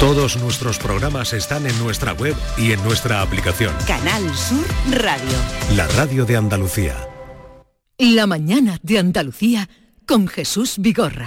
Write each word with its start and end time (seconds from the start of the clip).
Todos 0.00 0.36
nuestros 0.36 0.78
programas 0.78 1.32
están 1.32 1.66
en 1.66 1.76
nuestra 1.80 2.12
web 2.12 2.36
y 2.56 2.70
en 2.70 2.80
nuestra 2.84 3.20
aplicación. 3.20 3.74
Canal 3.84 4.22
Sur 4.32 4.64
Radio. 4.92 5.36
La 5.74 5.88
radio 5.88 6.24
de 6.24 6.36
Andalucía. 6.36 6.94
La 7.98 8.28
mañana 8.28 8.78
de 8.84 9.00
Andalucía 9.00 9.68
con 10.06 10.28
Jesús 10.28 10.76
Vigorra. 10.78 11.26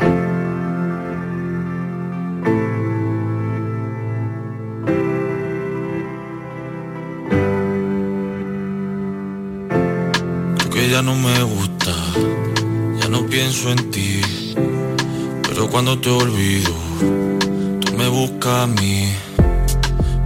que 10.74 10.90
ya 10.90 11.02
no 11.02 11.14
me 11.16 11.44
gusta, 11.44 11.94
ya 13.02 13.10
no 13.10 13.26
pienso 13.26 13.70
en 13.70 13.92
ti, 13.92 14.22
pero 15.44 15.70
cuando 15.70 16.00
te 16.00 16.10
olvido, 16.10 16.74
buscas 18.12 18.64
a 18.64 18.68
mí, 18.68 19.16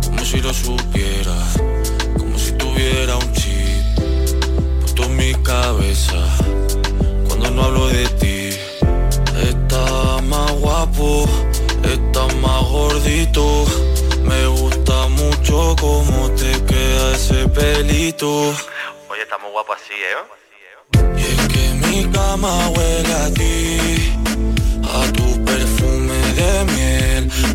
como 0.06 0.26
si 0.26 0.42
lo 0.42 0.52
supiera, 0.52 1.38
como 2.18 2.38
si 2.38 2.52
tuviera 2.54 3.16
un 3.16 3.32
chip, 3.34 3.86
puesto 4.80 5.04
en 5.04 5.16
mi 5.16 5.34
cabeza, 5.36 6.20
cuando 7.28 7.52
no 7.52 7.64
hablo 7.66 7.88
de 7.90 8.08
ti, 8.22 8.50
estás 9.50 10.24
más 10.24 10.52
guapo, 10.54 11.26
estás 11.84 12.36
más 12.38 12.64
gordito, 12.64 13.66
me 14.24 14.48
gusta 14.48 15.08
mucho 15.10 15.76
cómo 15.80 16.32
te 16.32 16.52
queda 16.66 17.14
ese 17.14 17.48
pelito. 17.50 18.50
Oye, 19.10 19.22
está 19.22 19.38
muy 19.38 19.52
guapo 19.52 19.74
así, 19.74 19.94
¿eh? 19.94 20.24
Y 21.18 21.22
es 21.22 21.48
que 21.50 21.88
mi 21.88 22.12
cama 22.12 22.68
huele 22.70 23.14
a 23.14 23.30
ti, 23.32 24.12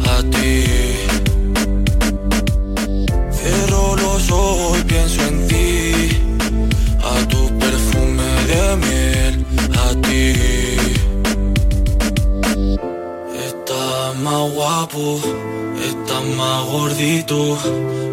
a 0.08 0.22
ti. 0.30 0.64
Cierro 3.32 3.96
los 3.96 4.30
ojos 4.30 4.78
y 4.80 4.84
pienso 4.84 5.22
en 5.26 5.48
ti, 5.48 5.92
a 7.02 7.28
tu 7.28 7.58
perfume 7.58 8.30
de 8.50 8.76
miel, 8.84 9.46
a 9.84 9.88
ti. 10.06 10.24
Estás 13.46 14.16
más 14.22 14.52
guapo, 14.52 15.20
estás 15.82 16.24
más 16.36 16.64
gordito, 16.66 17.58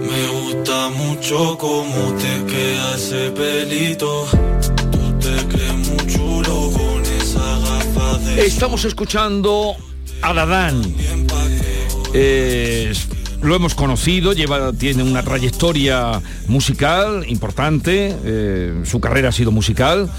me 0.10 0.28
gusta 0.40 0.90
mucho 0.90 1.58
cómo 1.58 2.14
te 2.22 2.34
queda 2.52 2.96
ese 2.96 3.32
pelito. 3.32 4.28
Estamos 8.38 8.86
escuchando 8.86 9.76
a 10.22 10.34
Dadán. 10.34 10.82
Lo 13.42 13.56
hemos 13.56 13.76
conocido, 13.76 14.34
lleva, 14.34 14.74
tiene 14.74 15.04
una 15.04 15.24
trayectoria 15.24 16.22
musical 16.48 17.24
importante, 17.28 18.16
eh, 18.26 18.82
su 18.84 19.00
carrera 19.00 19.30
ha 19.30 19.32
sido 19.32 19.52
musical, 19.52 20.10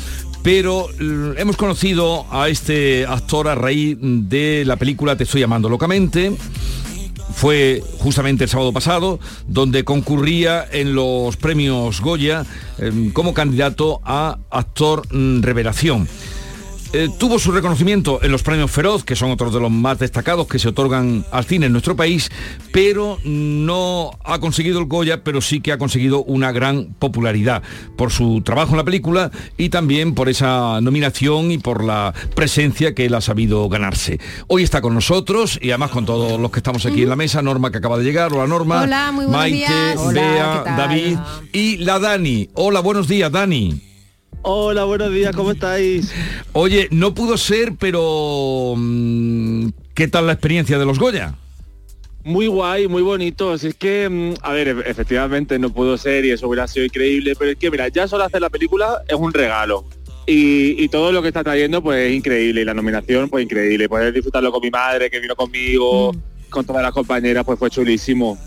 pero 0.42 0.88
hemos 1.36 1.56
conocido 1.56 2.26
a 2.30 2.48
este 2.48 3.04
actor 3.06 3.48
a 3.48 3.56
raíz 3.56 3.98
de 4.00 4.62
la 4.64 4.76
película 4.76 5.16
Te 5.16 5.24
estoy 5.24 5.40
llamando 5.40 5.68
locamente. 5.68 6.32
Fue 7.34 7.82
justamente 7.98 8.44
el 8.44 8.50
sábado 8.50 8.72
pasado, 8.72 9.20
donde 9.46 9.84
concurría 9.84 10.66
en 10.70 10.94
los 10.94 11.36
premios 11.36 12.00
Goya 12.00 12.44
eh, 12.78 13.10
como 13.12 13.34
candidato 13.34 14.00
a 14.04 14.38
actor 14.50 15.02
mm, 15.12 15.42
revelación. 15.42 16.08
Eh, 16.94 17.10
tuvo 17.18 17.38
su 17.38 17.52
reconocimiento 17.52 18.20
en 18.22 18.32
los 18.32 18.42
premios 18.42 18.70
Feroz, 18.70 19.04
que 19.04 19.14
son 19.14 19.30
otros 19.30 19.52
de 19.52 19.60
los 19.60 19.70
más 19.70 19.98
destacados 19.98 20.46
que 20.46 20.58
se 20.58 20.68
otorgan 20.68 21.22
al 21.30 21.44
cine 21.44 21.66
en 21.66 21.72
nuestro 21.72 21.96
país, 21.96 22.30
pero 22.72 23.18
no 23.24 24.12
ha 24.24 24.38
conseguido 24.38 24.78
el 24.78 24.86
Goya, 24.86 25.22
pero 25.22 25.42
sí 25.42 25.60
que 25.60 25.72
ha 25.72 25.78
conseguido 25.78 26.24
una 26.24 26.50
gran 26.50 26.94
popularidad 26.98 27.62
por 27.96 28.10
su 28.10 28.40
trabajo 28.40 28.70
en 28.70 28.78
la 28.78 28.84
película 28.84 29.30
y 29.58 29.68
también 29.68 30.14
por 30.14 30.30
esa 30.30 30.80
nominación 30.80 31.50
y 31.50 31.58
por 31.58 31.84
la 31.84 32.14
presencia 32.34 32.94
que 32.94 33.04
él 33.04 33.14
ha 33.14 33.20
sabido 33.20 33.68
ganarse. 33.68 34.18
Hoy 34.46 34.62
está 34.62 34.80
con 34.80 34.94
nosotros 34.94 35.58
y 35.60 35.70
además 35.70 35.90
con 35.90 36.06
todos 36.06 36.40
los 36.40 36.50
que 36.50 36.60
estamos 36.60 36.86
aquí 36.86 37.02
en 37.02 37.10
la 37.10 37.16
mesa, 37.16 37.42
Norma 37.42 37.70
que 37.70 37.78
acaba 37.78 37.98
de 37.98 38.04
llegar, 38.04 38.32
hola 38.32 38.46
Norma, 38.46 38.82
Hola, 38.82 39.12
muy 39.12 39.26
buenos 39.26 39.40
Maite, 39.40 39.56
días. 39.58 40.12
Bea. 40.14 40.62
David 40.64 41.18
y 41.52 41.76
la 41.78 41.98
Dani. 41.98 42.48
Hola, 42.54 42.80
buenos 42.80 43.08
días, 43.08 43.30
Dani. 43.30 43.87
Hola, 44.42 44.84
buenos 44.84 45.12
días, 45.12 45.34
¿cómo 45.34 45.50
estáis? 45.50 46.12
Oye, 46.52 46.88
no 46.90 47.12
pudo 47.14 47.36
ser, 47.36 47.74
pero 47.78 48.74
mm, 48.76 49.68
¿qué 49.94 50.08
tal 50.08 50.26
la 50.26 50.32
experiencia 50.32 50.78
de 50.78 50.86
los 50.86 50.98
Goya? 50.98 51.34
Muy 52.24 52.46
guay, 52.46 52.88
muy 52.88 53.02
bonito. 53.02 53.52
Así 53.52 53.68
es 53.68 53.74
que, 53.74 54.08
mm, 54.08 54.34
a 54.42 54.52
ver, 54.52 54.68
e- 54.68 54.90
efectivamente 54.90 55.58
no 55.58 55.70
pudo 55.70 55.96
ser 55.98 56.24
y 56.24 56.30
eso 56.30 56.48
hubiera 56.48 56.66
sido 56.68 56.86
increíble, 56.86 57.34
pero 57.38 57.50
es 57.50 57.56
que, 57.58 57.70
mira, 57.70 57.88
ya 57.88 58.06
solo 58.08 58.24
hacer 58.24 58.40
la 58.40 58.50
película 58.50 59.02
es 59.08 59.16
un 59.16 59.32
regalo. 59.32 59.84
Y, 60.26 60.82
y 60.82 60.88
todo 60.88 61.10
lo 61.10 61.22
que 61.22 61.28
está 61.28 61.42
trayendo, 61.42 61.82
pues 61.82 62.08
es 62.10 62.14
increíble. 62.16 62.60
Y 62.60 62.64
la 62.64 62.74
nominación, 62.74 63.28
pues 63.30 63.44
increíble. 63.44 63.88
Poder 63.88 64.12
disfrutarlo 64.12 64.52
con 64.52 64.60
mi 64.62 64.70
madre, 64.70 65.10
que 65.10 65.20
vino 65.20 65.34
conmigo, 65.34 66.14
con 66.50 66.64
todas 66.66 66.82
las 66.82 66.92
compañeras, 66.92 67.44
pues 67.46 67.58
fue 67.58 67.70
chulísimo. 67.70 68.38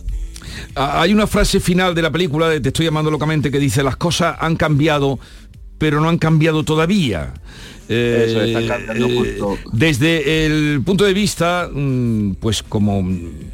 Ah, 0.76 1.02
Hay 1.02 1.12
una 1.14 1.26
frase 1.28 1.60
final 1.60 1.96
de 1.96 2.02
la 2.02 2.12
película 2.12 2.50
de 2.50 2.60
Te 2.62 2.70
estoy 2.70 2.86
llamando 2.86 3.10
locamente 3.10 3.50
que 3.52 3.58
dice 3.60 3.84
las 3.84 3.96
cosas 3.96 4.36
han 4.40 4.56
cambiado, 4.56 5.20
pero 5.82 6.00
no 6.00 6.08
han 6.10 6.20
cambiado 6.20 6.64
todavía. 6.64 7.34
Eh, 7.90 8.26
Eso, 8.30 8.42
están 8.42 8.68
cambiando 8.68 9.08
eh, 9.08 9.38
justo. 9.40 9.58
desde 9.74 10.46
el 10.46 10.82
punto 10.86 11.04
de 11.06 11.14
vista, 11.14 11.68
mm, 11.74 12.36
pues 12.36 12.62
como 12.64 13.04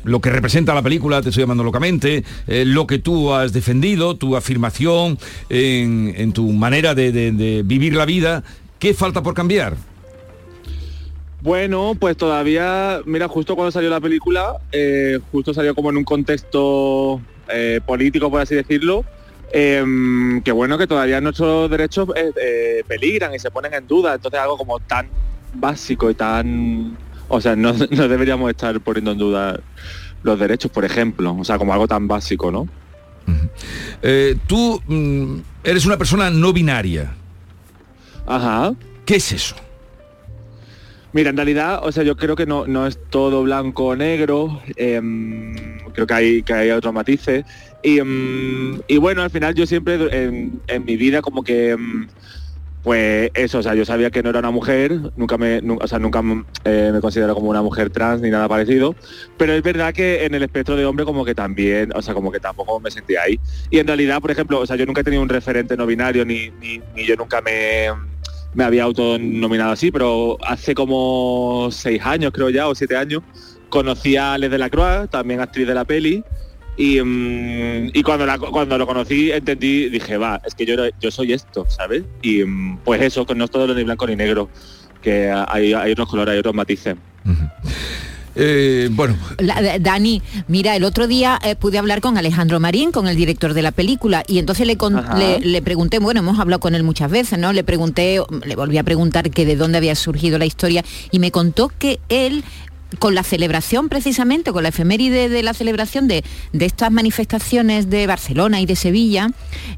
lo 0.04 0.20
que 0.20 0.30
representa 0.30 0.76
la 0.76 0.82
película, 0.84 1.22
te 1.22 1.30
estoy 1.30 1.44
llamando 1.44 1.64
locamente, 1.64 2.24
eh, 2.48 2.66
lo 2.66 2.86
que 2.86 3.00
tú 3.00 3.34
has 3.34 3.54
defendido, 3.54 4.18
tu 4.18 4.36
afirmación 4.36 5.18
en, 5.50 6.14
en 6.18 6.34
tu 6.34 6.52
manera 6.52 6.94
de, 6.94 7.12
de- 7.14 7.32
de 7.32 7.64
vivir 7.64 7.96
la 7.96 8.06
vida, 8.06 8.44
¿qué 8.78 8.94
falta 8.94 9.24
por 9.24 9.34
cambiar? 9.34 9.78
Bueno, 11.42 11.96
pues 12.00 12.18
todavía, 12.18 13.00
mira, 13.06 13.28
justo 13.28 13.56
cuando 13.56 13.72
salió 13.72 13.90
la 13.90 14.02
película, 14.02 14.58
eh, 14.72 15.20
justo 15.32 15.54
salió 15.54 15.74
como 15.76 15.90
en 15.92 15.98
un 15.98 16.04
contexto 16.04 17.22
eh, 17.50 17.80
político, 17.86 18.30
por 18.30 18.42
así 18.42 18.56
decirlo, 18.56 19.06
em, 19.52 20.42
que 20.42 20.52
bueno, 20.52 20.78
que 20.78 20.88
todavía 20.88 21.22
nuestros 21.22 21.70
derechos 21.70 22.10
eh, 22.16 22.32
eh, 22.42 22.84
peligran 22.88 23.34
y 23.34 23.40
se 23.40 23.52
ponen 23.52 23.74
en 23.74 23.88
duda, 23.88 24.16
entonces 24.16 24.40
algo 24.40 24.58
como 24.58 24.80
tan 24.80 25.08
básico 25.54 26.10
y 26.10 26.16
tan... 26.16 26.98
O 27.28 27.42
sea, 27.42 27.56
no, 27.56 27.74
no 27.90 28.08
deberíamos 28.08 28.50
estar 28.50 28.80
poniendo 28.80 29.12
en 29.12 29.18
duda 29.18 29.60
los 30.24 30.40
derechos, 30.40 30.72
por 30.72 30.86
ejemplo, 30.86 31.36
o 31.38 31.44
sea, 31.44 31.58
como 31.58 31.74
algo 31.74 31.88
tan 31.88 32.08
básico, 32.08 32.52
¿no? 32.52 32.68
Eh, 34.02 34.38
tú 34.48 34.82
mm, 34.88 35.40
eres 35.64 35.86
una 35.86 35.98
persona 35.98 36.30
no 36.30 36.54
binaria. 36.54 37.14
Ajá. 38.26 38.74
¿Qué 39.06 39.16
es 39.16 39.32
eso? 39.32 39.56
Mira, 41.14 41.30
en 41.32 41.38
realidad, 41.38 41.80
o 41.84 41.92
sea, 41.92 42.04
yo 42.04 42.16
creo 42.16 42.36
que 42.36 42.46
no, 42.46 42.68
no 42.68 42.86
es 42.86 43.00
todo 43.10 43.44
blanco 43.44 43.86
o 43.88 43.96
negro. 43.96 44.62
em, 44.76 45.54
creo 45.94 46.06
que 46.06 46.14
hay, 46.14 46.44
que 46.44 46.54
hay 46.54 46.70
otros 46.72 46.94
matices. 46.94 47.46
Y, 47.82 48.00
em, 48.00 48.80
y 48.88 48.98
bueno, 48.98 49.22
al 49.24 49.30
final 49.32 49.56
yo 49.56 49.66
siempre 49.66 49.96
en, 50.26 50.62
en 50.68 50.86
mi 50.86 50.98
vida 50.98 51.22
como 51.22 51.44
que 51.44 51.72
em, 51.72 52.08
pues 52.82 53.32
eso, 53.36 53.60
o 53.60 53.64
sea, 53.64 53.76
yo 53.76 53.86
sabía 53.86 54.12
que 54.12 54.24
no 54.24 54.30
era 54.32 54.40
una 54.40 54.52
mujer, 54.52 54.94
nunca 55.16 55.38
me, 55.38 55.62
nu- 55.62 55.78
o 55.82 55.88
sea, 55.88 56.00
nunca 56.00 56.22
eh, 56.66 56.92
me 56.94 57.02
considero 57.02 57.36
como 57.36 57.50
una 57.50 57.62
mujer 57.62 57.90
trans 57.92 58.22
ni 58.22 58.30
nada 58.30 58.48
parecido, 58.50 58.98
pero 59.38 59.54
es 59.54 59.64
verdad 59.64 59.94
que 59.94 60.26
en 60.26 60.36
el 60.36 60.44
espectro 60.44 60.76
de 60.78 60.86
hombre 60.86 61.06
como 61.06 61.26
que 61.26 61.36
también, 61.36 61.92
o 61.96 62.02
sea, 62.02 62.14
como 62.14 62.32
que 62.32 62.40
tampoco 62.40 62.80
me 62.80 62.92
sentía 62.92 63.22
ahí. 63.24 63.40
Y 63.70 63.80
en 63.80 63.88
realidad, 63.88 64.22
por 64.22 64.32
ejemplo, 64.32 64.60
o 64.62 64.66
sea, 64.68 64.76
yo 64.78 64.86
nunca 64.86 65.02
he 65.02 65.04
tenido 65.04 65.24
un 65.24 65.30
referente 65.30 65.78
no 65.78 65.86
binario 65.86 66.26
ni, 66.26 66.52
ni, 66.52 66.80
ni 66.94 67.06
yo 67.06 67.16
nunca 67.18 67.42
me, 67.42 67.88
me 68.58 68.64
había 68.64 68.84
autonominado 68.86 69.72
así, 69.72 69.92
pero 69.92 70.36
hace 70.44 70.74
como 70.74 71.70
seis 71.72 72.02
años, 72.04 72.32
creo 72.34 72.50
ya, 72.50 72.68
o 72.68 72.74
siete 72.74 72.98
años, 72.98 73.22
conocí 73.70 74.16
a 74.18 74.34
Alex 74.34 74.52
de 74.52 74.58
la 74.58 74.68
Croix, 74.72 75.08
también 75.12 75.40
actriz 75.42 75.68
de 75.68 75.76
la 75.76 75.86
peli, 75.86 76.24
y, 76.76 77.00
mm, 77.00 77.92
y 77.94 78.02
cuando, 78.02 78.26
la- 78.26 78.40
cuando 78.40 78.76
lo 78.80 78.88
conocí 78.88 79.32
entendí, 79.32 79.90
dije, 79.90 80.18
va, 80.18 80.42
es 80.44 80.56
que 80.56 80.66
yo, 80.66 80.76
yo 81.00 81.12
soy 81.12 81.34
esto, 81.34 81.68
¿sabes? 81.70 82.02
Y 82.24 82.44
mm, 82.44 82.80
pues 82.84 83.00
eso, 83.04 83.28
no 83.36 83.46
es 83.46 83.52
todo 83.52 83.72
ni 83.76 83.84
blanco 83.84 84.08
ni 84.08 84.16
negro, 84.16 84.50
que 85.04 85.30
hay, 85.30 85.74
hay 85.74 85.92
otros 85.92 86.10
colores, 86.10 86.34
hay 86.34 86.40
otros 86.40 86.56
matices. 86.56 86.96
Eh, 88.40 88.90
bueno, 88.92 89.16
La- 89.40 89.62
da- 89.62 89.80
Dani, 89.80 90.22
mira, 90.48 90.76
el 90.76 90.84
otro 90.84 91.08
día 91.08 91.40
eh, 91.44 91.56
pude 91.56 91.78
hablar 91.80 92.02
con 92.02 92.18
Alejandro 92.18 92.60
Marín, 92.60 92.92
con 92.92 93.08
el 93.08 93.16
director 93.18 93.54
de 93.54 93.62
la 93.64 93.72
película, 93.72 94.24
y 94.28 94.38
entonces 94.40 94.68
le, 94.68 94.78
con- 94.78 94.96
le, 95.18 95.40
le 95.40 95.62
pregunté, 95.62 96.00
bueno, 96.00 96.20
hemos 96.20 96.40
hablado 96.40 96.60
con 96.60 96.76
él 96.76 96.84
muchas 96.84 97.10
veces, 97.10 97.40
¿no? 97.40 97.52
Le 97.52 97.64
pregunté, 97.64 98.22
le 98.46 98.56
volví 98.56 98.78
a 98.78 98.84
preguntar 98.84 99.32
que 99.32 99.46
de 99.46 99.56
dónde 99.56 99.78
había 99.80 99.96
surgido 99.96 100.38
la 100.38 100.46
historia, 100.46 100.84
y 101.12 101.20
me 101.20 101.32
contó 101.32 101.72
que 101.80 102.00
él 102.10 102.44
con 103.00 103.16
la 103.16 103.24
celebración 103.24 103.90
precisamente, 103.90 104.54
con 104.54 104.64
la 104.64 104.70
efeméride 104.70 105.28
de 105.28 105.44
la 105.44 105.54
celebración 105.54 106.08
de, 106.08 106.24
de 106.54 106.66
estas 106.66 106.90
manifestaciones 106.90 107.90
de 107.90 108.08
Barcelona 108.08 108.62
y 108.62 108.66
de 108.66 108.78
Sevilla, 108.78 109.30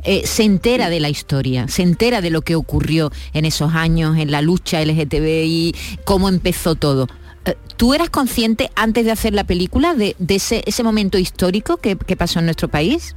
eh, 0.03 0.21
se 0.25 0.43
entera 0.43 0.89
de 0.89 0.99
la 0.99 1.09
historia, 1.09 1.67
se 1.69 1.81
entera 1.81 2.21
de 2.21 2.29
lo 2.29 2.43
que 2.43 2.53
ocurrió 2.55 3.11
en 3.33 3.45
esos 3.45 3.73
años, 3.73 4.15
en 4.19 4.29
la 4.29 4.43
lucha 4.43 4.79
LGTBI, 4.85 5.73
cómo 6.05 6.29
empezó 6.29 6.75
todo. 6.75 7.07
Eh, 7.45 7.55
¿Tú 7.77 7.93
eras 7.93 8.09
consciente 8.09 8.69
antes 8.75 9.05
de 9.05 9.11
hacer 9.11 9.33
la 9.33 9.43
película 9.43 9.93
de, 9.93 10.15
de 10.19 10.35
ese, 10.35 10.63
ese 10.65 10.83
momento 10.83 11.17
histórico 11.17 11.77
que, 11.77 11.95
que 11.95 12.15
pasó 12.15 12.39
en 12.39 12.45
nuestro 12.45 12.67
país? 12.67 13.15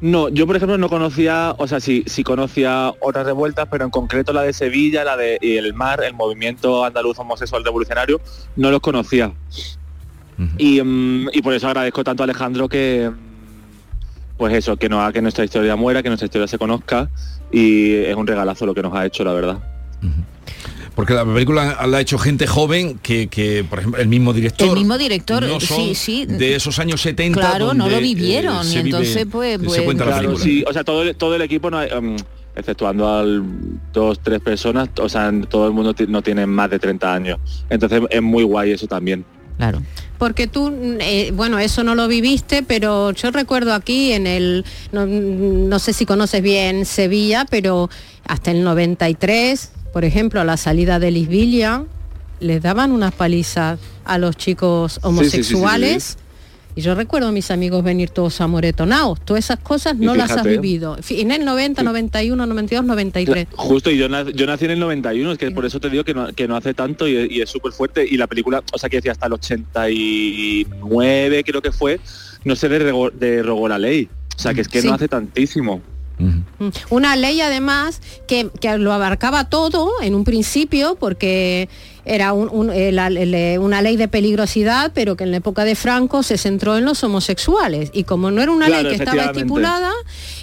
No, 0.00 0.28
yo 0.28 0.46
por 0.46 0.54
ejemplo 0.54 0.78
no 0.78 0.88
conocía, 0.88 1.56
o 1.58 1.66
sea, 1.66 1.80
sí, 1.80 2.04
sí 2.06 2.22
conocía 2.22 2.92
otras 3.00 3.26
revueltas, 3.26 3.66
pero 3.68 3.84
en 3.84 3.90
concreto 3.90 4.32
la 4.32 4.42
de 4.42 4.52
Sevilla, 4.52 5.02
la 5.02 5.16
de 5.16 5.38
y 5.40 5.56
el 5.56 5.74
MAR, 5.74 6.04
el 6.04 6.14
movimiento 6.14 6.84
andaluz 6.84 7.18
homosexual 7.18 7.64
revolucionario, 7.64 8.20
no 8.54 8.70
los 8.70 8.80
conocía. 8.80 9.32
y, 10.56 10.80
mm, 10.80 11.30
y 11.32 11.42
por 11.42 11.52
eso 11.52 11.66
agradezco 11.66 12.04
tanto 12.04 12.22
a 12.22 12.24
Alejandro 12.24 12.68
que, 12.68 13.10
pues 14.36 14.54
eso, 14.54 14.76
que 14.76 14.88
no 14.88 15.00
haga 15.00 15.14
que 15.14 15.20
nuestra 15.20 15.44
historia 15.44 15.74
muera, 15.74 16.00
que 16.00 16.10
nuestra 16.10 16.26
historia 16.26 16.46
se 16.46 16.58
conozca 16.58 17.10
y 17.50 17.94
es 17.94 18.14
un 18.14 18.26
regalazo 18.26 18.66
lo 18.66 18.74
que 18.74 18.82
nos 18.82 18.94
ha 18.94 19.04
hecho, 19.04 19.24
la 19.24 19.32
verdad. 19.32 19.58
Porque 20.98 21.14
la 21.14 21.24
película 21.24 21.86
la 21.86 21.98
ha 21.98 22.00
hecho 22.00 22.18
gente 22.18 22.48
joven 22.48 22.98
que, 22.98 23.28
que, 23.28 23.62
por 23.62 23.78
ejemplo, 23.78 24.00
el 24.02 24.08
mismo 24.08 24.32
director. 24.32 24.66
El 24.66 24.74
mismo 24.74 24.98
director, 24.98 25.44
no 25.46 25.60
son 25.60 25.76
sí, 25.76 25.94
sí. 25.94 26.26
De 26.26 26.56
esos 26.56 26.80
años 26.80 27.00
70. 27.02 27.38
Claro, 27.38 27.72
no 27.72 27.88
lo 27.88 28.00
vivieron, 28.00 28.66
eh, 28.66 28.70
y 28.70 28.74
vive- 28.78 28.80
entonces, 28.86 29.26
pues, 29.30 29.60
se 29.60 29.64
pues, 29.64 29.82
cuenta 29.82 30.04
la 30.06 30.10
Claro, 30.10 30.30
película. 30.30 30.44
sí, 30.44 30.64
o 30.66 30.72
sea, 30.72 30.82
todo 30.82 31.02
el, 31.04 31.14
todo 31.14 31.36
el 31.36 31.42
equipo, 31.42 31.70
no 31.70 31.78
hay, 31.78 31.88
em, 31.92 32.16
exceptuando 32.56 33.08
al 33.08 33.44
dos, 33.92 34.18
tres 34.20 34.40
personas, 34.40 34.88
o 35.00 35.08
sea, 35.08 35.32
todo 35.48 35.68
el 35.68 35.72
mundo 35.72 35.94
no 36.08 36.20
tiene 36.20 36.46
más 36.46 36.68
de 36.68 36.80
30 36.80 37.14
años. 37.14 37.38
Entonces 37.70 38.02
es 38.10 38.20
muy 38.20 38.42
guay 38.42 38.72
eso 38.72 38.88
también. 38.88 39.24
Claro. 39.56 39.80
Porque 40.18 40.48
tú, 40.48 40.72
eh, 40.98 41.30
bueno, 41.32 41.60
eso 41.60 41.84
no 41.84 41.94
lo 41.94 42.08
viviste, 42.08 42.64
pero 42.64 43.12
yo 43.12 43.30
recuerdo 43.30 43.72
aquí 43.72 44.14
en 44.14 44.26
el, 44.26 44.64
no, 44.90 45.06
no 45.06 45.78
sé 45.78 45.92
si 45.92 46.06
conoces 46.06 46.42
bien 46.42 46.84
Sevilla, 46.84 47.46
pero 47.48 47.88
hasta 48.26 48.50
el 48.50 48.64
93, 48.64 49.70
por 49.98 50.04
ejemplo, 50.04 50.40
a 50.40 50.44
la 50.44 50.56
salida 50.56 51.00
de 51.00 51.10
Lisbilia, 51.10 51.84
les 52.38 52.62
daban 52.62 52.92
unas 52.92 53.12
palizas 53.12 53.80
a 54.04 54.16
los 54.16 54.36
chicos 54.36 54.92
sí, 54.92 55.00
sí, 55.00 55.02
sí, 55.02 55.08
homosexuales. 55.08 56.18
Y 56.76 56.82
yo 56.82 56.94
recuerdo 56.94 57.26
a 57.26 57.32
mis 57.32 57.50
amigos 57.50 57.82
venir 57.82 58.10
todos 58.10 58.40
amoretonados. 58.40 59.20
Todas 59.22 59.44
esas 59.46 59.58
cosas 59.58 59.96
no 59.96 60.14
las 60.14 60.30
has 60.30 60.36
vivido. 60.62 60.96
En 61.10 61.32
el 61.32 61.44
90, 61.44 61.82
91, 61.82 62.46
92, 62.46 62.84
93. 62.86 63.48
Justo, 63.56 63.90
y 63.90 63.98
yo, 63.98 64.08
nac- 64.08 64.32
yo 64.36 64.46
nací 64.46 64.66
en 64.66 64.70
el 64.70 64.78
91, 64.78 65.32
es 65.32 65.38
que 65.38 65.50
por 65.50 65.66
eso 65.66 65.80
te 65.80 65.90
digo 65.90 66.04
que 66.04 66.14
no, 66.14 66.32
que 66.32 66.46
no 66.46 66.54
hace 66.54 66.74
tanto 66.74 67.08
y, 67.08 67.26
y 67.28 67.40
es 67.40 67.50
súper 67.50 67.72
fuerte. 67.72 68.06
Y 68.08 68.18
la 68.18 68.28
película, 68.28 68.62
o 68.72 68.78
sea, 68.78 68.88
que 68.88 68.98
decía 68.98 69.10
hasta 69.10 69.26
el 69.26 69.32
89, 69.32 71.42
creo 71.44 71.60
que 71.60 71.72
fue, 71.72 71.98
no 72.44 72.54
se 72.54 72.68
derogó, 72.68 73.10
derogó 73.10 73.68
la 73.68 73.80
ley. 73.80 74.08
O 74.36 74.40
sea, 74.40 74.54
que 74.54 74.60
es 74.60 74.68
que 74.68 74.80
no 74.80 74.94
hace 74.94 75.08
tantísimo. 75.08 75.82
Mm. 76.18 76.68
Una 76.90 77.16
ley 77.16 77.40
además 77.40 78.00
que, 78.26 78.50
que 78.60 78.76
lo 78.78 78.92
abarcaba 78.92 79.48
todo 79.48 79.92
en 80.02 80.14
un 80.14 80.24
principio 80.24 80.96
porque 80.98 81.68
era 82.04 82.32
un- 82.32 82.48
un- 82.50 82.70
eh, 82.72 83.58
una 83.60 83.82
ley 83.82 83.96
de 83.96 84.08
peligrosidad, 84.08 84.92
pero 84.94 85.14
que 85.16 85.24
en 85.24 85.30
la 85.30 85.36
época 85.36 85.64
de 85.64 85.74
Franco 85.74 86.22
se 86.22 86.38
centró 86.38 86.78
en 86.78 86.84
los 86.86 87.04
homosexuales. 87.04 87.90
Y 87.92 88.04
como 88.04 88.30
no 88.30 88.40
era 88.40 88.50
una 88.50 88.66
Claro, 88.66 88.88
ley 88.88 88.96
que 88.96 89.04
estaba 89.04 89.24
estipulada, 89.24 89.92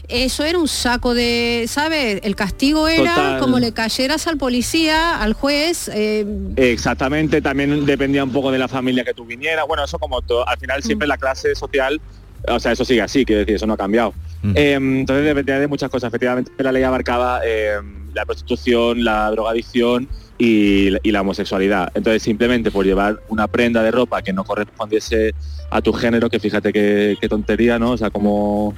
eso 0.07 0.43
era 0.43 0.59
un 0.59 0.67
saco 0.67 1.15
de, 1.15 1.65
¿sabes? 1.67 2.19
El 2.23 2.35
castigo 2.35 2.87
era 2.87 3.15
Total. 3.15 3.39
como 3.39 3.57
le 3.59 3.73
cayeras 3.73 4.27
al 4.27 4.37
policía, 4.37 5.19
al 5.19 5.33
juez. 5.33 5.89
eh, 5.91 6.25
Exactamente, 6.55 7.41
también 7.41 7.85
dependía 7.85 8.23
un 8.23 8.31
poco 8.31 8.51
de 8.51 8.59
la 8.59 8.67
familia 8.67 9.03
que 9.03 9.13
tú 9.15 9.25
vinieras. 9.25 9.65
Bueno, 9.67 9.83
eso 9.83 9.97
como 9.97 10.21
todo, 10.21 10.47
al 10.47 10.57
final 10.59 10.83
siempre 10.83 11.07
la 11.07 11.17
clase 11.17 11.55
social, 11.55 11.99
o 12.47 12.59
sea, 12.59 12.71
eso 12.71 12.85
sigue 12.85 13.01
así, 13.01 13.25
quiero 13.25 13.39
decir, 13.39 13.55
eso 13.55 13.67
no 13.67 13.73
ha 13.73 13.77
cambiado. 13.77 14.13
Eh, 14.53 14.73
entonces 14.73 15.25
dependía 15.25 15.59
de 15.59 15.67
muchas 15.67 15.89
cosas. 15.89 16.09
Efectivamente, 16.09 16.51
la 16.57 16.71
ley 16.71 16.83
abarcaba 16.83 17.41
eh, 17.43 17.77
la 18.13 18.25
prostitución, 18.25 19.03
la 19.03 19.31
drogadicción 19.31 20.07
y, 20.37 20.89
y 21.01 21.11
la 21.11 21.21
homosexualidad. 21.21 21.91
Entonces, 21.95 22.21
simplemente 22.21 22.69
por 22.69 22.85
llevar 22.85 23.21
una 23.29 23.47
prenda 23.47 23.81
de 23.81 23.91
ropa 23.91 24.21
que 24.21 24.33
no 24.33 24.43
correspondiese 24.43 25.33
a 25.71 25.81
tu 25.81 25.93
género, 25.93 26.29
que 26.29 26.39
fíjate 26.39 26.71
qué, 26.71 27.17
qué 27.19 27.27
tontería, 27.29 27.79
¿no? 27.79 27.91
O 27.91 27.97
sea, 27.97 28.11
como 28.11 28.75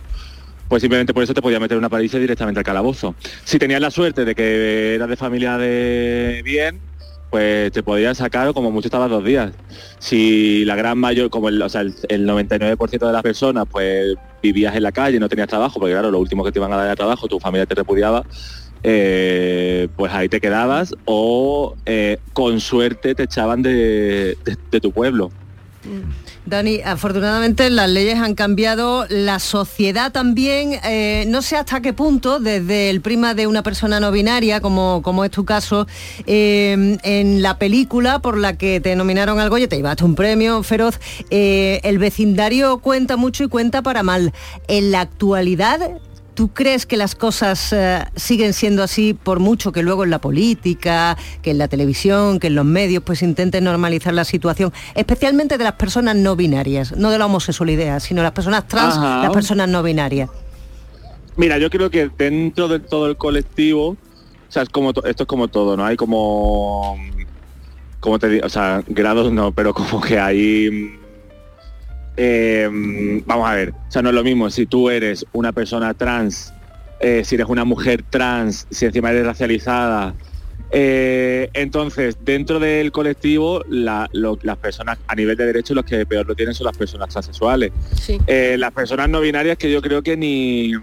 pues 0.67 0.81
simplemente 0.81 1.13
por 1.13 1.23
eso 1.23 1.33
te 1.33 1.41
podía 1.41 1.59
meter 1.59 1.77
una 1.77 1.89
paliza 1.89 2.19
directamente 2.19 2.59
al 2.59 2.65
calabozo. 2.65 3.15
Si 3.43 3.57
tenías 3.57 3.79
la 3.81 3.91
suerte 3.91 4.25
de 4.25 4.35
que 4.35 4.95
eras 4.95 5.09
de 5.09 5.15
familia 5.15 5.57
de 5.57 6.41
bien, 6.43 6.79
pues 7.29 7.71
te 7.71 7.83
podían 7.83 8.15
sacar 8.15 8.53
como 8.53 8.71
mucho 8.71 8.87
estabas 8.87 9.09
dos 9.09 9.23
días. 9.23 9.51
Si 9.99 10.63
la 10.65 10.75
gran 10.75 10.97
mayor, 10.97 11.29
como 11.29 11.49
el, 11.49 11.61
o 11.61 11.69
sea, 11.69 11.81
el, 11.81 11.93
el 12.09 12.25
99% 12.27 13.05
de 13.07 13.13
las 13.13 13.21
personas, 13.23 13.65
pues 13.69 14.15
vivías 14.41 14.75
en 14.75 14.83
la 14.83 14.91
calle, 14.91 15.19
no 15.19 15.27
tenías 15.29 15.47
trabajo, 15.47 15.79
porque 15.79 15.93
claro, 15.93 16.11
lo 16.11 16.19
último 16.19 16.43
que 16.43 16.51
te 16.51 16.59
iban 16.59 16.71
a 16.73 16.77
dar 16.77 16.85
era 16.85 16.95
trabajo, 16.95 17.27
tu 17.27 17.39
familia 17.39 17.65
te 17.65 17.75
repudiaba, 17.75 18.23
eh, 18.83 19.87
pues 19.95 20.13
ahí 20.13 20.29
te 20.29 20.39
quedabas 20.39 20.93
o 21.05 21.75
eh, 21.85 22.17
con 22.33 22.59
suerte 22.59 23.15
te 23.15 23.23
echaban 23.23 23.61
de, 23.61 24.37
de- 24.45 24.57
de 24.71 24.79
tu 24.79 24.91
pueblo. 24.91 25.31
Dani, 26.47 26.79
afortunadamente 26.81 27.69
las 27.69 27.89
leyes 27.89 28.15
han 28.19 28.33
cambiado, 28.33 29.05
la 29.09 29.39
sociedad 29.39 30.13
también, 30.13 30.79
eh, 30.85 31.25
no 31.27 31.41
sé 31.41 31.57
hasta 31.57 31.81
qué 31.81 31.91
punto, 31.91 32.39
desde 32.39 32.89
el 32.89 33.01
prima 33.01 33.33
de 33.33 33.47
una 33.47 33.63
persona 33.63 33.99
no 33.99 34.13
binaria, 34.13 34.61
como, 34.61 35.01
como 35.03 35.25
es 35.25 35.31
tu 35.31 35.43
caso, 35.43 35.87
eh, 36.25 36.97
en 37.03 37.41
la 37.41 37.59
película 37.59 38.19
por 38.19 38.37
la 38.37 38.57
que 38.57 38.79
te 38.79 38.95
nominaron 38.95 39.41
al 39.41 39.49
Goya, 39.49 39.67
te 39.67 39.75
llevaste 39.75 40.05
un 40.05 40.15
premio 40.15 40.63
feroz, 40.63 41.01
eh, 41.31 41.81
el 41.83 41.97
vecindario 41.97 42.77
cuenta 42.77 43.17
mucho 43.17 43.43
y 43.43 43.49
cuenta 43.49 43.81
para 43.81 44.01
mal. 44.01 44.31
En 44.69 44.91
la 44.91 45.01
actualidad, 45.01 45.99
¿Tú 46.37 46.49
crees 46.49 46.85
que 46.85 46.97
las 46.97 47.15
cosas 47.15 47.73
eh, 47.73 48.05
siguen 48.15 48.53
siendo 48.53 48.83
así 48.83 49.15
por 49.15 49.39
mucho 49.39 49.71
que 49.71 49.81
luego 49.81 50.03
en 50.03 50.11
la 50.11 50.19
política, 50.21 51.17
que 51.41 51.49
en 51.49 51.57
la 51.57 51.67
televisión, 51.67 52.37
que 52.39 52.45
en 52.45 52.53
los 52.53 52.63
medios 52.63 53.01
pues 53.03 53.23
intenten 53.23 53.63
normalizar 53.63 54.13
la 54.13 54.23
situación, 54.23 54.71
especialmente 54.93 55.57
de 55.57 55.63
las 55.63 55.73
personas 55.73 56.15
no 56.15 56.35
binarias, 56.35 56.95
no 56.95 57.09
de 57.09 57.17
la 57.17 57.25
homosexualidad, 57.25 57.99
sino 58.01 58.21
las 58.21 58.33
personas 58.33 58.67
trans, 58.67 58.97
Ajá. 58.97 59.23
las 59.23 59.31
personas 59.31 59.67
no 59.67 59.81
binarias? 59.81 60.29
Mira, 61.37 61.57
yo 61.57 61.71
creo 61.71 61.89
que 61.89 62.07
dentro 62.15 62.67
de 62.67 62.81
todo 62.81 63.07
el 63.07 63.17
colectivo, 63.17 63.87
o 63.89 63.97
sea, 64.47 64.61
es 64.61 64.69
como 64.69 64.93
to- 64.93 65.05
esto 65.05 65.23
es 65.23 65.27
como 65.27 65.47
todo, 65.47 65.75
¿no? 65.75 65.85
Hay 65.85 65.95
como, 65.97 66.97
como 67.99 68.19
te 68.19 68.29
digo, 68.29 68.45
o 68.45 68.49
sea, 68.49 68.83
grados 68.85 69.31
no, 69.33 69.51
pero 69.53 69.73
como 69.73 69.99
que 70.01 70.19
hay, 70.19 70.99
eh, 72.17 72.67
vamos 73.25 73.47
a 73.49 73.53
ver, 73.53 73.69
o 73.69 73.91
sea, 73.91 74.01
no 74.01 74.09
es 74.09 74.15
lo 74.15 74.23
mismo 74.23 74.49
si 74.49 74.65
tú 74.65 74.89
eres 74.89 75.25
una 75.33 75.51
persona 75.53 75.93
trans, 75.93 76.53
eh, 76.99 77.23
si 77.23 77.35
eres 77.35 77.47
una 77.47 77.63
mujer 77.63 78.03
trans, 78.09 78.65
si 78.71 78.85
encima 78.85 79.11
eres 79.11 79.25
racializada. 79.25 80.15
eh, 80.71 81.49
entonces, 81.53 82.17
dentro 82.25 82.59
del 82.59 82.91
colectivo, 82.91 83.63
la- 83.69 84.09
lo- 84.11 84.37
las 84.41 84.57
personas 84.57 84.97
a 85.07 85.15
nivel 85.15 85.37
de 85.37 85.45
derechos 85.45 85.73
los 85.75 85.85
que 85.85 86.05
peor 86.05 86.27
lo 86.27 86.35
tienen 86.35 86.53
son 86.53 86.65
las 86.65 86.75
personas 86.75 87.07
transexuales. 87.07 87.71
sí. 88.01 88.19
Eh, 88.27 88.57
las 88.59 88.73
personas 88.73 89.07
no 89.07 89.21
binarias 89.21 89.57
que 89.57 89.71
yo 89.71 89.81
creo 89.81 90.01
que 90.03 90.17
ni 90.17 90.73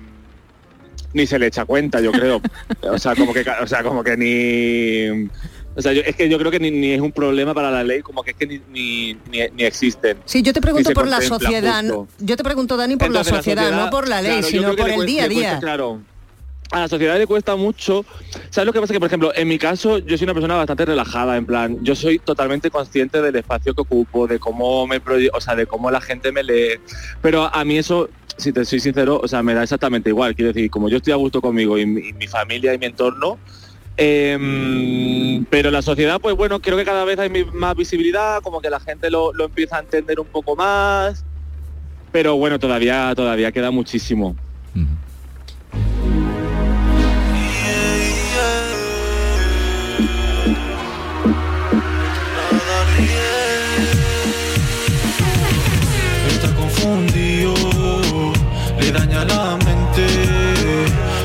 ni 1.12 1.26
se 1.28 1.38
le 1.38 1.46
echa 1.46 1.64
cuenta, 1.64 2.00
yo 2.00 2.10
creo. 2.12 2.40
o 2.90 2.98
sea, 2.98 3.14
como 3.14 3.32
que 3.34 3.44
o 3.62 3.66
sea, 3.66 3.82
como 3.82 4.02
que 4.02 4.16
ni 4.16 5.28
o 5.76 5.82
sea, 5.82 5.92
yo- 5.92 6.02
es 6.04 6.14
que 6.16 6.28
yo 6.28 6.38
creo 6.38 6.50
que 6.50 6.60
ni, 6.60 6.70
ni 6.70 6.92
es 6.92 7.00
un 7.00 7.12
problema 7.12 7.52
para 7.54 7.70
la 7.70 7.82
ley, 7.84 8.00
como 8.02 8.22
que 8.22 8.30
es 8.32 8.36
que 8.36 8.46
ni, 8.46 8.60
ni, 8.70 9.14
ni- 9.30 9.48
ni 9.54 9.64
existen. 9.64 10.18
Sí, 10.24 10.42
yo 10.42 10.52
te 10.52 10.60
pregunto 10.60 10.90
por 10.92 11.06
la 11.08 11.20
sociedad, 11.20 11.82
justo. 11.82 12.08
yo 12.18 12.36
te 12.36 12.44
pregunto, 12.44 12.76
Dani, 12.76 12.96
por 12.96 13.08
Entonces, 13.08 13.32
la 13.32 13.38
sociedad, 13.38 13.70
no 13.84 13.90
por 13.90 14.08
la 14.08 14.22
ley, 14.22 14.38
claro, 14.40 14.46
sino 14.48 14.76
por 14.76 14.88
el 14.90 15.06
día 15.06 15.24
a 15.24 15.26
cuesta, 15.26 15.50
día. 15.50 15.58
claro. 15.60 16.00
A 16.70 16.80
la 16.80 16.88
sociedad 16.88 17.18
le 17.18 17.26
cuesta 17.26 17.54
mucho. 17.56 18.04
¿Sabes 18.50 18.66
lo 18.66 18.72
que 18.72 18.80
pasa? 18.80 18.92
Que, 18.92 18.98
por 18.98 19.06
ejemplo, 19.06 19.32
en 19.36 19.46
mi 19.46 19.58
caso, 19.58 19.98
yo 19.98 20.16
soy 20.16 20.24
una 20.24 20.34
persona 20.34 20.56
bastante 20.56 20.84
relajada, 20.86 21.36
en 21.36 21.46
plan, 21.46 21.78
yo 21.82 21.94
soy 21.94 22.18
totalmente 22.18 22.70
consciente 22.70 23.20
del 23.20 23.36
espacio 23.36 23.74
que 23.74 23.82
ocupo, 23.82 24.26
de 24.26 24.38
cómo 24.40 24.86
me 24.86 25.00
o 25.32 25.40
sea, 25.40 25.54
de 25.54 25.66
cómo 25.66 25.90
la 25.90 26.00
gente 26.00 26.32
me 26.32 26.42
lee. 26.42 26.80
Pero 27.20 27.54
a 27.54 27.64
mí 27.64 27.78
eso, 27.78 28.08
si 28.38 28.52
te 28.52 28.64
soy 28.64 28.80
sincero, 28.80 29.20
o 29.22 29.28
sea, 29.28 29.42
me 29.42 29.54
da 29.54 29.62
exactamente 29.62 30.08
igual. 30.08 30.34
Quiero 30.34 30.52
decir, 30.52 30.68
como 30.70 30.88
yo 30.88 30.96
estoy 30.96 31.12
a 31.12 31.16
gusto 31.16 31.40
conmigo 31.40 31.78
y 31.78 31.86
mi, 31.86 32.08
y 32.08 32.12
mi 32.14 32.26
familia 32.26 32.74
y 32.74 32.78
mi 32.78 32.86
entorno, 32.86 33.38
em, 33.96 35.44
pero 35.46 35.70
la 35.70 35.82
sociedad, 35.82 36.20
pues 36.20 36.36
bueno, 36.36 36.60
creo 36.60 36.76
que 36.76 36.84
cada 36.84 37.04
vez 37.04 37.18
hay 37.18 37.30
más 37.52 37.76
visibilidad, 37.76 38.42
como 38.42 38.60
que 38.60 38.70
la 38.70 38.80
gente 38.80 39.10
lo, 39.10 39.32
empieza 39.44 39.76
a 39.76 39.80
entender 39.80 40.20
un 40.20 40.26
poco 40.26 40.56
más. 40.56 41.24
Pero 42.12 42.36
bueno, 42.36 42.58
todavía, 42.58 43.12
todavía 43.14 43.50
queda 43.52 43.70
muchísimo. 43.70 44.36
Daña 58.94 59.24
la 59.24 59.56
mente. 59.56 60.06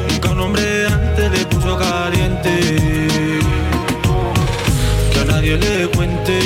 Nunca 0.10 0.32
un 0.32 0.40
hombre 0.40 0.88
antes 0.88 1.32
le 1.32 1.46
puso 1.46 1.78
caliente. 1.78 2.59
A 5.50 5.52
nadie 5.52 5.80
le 5.80 5.88
cuente, 5.88 6.40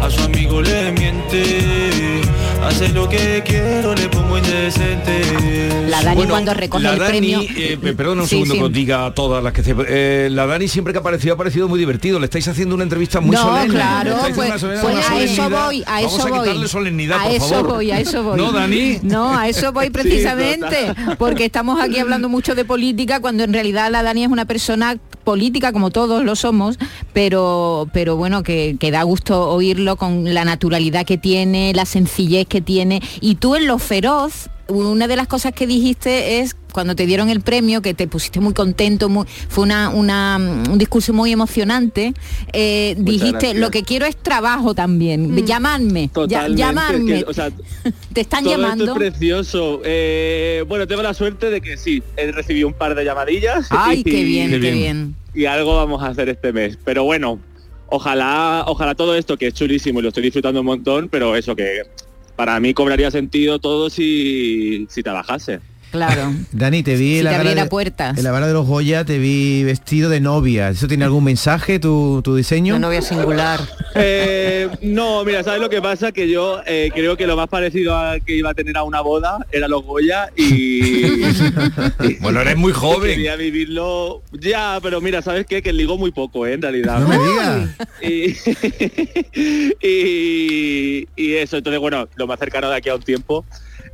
a 0.00 0.08
su 0.10 0.22
amigo 0.22 0.62
le 0.62 0.90
miente. 0.92 2.20
Hace 2.64 2.88
lo 2.90 3.06
que 3.08 3.42
quiero, 3.44 3.94
le 3.94 4.08
pongo 4.08 4.38
indecente. 4.38 5.86
La 5.88 6.02
Dani 6.02 6.24
cuando 6.26 6.54
recoge 6.54 6.82
la 6.84 6.92
el 6.92 6.98
Dani, 6.98 7.10
premio... 7.10 7.40
eh, 7.42 7.78
pe- 7.82 7.92
perdona 7.94 8.22
un 8.22 8.28
Sí, 8.28 8.36
segundo 8.36 8.54
sí. 8.54 8.60
que 8.60 8.64
os 8.64 8.72
diga 8.72 9.06
a 9.06 9.14
todas 9.14 9.42
las 9.44 9.52
que 9.52 9.62
se- 9.62 9.74
eh, 9.88 10.28
la 10.30 10.46
Dani 10.46 10.68
siempre 10.68 10.92
que 10.94 10.98
ha 10.98 11.00
aparecido 11.00 11.34
ha 11.34 11.36
parecido 11.36 11.68
muy 11.68 11.78
divertido. 11.78 12.18
Le 12.20 12.24
estáis 12.26 12.46
haciendo 12.48 12.74
una 12.74 12.84
entrevista 12.84 13.20
muy 13.20 13.34
no, 13.36 13.42
solemne. 13.42 13.74
claro, 13.74 14.16
pues, 14.20 14.34
pues 14.34 14.50
a 14.50 14.54
eso 15.20 15.50
voy, 15.50 15.82
a 15.86 15.92
Vamos 16.00 16.14
eso 16.14 16.26
a 16.26 16.30
voy. 16.30 16.38
quitarle 16.40 16.68
solemnidad, 16.68 17.18
a 17.18 17.22
por 17.24 17.32
eso 17.32 17.48
favor. 17.48 17.66
voy, 17.74 17.90
a 17.90 18.00
eso 18.00 18.22
voy. 18.24 18.36
¿No, 18.38 18.52
Dani? 18.52 18.98
No, 19.02 19.36
a 19.36 19.48
eso 19.48 19.72
voy 19.72 19.90
precisamente, 20.30 20.94
porque 21.18 21.44
estamos 21.46 21.80
aquí 21.82 21.98
hablando 21.98 22.28
mucho 22.30 22.54
de 22.54 22.64
política 22.64 23.20
cuando 23.20 23.42
en 23.44 23.52
realidad 23.52 23.90
la 23.90 24.02
Dani 24.02 24.24
es 24.24 24.30
una 24.30 24.44
persona 24.46 24.96
política 25.30 25.72
como 25.72 25.90
todos 25.90 26.24
lo 26.24 26.34
somos, 26.34 26.76
pero 27.12 27.88
pero 27.92 28.16
bueno, 28.16 28.42
que, 28.42 28.76
que 28.80 28.90
da 28.90 29.02
gusto 29.04 29.48
oírlo 29.50 29.94
con 29.96 30.32
la 30.34 30.44
naturalidad 30.44 31.04
que 31.06 31.18
tiene, 31.18 31.72
la 31.74 31.84
sencillez 31.84 32.46
que 32.48 32.60
tiene 32.60 33.00
y 33.20 33.36
tú 33.36 33.54
en 33.54 33.66
lo 33.68 33.78
feroz 33.78 34.48
una 34.68 35.08
de 35.08 35.16
las 35.16 35.26
cosas 35.26 35.52
que 35.52 35.66
dijiste 35.66 36.38
es 36.40 36.54
cuando 36.72 36.94
te 36.94 37.04
dieron 37.04 37.28
el 37.28 37.40
premio, 37.40 37.82
que 37.82 37.92
te 37.92 38.06
pusiste 38.06 38.38
muy 38.38 38.54
contento, 38.54 39.08
muy- 39.08 39.26
fue 39.48 39.64
una, 39.64 39.88
una, 39.88 40.38
mm, 40.38 40.70
un 40.70 40.78
discurso 40.78 41.12
muy 41.12 41.32
emocionante, 41.32 42.14
eh, 42.52 42.94
dijiste, 42.96 43.30
gracias. 43.32 43.56
lo 43.56 43.72
que 43.72 43.82
quiero 43.82 44.06
es 44.06 44.16
trabajo 44.16 44.72
también, 44.72 45.34
llamadme, 45.44 46.02
ya- 46.06 46.12
Totalmente, 46.12 46.60
llamadme, 46.62 47.14
es 47.18 47.24
que, 47.24 47.30
o 47.30 47.34
sea, 47.34 47.50
te 48.12 48.20
están 48.20 48.44
todo 48.44 48.52
esto 48.54 48.62
llamando. 48.62 48.92
es 48.92 48.98
precioso. 48.98 49.80
Eh, 49.84 50.62
bueno, 50.68 50.86
tengo 50.86 51.02
la 51.02 51.14
suerte 51.14 51.50
de 51.50 51.60
que 51.60 51.76
sí, 51.76 52.00
he 52.16 52.30
recibido 52.30 52.68
un 52.68 52.74
par 52.74 52.94
de 52.94 53.04
llamadillas. 53.04 53.66
Ay, 53.70 53.98
y- 54.04 54.04
qué 54.04 54.22
bien, 54.22 54.50
Qué 54.50 54.60
qué 54.60 54.70
bien. 54.70 54.74
bien. 54.78 55.16
Y 55.34 55.46
algo 55.46 55.76
vamos 55.76 56.02
a 56.02 56.08
hacer 56.08 56.28
este 56.28 56.52
mes. 56.52 56.78
Pero 56.84 57.04
bueno, 57.04 57.40
ojalá, 57.86 58.64
ojalá 58.66 58.94
todo 58.94 59.14
esto 59.14 59.36
que 59.36 59.48
es 59.48 59.54
chulísimo 59.54 60.00
y 60.00 60.02
lo 60.02 60.08
estoy 60.08 60.24
disfrutando 60.24 60.60
un 60.60 60.66
montón, 60.66 61.08
pero 61.08 61.36
eso 61.36 61.54
que 61.54 61.82
para 62.36 62.58
mí 62.58 62.74
cobraría 62.74 63.10
sentido 63.10 63.58
todo 63.58 63.90
si, 63.90 64.86
si 64.88 65.02
trabajase. 65.02 65.60
Claro. 65.90 66.32
Dani, 66.52 66.82
te 66.82 66.96
vi 66.96 67.12
Si 67.14 67.18
en 67.18 67.24
la 67.24 67.30
te 67.32 67.36
gala 67.38 67.62
de- 67.64 67.68
puertas. 67.68 68.16
en 68.18 68.24
la 68.24 68.30
gala 68.32 68.46
de 68.46 68.52
los 68.52 68.66
Goya, 68.66 69.04
te 69.04 69.18
vi 69.18 69.64
vestido 69.64 70.08
de 70.10 70.20
novia. 70.20 70.68
¿Eso 70.70 70.86
tiene 70.88 71.04
algún 71.04 71.24
mensaje 71.24 71.78
tu, 71.78 72.20
tu 72.22 72.36
diseño? 72.36 72.76
Una 72.76 72.86
novia 72.88 73.02
singular. 73.02 73.60
Eh, 73.96 74.68
no, 74.82 75.24
mira, 75.24 75.42
¿sabes 75.42 75.60
lo 75.60 75.68
que 75.68 75.82
pasa? 75.82 76.12
Que 76.12 76.30
yo 76.30 76.60
eh, 76.64 76.92
creo 76.94 77.16
que 77.16 77.26
lo 77.26 77.36
más 77.36 77.48
parecido 77.48 77.96
a 77.96 78.20
que 78.20 78.36
iba 78.36 78.50
a 78.50 78.54
tener 78.54 78.76
a 78.76 78.84
una 78.84 79.00
boda 79.00 79.44
era 79.50 79.66
los 79.66 79.84
Goya 79.84 80.30
y... 80.36 81.22
Bueno, 82.20 82.40
eres 82.40 82.56
muy 82.56 82.72
joven. 82.72 83.10
Quería 83.16 83.34
vivirlo 83.34 84.22
ya, 84.32 84.78
pero 84.80 85.00
mira, 85.00 85.22
¿sabes 85.22 85.44
qué? 85.44 85.60
Que 85.60 85.72
ligo 85.72 85.98
muy 85.98 86.12
poco, 86.12 86.46
¿eh? 86.46 86.52
En 86.52 86.62
realidad. 86.62 87.00
No 87.00 87.08
me 87.08 87.18
digas. 87.18 87.68
Y, 88.00 88.36
y, 89.86 91.08
y 91.16 91.32
eso, 91.34 91.56
entonces 91.56 91.80
bueno, 91.80 92.08
lo 92.16 92.26
más 92.26 92.38
cercano 92.38 92.70
de 92.70 92.76
aquí 92.76 92.88
a 92.88 92.94
un 92.94 93.02
tiempo, 93.02 93.44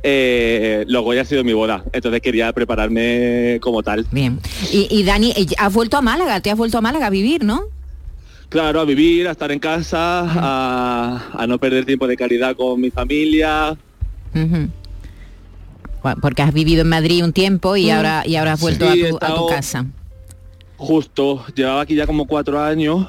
eh, 0.03 0.85
los 0.87 1.03
Goya 1.03 1.21
ha 1.21 1.25
sido 1.25 1.43
mi 1.43 1.53
boda, 1.53 1.83
entonces 1.93 2.21
quería 2.21 2.51
prepararme 2.53 3.59
como 3.61 3.83
tal. 3.83 4.05
Bien. 4.11 4.39
Y, 4.71 4.87
y 4.89 5.03
Dani, 5.03 5.31
eh, 5.35 5.45
has 5.57 5.73
vuelto 5.73 5.97
a 5.97 6.01
Málaga, 6.01 6.39
te 6.41 6.51
has 6.51 6.57
vuelto 6.57 6.77
a 6.77 6.81
Málaga 6.81 7.07
a 7.07 7.09
vivir, 7.09 7.43
¿no? 7.43 7.63
Claro, 8.49 8.79
a 8.79 8.85
vivir, 8.85 9.27
a 9.27 9.31
estar 9.31 9.51
en 9.51 9.59
casa, 9.59 10.21
a, 10.25 11.21
a 11.37 11.47
no 11.47 11.57
perder 11.57 11.85
tiempo 11.85 12.07
de 12.07 12.15
calidad 12.15 12.55
con 12.55 12.79
mi 12.79 12.89
familia. 12.91 13.75
Bueno, 14.33 14.71
Porque 16.21 16.41
has 16.43 16.53
vivido 16.53 16.81
en 16.83 16.89
Madrid 16.89 17.23
un 17.23 17.33
tiempo 17.33 17.75
y 17.75 17.89
ahora 17.89 18.23
y 18.25 18.35
ahora 18.35 18.53
has 18.53 18.61
vuelto 18.61 18.89
Sí, 18.91 19.03
a, 19.05 19.09
tu, 19.09 19.15
a 19.17 19.19
tu 19.19 19.25
estado- 19.25 19.47
casa. 19.47 19.85
Justo, 20.77 21.43
llevaba 21.55 21.81
aquí 21.81 21.95
ya 21.95 22.05
como 22.05 22.25
cuatro 22.27 22.61
años. 22.61 23.07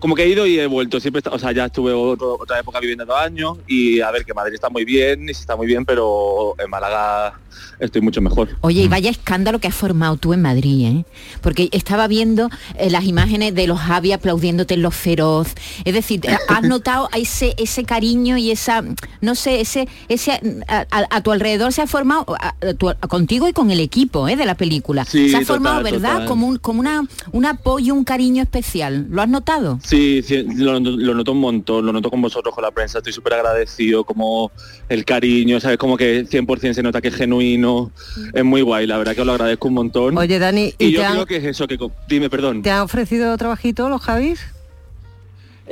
Como 0.00 0.14
que 0.14 0.24
he 0.24 0.28
ido 0.28 0.46
y 0.46 0.58
he 0.58 0.66
vuelto, 0.66 0.98
siempre, 1.00 1.18
está- 1.20 1.30
o 1.30 1.38
sea, 1.38 1.52
ya 1.52 1.66
estuve 1.66 1.92
otro- 1.92 2.36
otra 2.40 2.58
época 2.58 2.80
viviendo 2.80 3.04
dos 3.06 3.16
años 3.18 3.58
y 3.66 4.00
a 4.00 4.10
ver 4.10 4.24
que 4.24 4.34
Madrid 4.34 4.54
está 4.54 4.68
muy 4.70 4.84
bien, 4.84 5.28
y 5.28 5.32
está 5.32 5.56
muy 5.56 5.66
bien, 5.66 5.84
pero 5.84 6.54
en 6.58 6.68
Málaga 6.70 7.38
estoy 7.78 8.00
mucho 8.02 8.20
mejor. 8.20 8.48
Oye, 8.60 8.82
y 8.82 8.88
vaya 8.88 9.10
escándalo 9.10 9.58
que 9.58 9.68
has 9.68 9.74
formado 9.74 10.16
tú 10.16 10.32
en 10.34 10.42
Madrid, 10.42 10.86
¿eh? 10.86 11.04
Porque 11.40 11.68
estaba 11.72 12.06
viendo 12.08 12.48
eh, 12.76 12.90
las 12.90 13.04
imágenes 13.04 13.54
de 13.54 13.66
los 13.66 13.78
Javi 13.78 14.12
aplaudiéndote 14.12 14.74
en 14.74 14.82
los 14.82 14.94
feroz. 14.94 15.48
Es 15.84 15.94
decir, 15.94 16.20
eh, 16.24 16.36
has 16.48 16.62
notado 16.62 17.08
ese 17.14 17.54
ese 17.58 17.84
cariño 17.84 18.36
y 18.36 18.50
esa, 18.50 18.82
no 19.20 19.34
sé, 19.34 19.60
ese 19.60 19.88
ese 20.08 20.32
a, 20.68 20.86
a- 20.90 21.06
a 21.10 21.20
tu 21.22 21.32
alrededor 21.32 21.72
se 21.72 21.82
ha 21.82 21.86
formado 21.86 22.24
a- 22.38 22.54
a 22.60 22.74
tu- 22.74 22.92
contigo 23.08 23.48
y 23.48 23.52
con 23.52 23.70
el 23.70 23.80
equipo, 23.80 24.28
¿eh? 24.28 24.36
De 24.36 24.46
la 24.46 24.54
película. 24.54 25.04
Sí, 25.04 25.30
se 25.30 25.36
ha 25.36 25.40
total, 25.40 25.46
formado, 25.56 25.82
¿verdad? 25.82 26.12
total. 26.12 26.26
Como 26.28 26.46
un 26.48 26.58
como 26.58 26.80
una 26.80 27.04
un 27.32 27.46
apoyo, 27.46 27.94
un 27.94 28.04
cariño 28.04 28.42
especial. 28.42 29.06
¿Lo 29.10 29.22
has 29.22 29.28
notado? 29.28 29.80
Sí, 29.90 30.22
sí, 30.22 30.46
lo, 30.54 30.78
lo 30.78 31.14
noto 31.14 31.32
un 31.32 31.40
montón, 31.40 31.84
lo 31.84 31.92
noto 31.92 32.10
con 32.10 32.22
vosotros, 32.22 32.54
con 32.54 32.62
la 32.62 32.70
prensa, 32.70 32.98
estoy 32.98 33.12
súper 33.12 33.32
agradecido, 33.34 34.04
como 34.04 34.52
el 34.88 35.04
cariño, 35.04 35.58
¿sabes? 35.58 35.78
Como 35.78 35.96
que 35.96 36.24
100% 36.24 36.74
se 36.74 36.82
nota 36.84 37.00
que 37.00 37.08
es 37.08 37.16
genuino, 37.16 37.90
es 38.32 38.44
muy 38.44 38.62
guay, 38.62 38.86
la 38.86 38.98
verdad 38.98 39.16
que 39.16 39.22
os 39.22 39.26
lo 39.26 39.32
agradezco 39.32 39.66
un 39.66 39.74
montón. 39.74 40.16
Oye, 40.16 40.38
Dani, 40.38 40.72
y 40.78 40.86
¿y 40.86 40.92
yo 40.92 41.00
te 41.00 41.06
han, 41.06 41.12
creo 41.14 41.26
que 41.26 41.36
es 41.38 41.44
eso, 41.44 41.66
que 41.66 41.76
dime, 42.08 42.30
perdón. 42.30 42.62
te 42.62 42.70
han 42.70 42.82
ofrecido 42.82 43.36
trabajito 43.36 43.88
los 43.88 44.00
Javis? 44.00 44.40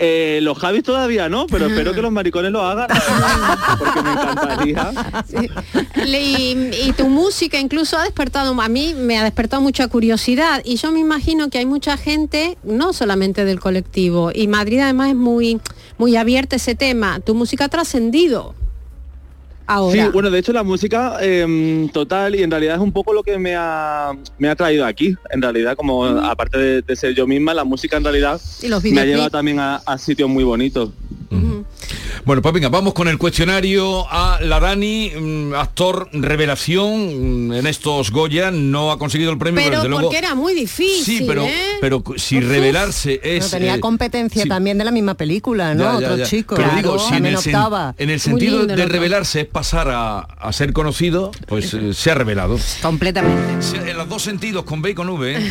Eh, 0.01 0.39
los 0.43 0.57
Javis 0.59 0.85
todavía 0.85 1.29
no, 1.29 1.49
pero 1.49 1.67
espero 1.67 1.93
que 1.93 2.01
los 2.01 2.13
maricones 2.13 2.53
lo 2.53 2.63
hagan, 2.63 2.87
porque 3.81 4.03
me 4.03 4.13
encantaría. 4.13 4.93
Y, 6.07 6.87
y 6.87 6.93
tu 6.97 7.09
música 7.09 7.59
incluso 7.59 7.99
ha 7.99 8.05
despertado, 8.05 8.59
a 8.61 8.69
mí 8.69 8.95
me 8.95 9.19
ha 9.19 9.25
despertado 9.25 9.61
mucha 9.61 9.89
curiosidad 9.89 10.63
y 10.65 10.77
yo 10.77 10.93
me 10.93 11.01
imagino 11.01 11.51
que 11.51 11.59
hay 11.59 11.67
mucha 11.67 11.97
gente, 11.97 12.59
no 12.63 12.93
solamente 12.93 13.45
del 13.45 13.59
colectivo, 13.59 14.31
y 14.33 14.47
Madrid 14.47 14.79
además 14.79 15.09
es 15.09 15.17
muy, 15.17 15.61
muy 15.99 16.15
abierta 16.15 16.55
a 16.55 16.59
ese 16.59 16.77
tema. 16.77 17.19
Tu 17.19 17.35
música 17.35 17.65
ha 17.65 17.69
trascendido. 17.69 18.55
Ahora. 19.69 20.07
Sí, 20.07 20.11
bueno, 20.15 20.31
de 20.31 20.39
hecho 20.39 20.53
la 20.55 20.63
música 20.63 21.19
em, 21.21 21.91
total 21.91 22.35
y 22.35 22.43
en 22.43 22.51
realidad 22.51 22.77
es 22.77 22.81
un 22.81 22.91
poco 22.91 23.13
lo 23.13 23.23
que 23.23 23.39
me 23.39 23.55
ha, 23.55 24.13
me 24.39 24.49
ha 24.49 24.57
traído 24.57 24.87
aquí. 24.87 25.15
En 25.31 25.43
realidad, 25.43 25.77
como 25.77 26.07
aparte 26.07 26.59
de, 26.59 26.83
de 26.83 26.97
ser 26.97 27.15
yo 27.15 27.27
misma, 27.27 27.53
la 27.53 27.65
música 27.65 27.99
en 27.99 28.05
realidad 28.05 28.41
Y 28.63 28.69
los 28.69 28.83
me 28.83 28.99
ha 28.99 29.05
llevado 29.05 29.29
también 29.29 29.61
a, 29.61 29.77
a 29.77 29.99
sitios 29.99 30.31
muy 30.31 30.43
bonitos. 30.43 30.89
Bueno, 32.29 32.43
pues 32.43 32.53
venga, 32.53 32.69
vamos 32.69 32.93
con 32.93 33.09
el 33.09 33.17
cuestionario 33.17 34.07
a 34.11 34.39
la 34.43 34.61
Dani, 34.61 35.13
mm, 35.19 35.55
actor 35.55 36.11
revelación 36.13 37.47
mm, 37.49 37.55
en 37.55 37.67
estos 37.67 38.11
Goya, 38.11 38.51
no 38.51 38.93
ha 38.93 38.99
conseguido 38.99 39.31
el 39.33 39.39
premio, 39.39 39.63
pero 39.65 39.77
desde 39.77 39.89
luego... 39.89 40.03
porque 40.03 40.19
era 40.19 40.35
muy 40.35 40.53
difícil. 40.53 41.21
Sí, 41.21 41.25
pero, 41.27 41.47
¿eh? 41.47 41.79
pero 41.81 42.05
si 42.17 42.39
revelarse 42.41 43.19
es... 43.25 43.45
No, 43.45 43.51
tenía 43.59 43.77
eh, 43.77 43.81
competencia 43.81 44.43
sí. 44.43 44.49
también 44.51 44.77
de 44.77 44.85
la 44.85 44.91
misma 44.91 45.15
película, 45.15 45.75
¿no? 45.75 45.85
Ya, 45.85 46.07
ya, 46.07 46.13
Otro 46.13 46.27
chico. 46.27 46.55
Pero 46.57 46.69
claro, 46.69 46.83
digo, 46.83 46.99
si 46.99 47.15
en 47.15 47.25
el, 47.25 47.37
sen- 47.37 47.47
optaba. 47.47 47.95
en 47.97 48.11
el 48.11 48.17
Muy 48.17 48.21
sentido 48.21 48.67
de 48.67 48.85
revelarse 48.85 49.41
es 49.41 49.47
pasar 49.47 49.89
a, 49.89 50.19
a 50.19 50.53
ser 50.53 50.75
conocido, 50.75 51.31
pues 51.47 51.73
eh, 51.73 51.95
se 51.95 52.11
ha 52.11 52.15
revelado. 52.15 52.59
Completamente. 52.83 53.91
En 53.91 53.97
los 53.97 54.07
dos 54.07 54.21
sentidos, 54.21 54.65
con 54.65 54.83
B 54.83 54.91
y 54.91 54.95
con 54.95 55.09
V. 55.09 55.51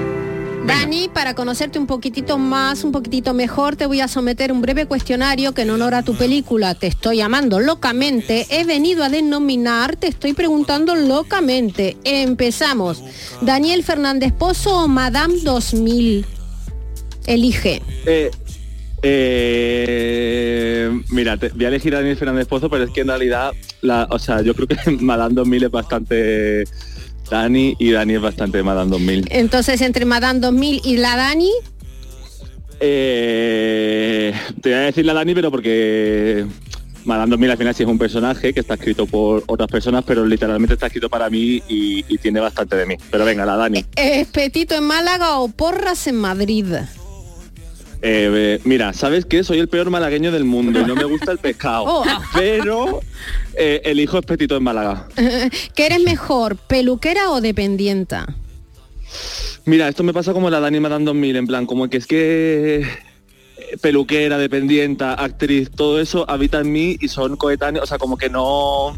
Dani, 0.66 1.10
para 1.12 1.34
conocerte 1.34 1.78
un 1.78 1.86
poquitito 1.86 2.38
más, 2.38 2.84
un 2.84 2.92
poquitito 2.92 3.34
mejor, 3.34 3.76
te 3.76 3.84
voy 3.86 4.00
a 4.00 4.08
someter 4.08 4.50
un 4.50 4.62
breve 4.62 4.86
cuestionario 4.86 5.52
que 5.52 5.62
en 5.62 5.70
honor 5.70 5.94
a 5.94 6.02
tu 6.02 6.14
película 6.16 6.74
Te 6.74 6.86
estoy 6.86 7.20
amando 7.20 7.60
locamente, 7.60 8.46
he 8.48 8.64
venido 8.64 9.04
a 9.04 9.10
denominar 9.10 9.96
Te 9.96 10.06
estoy 10.06 10.32
preguntando 10.32 10.94
locamente. 10.94 11.96
Empezamos. 12.04 13.02
Daniel 13.42 13.82
Fernández 13.82 14.32
Pozo 14.32 14.84
o 14.84 14.88
Madame 14.88 15.34
2000. 15.42 16.24
Elige. 17.26 17.82
Eh, 18.06 18.30
eh, 19.02 20.90
mira, 21.10 21.36
te- 21.36 21.50
voy 21.50 21.66
a 21.66 21.68
elegir 21.68 21.94
a 21.94 21.98
Daniel 21.98 22.16
Fernández 22.16 22.46
Pozo, 22.46 22.70
pero 22.70 22.84
es 22.84 22.90
que 22.90 23.02
en 23.02 23.08
realidad, 23.08 23.52
la, 23.82 24.06
o 24.10 24.18
sea, 24.18 24.40
yo 24.40 24.54
creo 24.54 24.66
que 24.68 24.76
Madame 25.00 25.34
2000 25.34 25.64
es 25.64 25.70
bastante 25.70 26.64
Dani 27.30 27.74
y 27.78 27.90
Dani 27.90 28.14
es 28.14 28.20
bastante 28.20 28.62
Madame 28.62 28.90
2000. 28.90 29.28
Entonces, 29.30 29.80
entre 29.80 30.04
Madame 30.04 30.40
2000 30.40 30.80
y 30.84 30.96
la 30.98 31.16
Dani, 31.16 31.50
Eh, 32.80 34.32
te 34.60 34.68
voy 34.68 34.78
a 34.78 34.82
decir 34.82 35.04
la 35.06 35.14
Dani, 35.14 35.34
pero 35.34 35.50
porque 35.50 36.44
Madame 37.04 37.30
2000 37.30 37.50
al 37.50 37.56
final 37.58 37.74
sí 37.74 37.82
es 37.82 37.88
un 37.88 37.98
personaje 37.98 38.52
que 38.52 38.60
está 38.60 38.74
escrito 38.74 39.06
por 39.06 39.42
otras 39.46 39.68
personas, 39.70 40.04
pero 40.06 40.26
literalmente 40.26 40.74
está 40.74 40.86
escrito 40.86 41.08
para 41.08 41.30
mí 41.30 41.62
y, 41.68 42.04
y 42.08 42.18
tiene 42.18 42.40
bastante 42.40 42.76
de 42.76 42.86
mí. 42.86 42.96
Pero 43.10 43.24
venga, 43.24 43.46
la 43.46 43.56
Dani. 43.56 43.84
¿es 43.96 44.26
Petito 44.28 44.74
en 44.74 44.84
Málaga 44.84 45.38
o 45.38 45.48
Porras 45.48 46.06
en 46.06 46.16
Madrid? 46.16 46.66
Eh, 48.06 48.60
mira, 48.64 48.92
¿sabes 48.92 49.24
qué? 49.24 49.42
Soy 49.44 49.58
el 49.60 49.68
peor 49.68 49.88
malagueño 49.88 50.30
del 50.30 50.44
mundo 50.44 50.78
y 50.78 50.84
no 50.84 50.94
me 50.94 51.04
gusta 51.04 51.32
el 51.32 51.38
pescado. 51.38 51.84
Oh. 51.86 52.04
Pero 52.34 53.00
eh, 53.54 53.80
el 53.86 53.98
hijo 53.98 54.18
es 54.18 54.26
petito 54.26 54.56
en 54.56 54.62
Málaga. 54.62 55.08
¿Qué 55.74 55.86
eres 55.86 56.02
mejor, 56.02 56.56
peluquera 56.56 57.30
o 57.30 57.40
dependienta? 57.40 58.26
Mira, 59.64 59.88
esto 59.88 60.02
me 60.02 60.12
pasa 60.12 60.34
como 60.34 60.50
la 60.50 60.60
Dani 60.60 60.80
Madame 60.80 61.06
2000, 61.06 61.36
en 61.36 61.46
plan, 61.46 61.64
como 61.64 61.88
que 61.88 61.96
es 61.96 62.06
que 62.06 62.80
eh, 62.82 63.76
peluquera, 63.80 64.36
dependienta, 64.36 65.14
actriz, 65.14 65.70
todo 65.74 65.98
eso 65.98 66.28
habita 66.28 66.60
en 66.60 66.70
mí 66.72 66.98
y 67.00 67.08
son 67.08 67.36
coetáneos, 67.36 67.84
o 67.84 67.86
sea, 67.86 67.96
como 67.96 68.18
que 68.18 68.28
no... 68.28 68.94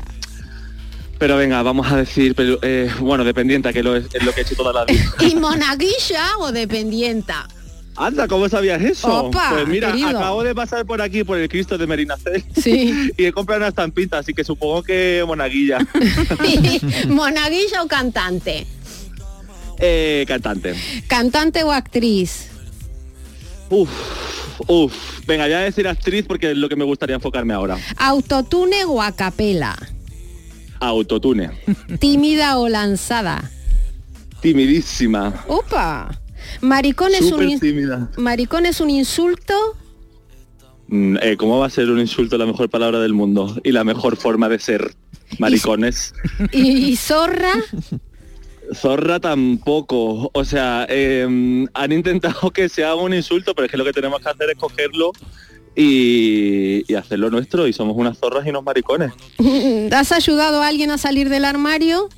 Pero 1.19 1.37
venga, 1.37 1.63
vamos 1.63 1.91
a 1.93 1.97
decir, 1.99 2.35
pelu- 2.35 2.59
eh, 2.63 2.91
bueno, 3.01 3.23
dependienta, 3.25 3.73
que 3.73 3.83
lo 3.85 3.95
es, 3.95 4.07
es 4.13 4.23
lo 4.25 4.33
que 4.33 4.41
he 4.41 4.43
hecho 4.43 4.57
toda 4.57 4.73
la 4.73 4.85
vida. 4.93 5.05
¿Y 5.21 5.37
monaguilla 5.37 6.37
o 6.41 6.51
dependienta? 6.51 7.47
Anda, 7.97 8.29
¿cómo 8.29 8.49
sabías 8.49 8.81
eso? 8.83 9.27
Opa, 9.27 9.51
pues 9.55 9.69
mira, 9.69 9.91
querido. 9.93 10.09
acabo 10.11 10.43
de 10.43 10.55
pasar 10.55 10.85
por 10.85 11.01
aquí 11.01 11.25
por 11.25 11.39
el 11.39 11.49
Cristo 11.49 11.79
de 11.79 11.87
Merinacel 11.87 12.45
Sí. 12.55 13.11
y 13.17 13.25
he 13.25 13.33
comprado 13.33 13.61
una 13.61 13.69
estampita, 13.69 14.19
así 14.19 14.35
que 14.35 14.45
supongo 14.45 14.83
que 14.83 15.25
monaguilla. 15.27 15.79
¿Monaguillo 17.09 17.83
o 17.85 17.89
cantante? 17.89 18.67
eh, 19.79 20.25
cantante. 20.29 20.75
¿Cantante 21.07 21.63
o 21.63 21.73
actriz? 21.73 22.49
Uf, 23.71 23.91
uf. 24.69 24.95
Venga, 25.27 25.45
voy 25.45 25.53
a 25.55 25.61
decir 25.61 25.89
actriz 25.89 26.25
porque 26.27 26.53
es 26.53 26.57
lo 26.57 26.69
que 26.69 26.77
me 26.77 26.85
gustaría 26.85 27.17
enfocarme 27.17 27.53
ahora. 27.55 27.79
¿Autotune 27.97 28.85
o 28.85 29.03
a 29.03 29.13
capela? 29.13 29.77
Autotune. 30.81 31.51
¿Tímida 31.99 32.59
o 32.59 32.69
lanzada? 32.69 33.51
Timidísima. 34.41 35.45
¡Opa! 35.49 36.11
¿Maricón 36.61 37.15
es, 37.15 37.23
un, 37.23 37.31
Súper 37.31 37.61
tímida. 37.61 38.11
¿Maricón 38.17 38.67
es 38.67 38.81
un 38.81 38.91
insulto? 38.91 39.55
Mm, 40.89 41.17
eh, 41.21 41.37
¿Cómo 41.37 41.59
va 41.59 41.67
a 41.67 41.71
ser 41.71 41.91
un 41.91 41.99
insulto 41.99 42.39
la 42.39 42.47
mejor 42.47 42.71
palabra 42.71 43.01
del 43.01 43.13
mundo 43.13 43.57
y 43.65 43.73
la 43.73 43.85
mejor 43.85 44.17
forma 44.17 44.49
de 44.49 44.59
ser? 44.59 44.95
Maricones. 45.39 46.15
¿Y, 46.53 46.91
y 46.91 46.97
zorra? 46.97 47.53
Zorra 48.75 49.21
tampoco. 49.21 50.31
O 50.33 50.45
sea, 50.45 50.87
eh, 50.89 51.67
han 51.73 51.93
intentado 51.93 52.51
que 52.51 52.69
sea 52.69 52.95
un 52.95 53.15
insulto, 53.15 53.55
pero 53.55 53.67
es 53.67 53.71
que 53.71 53.77
lo 53.77 53.85
que 53.85 53.93
tenemos 53.93 54.21
que 54.21 54.29
hacer 54.29 54.51
es 54.51 54.57
cogerlo 54.57 55.13
y, 55.75 56.91
y 56.91 56.95
hacerlo 56.95 57.31
nuestro. 57.31 57.67
Y 57.67 57.73
somos 57.73 57.97
unas 57.97 58.19
zorras 58.19 58.47
y 58.47 58.51
unos 58.51 58.65
maricones. 58.65 59.13
¿Has 59.93 60.13
ayudado 60.13 60.63
a 60.63 60.69
alguien 60.69 60.91
a 60.91 60.99
salir 60.99 61.29
del 61.29 61.45
armario? 61.45 62.09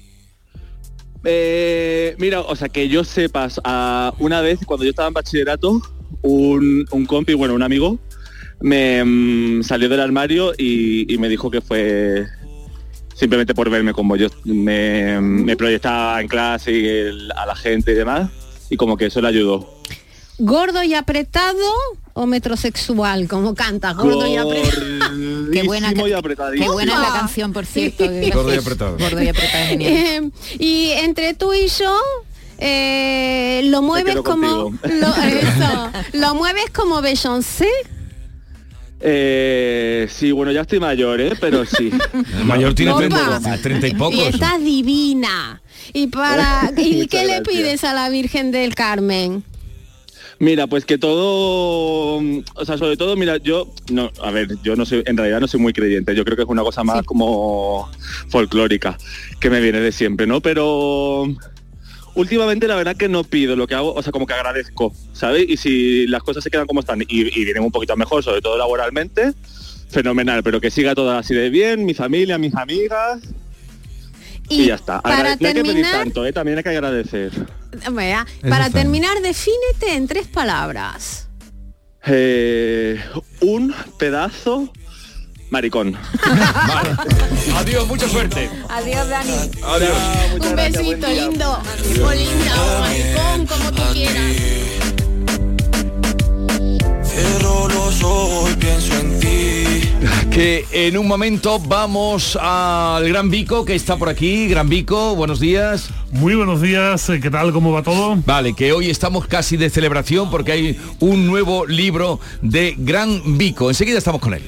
Eh, 1.25 2.15
mira, 2.19 2.41
o 2.41 2.55
sea, 2.57 2.69
que 2.69 2.89
yo 2.89 3.05
sepas, 3.05 3.61
a 3.65 4.13
una 4.19 4.41
vez 4.41 4.61
cuando 4.65 4.85
yo 4.85 4.91
estaba 4.91 5.09
en 5.09 5.15
bachillerato, 5.15 5.81
un, 6.23 6.87
un 6.91 7.07
compi, 7.07 7.35
bueno, 7.35 7.55
un 7.55 7.63
amigo, 7.63 7.99
me 8.61 9.05
mm, 9.05 9.63
salió 9.63 9.89
del 9.89 10.01
armario 10.01 10.53
y, 10.57 11.13
y 11.13 11.19
me 11.19 11.29
dijo 11.29 11.51
que 11.51 11.61
fue 11.61 12.27
simplemente 13.15 13.53
por 13.55 13.69
verme 13.69 13.93
como 13.93 14.15
yo 14.17 14.29
me, 14.45 15.21
me 15.21 15.57
proyectaba 15.57 16.21
en 16.21 16.29
clase 16.29 16.73
y 16.73 16.87
el- 16.87 17.33
a 17.33 17.47
la 17.47 17.57
gente 17.57 17.91
y 17.93 17.95
demás, 17.95 18.31
y 18.71 18.77
como 18.77 18.97
que 18.97 19.07
eso 19.07 19.21
le 19.21 19.29
ayudó. 19.29 19.75
¿Gordo 20.39 20.85
y 20.85 20.95
apretado 20.95 21.59
o 22.13 22.27
metrosexual? 22.27 23.27
Como 23.27 23.57
cantas, 23.57 23.97
gordo 23.97 24.25
y 24.27 24.37
apretado. 24.37 25.17
Qué 25.53 25.63
buena, 25.65 25.91
y 25.93 25.95
qué 25.95 26.69
buena 26.69 26.95
es 26.95 27.01
la 27.01 27.13
canción, 27.19 27.53
por 27.53 27.67
cierto. 27.67 28.05
Gordo 28.35 28.55
y 28.55 28.59
apretado. 28.59 28.97
Gordo 28.99 29.23
y 29.23 29.29
apretado 29.29 29.65
es 29.65 29.69
genial. 29.71 29.93
Eh, 29.95 30.31
y 30.59 30.91
entre 30.91 31.35
tú 31.35 31.53
y 31.55 31.69
yo, 31.69 31.99
eh, 32.59 33.63
lo 33.67 33.83
mueves 33.83 34.17
como... 34.17 34.47
Lo, 34.83 35.15
eso, 35.25 35.91
lo 36.15 36.35
mueves 36.35 36.71
como 36.71 37.01
Beyoncé. 37.01 37.69
Eh, 39.01 40.09
sí, 40.11 40.33
bueno, 40.33 40.51
ya 40.51 40.63
estoy 40.63 40.81
mayor, 40.81 41.21
¿eh? 41.21 41.33
pero 41.41 41.65
sí. 41.65 41.91
El 42.37 42.45
mayor 42.45 42.75
tiene 42.75 42.93
Opa. 42.93 43.41
30, 43.41 43.63
30 43.63 43.87
y 43.87 43.91
Y 43.91 43.95
pocos. 43.95 44.19
estás 44.19 44.63
divina. 44.63 45.63
¿Y 45.93 46.09
para 46.09 46.73
y 46.77 47.07
qué 47.07 47.25
le 47.25 47.43
pides 47.43 47.85
a 47.85 47.95
la 47.95 48.09
Virgen 48.11 48.51
del 48.51 48.75
Carmen? 48.75 49.45
Mira, 50.41 50.69
pues 50.69 50.85
que 50.85 50.99
todo, 50.99 52.23
o 52.55 52.65
sea, 52.65 52.79
sobre 52.79 52.97
todo, 52.97 53.17
mira, 53.17 53.39
yo, 53.39 53.73
no, 53.91 54.13
a 54.23 54.31
ver, 54.31 54.49
yo 54.63 54.77
no 54.77 54.87
soy, 54.87 55.03
en 55.05 55.17
realidad 55.17 55.41
no 55.41 55.49
soy 55.49 55.59
muy 55.59 55.73
creyente, 55.73 56.15
yo 56.15 56.25
creo 56.25 56.37
que 56.37 56.45
es 56.45 56.49
una 56.49 56.63
cosa 56.63 56.85
más 56.85 57.05
como 57.05 57.91
folclórica, 58.29 58.97
que 59.41 59.51
me 59.51 59.61
viene 59.61 59.81
de 59.81 59.91
siempre, 59.91 60.29
¿no? 60.29 60.41
Pero 60.41 61.27
últimamente 62.15 62.69
la 62.69 62.77
verdad 62.77 62.97
que 62.97 63.09
no 63.09 63.25
pido 63.25 63.57
lo 63.57 63.67
que 63.67 63.75
hago, 63.75 63.93
o 63.93 64.03
sea, 64.03 64.13
como 64.13 64.27
que 64.27 64.35
agradezco, 64.35 64.95
¿sabes? 65.13 65.45
Y 65.49 65.57
si 65.57 66.07
las 66.07 66.23
cosas 66.23 66.45
se 66.45 66.51
quedan 66.51 66.69
como 66.69 66.81
están 66.81 67.03
y, 67.03 67.07
y 67.09 67.45
vienen 67.45 67.65
un 67.65 67.73
poquito 67.73 67.97
mejor, 67.97 68.23
sobre 68.23 68.41
todo 68.41 68.57
laboralmente, 68.57 69.33
fenomenal, 69.91 70.45
pero 70.45 70.61
que 70.61 70.71
siga 70.71 70.95
todo 70.95 71.11
así 71.19 71.35
de 71.35 71.51
bien, 71.51 71.85
mi 71.85 71.95
familia, 71.95 72.39
mis 72.39 72.55
amigas, 72.55 73.23
y, 74.49 74.67
ya 74.67 74.77
está. 74.77 75.01
para 75.01 75.37
no 75.37 75.47
hay 75.49 75.55
que 75.55 75.63
pedir 75.63 75.87
tanto, 75.91 76.25
¿eh? 76.25 76.33
También 76.33 76.59
hay 76.59 76.65
que 76.65 76.71
agradecer. 76.71 77.33
Vea, 77.93 78.27
para 78.43 78.67
está. 78.67 78.79
terminar, 78.81 79.21
defínete 79.21 79.95
en 79.95 80.07
tres 80.07 80.27
palabras. 80.27 81.29
Eh, 82.07 83.03
un 83.41 83.75
pedazo 83.99 84.73
maricón. 85.51 85.97
Vale. 86.25 86.97
Adiós, 87.57 87.87
mucha 87.87 88.09
suerte. 88.09 88.51
Adiós, 88.69 89.09
Dani. 89.09 89.51
Adiós. 89.63 89.99
Un 90.41 90.57
besito 90.57 91.07
lindo. 91.09 91.59
O 92.05 92.13
linda, 92.13 92.63
o 92.63 92.81
maricón, 92.81 93.47
como 93.47 93.73
tú 93.73 93.83
quieras. 93.93 94.37
Cierro 97.19 97.69
los 97.69 98.03
ojos 98.03 98.53
y 98.53 98.57
pienso 98.57 98.95
en 98.95 99.19
ti. 99.19 99.29
Que 100.31 100.65
en 100.71 100.97
un 100.97 101.09
momento 101.09 101.59
vamos 101.59 102.39
al 102.41 103.09
Gran 103.09 103.29
Vico, 103.29 103.65
que 103.65 103.75
está 103.75 103.97
por 103.97 104.09
aquí. 104.09 104.47
Gran 104.47 104.69
Vico, 104.69 105.17
buenos 105.17 105.41
días. 105.41 105.91
Muy 106.13 106.37
buenos 106.37 106.63
días, 106.63 107.09
eh, 107.11 107.21
¿qué 107.21 107.29
tal? 107.29 107.53
¿Cómo 107.53 107.73
va 107.73 107.83
todo? 107.83 108.17
Vale, 108.25 108.55
que 108.55 108.73
hoy 108.73 108.89
estamos 108.89 109.27
casi 109.27 109.57
de 109.57 109.69
celebración 109.69 110.31
porque 110.31 110.53
hay 110.53 110.81
un 111.01 111.27
nuevo 111.27 111.67
libro 111.67 112.21
de 112.41 112.77
Gran 112.79 113.37
Vico. 113.37 113.69
Enseguida 113.69 113.99
estamos 113.99 114.21
con 114.21 114.35
él. 114.35 114.43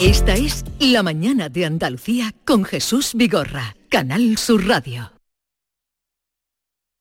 Esta 0.00 0.34
es 0.34 0.64
La 0.80 1.04
mañana 1.04 1.48
de 1.48 1.66
Andalucía 1.66 2.34
con 2.44 2.64
Jesús 2.64 3.12
Vigorra, 3.14 3.76
Canal 3.88 4.36
Sur 4.38 4.66
Radio. 4.66 5.15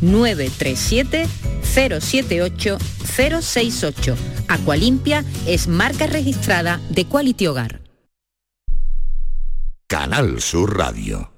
937 0.00 1.26
078 1.62 2.78
068. 3.04 4.16
Aqualimpia 4.48 5.24
es 5.46 5.68
marca 5.68 6.06
registrada 6.06 6.80
de 6.90 7.04
Quality 7.04 7.46
Hogar. 7.46 7.80
Canal 9.88 10.40
Sur 10.40 10.76
Radio. 10.76 11.37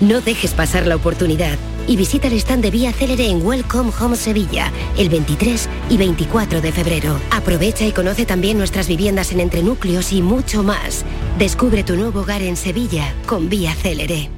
No 0.00 0.20
dejes 0.20 0.54
pasar 0.54 0.86
la 0.86 0.94
oportunidad 0.94 1.58
y 1.88 1.96
visita 1.96 2.28
el 2.28 2.34
stand 2.34 2.62
de 2.62 2.70
Vía 2.70 2.92
Célere 2.92 3.28
en 3.28 3.44
Welcome 3.44 3.90
Home 4.00 4.14
Sevilla 4.14 4.70
el 4.96 5.08
23 5.08 5.68
y 5.90 5.96
24 5.96 6.60
de 6.60 6.70
febrero. 6.70 7.18
Aprovecha 7.32 7.84
y 7.84 7.90
conoce 7.90 8.24
también 8.24 8.58
nuestras 8.58 8.86
viviendas 8.86 9.32
en 9.32 9.40
entrenúcleos 9.40 10.12
y 10.12 10.22
mucho 10.22 10.62
más. 10.62 11.04
Descubre 11.36 11.82
tu 11.82 11.96
nuevo 11.96 12.20
hogar 12.20 12.42
en 12.42 12.56
Sevilla 12.56 13.12
con 13.26 13.48
Vía 13.48 13.74
Célere. 13.74 14.30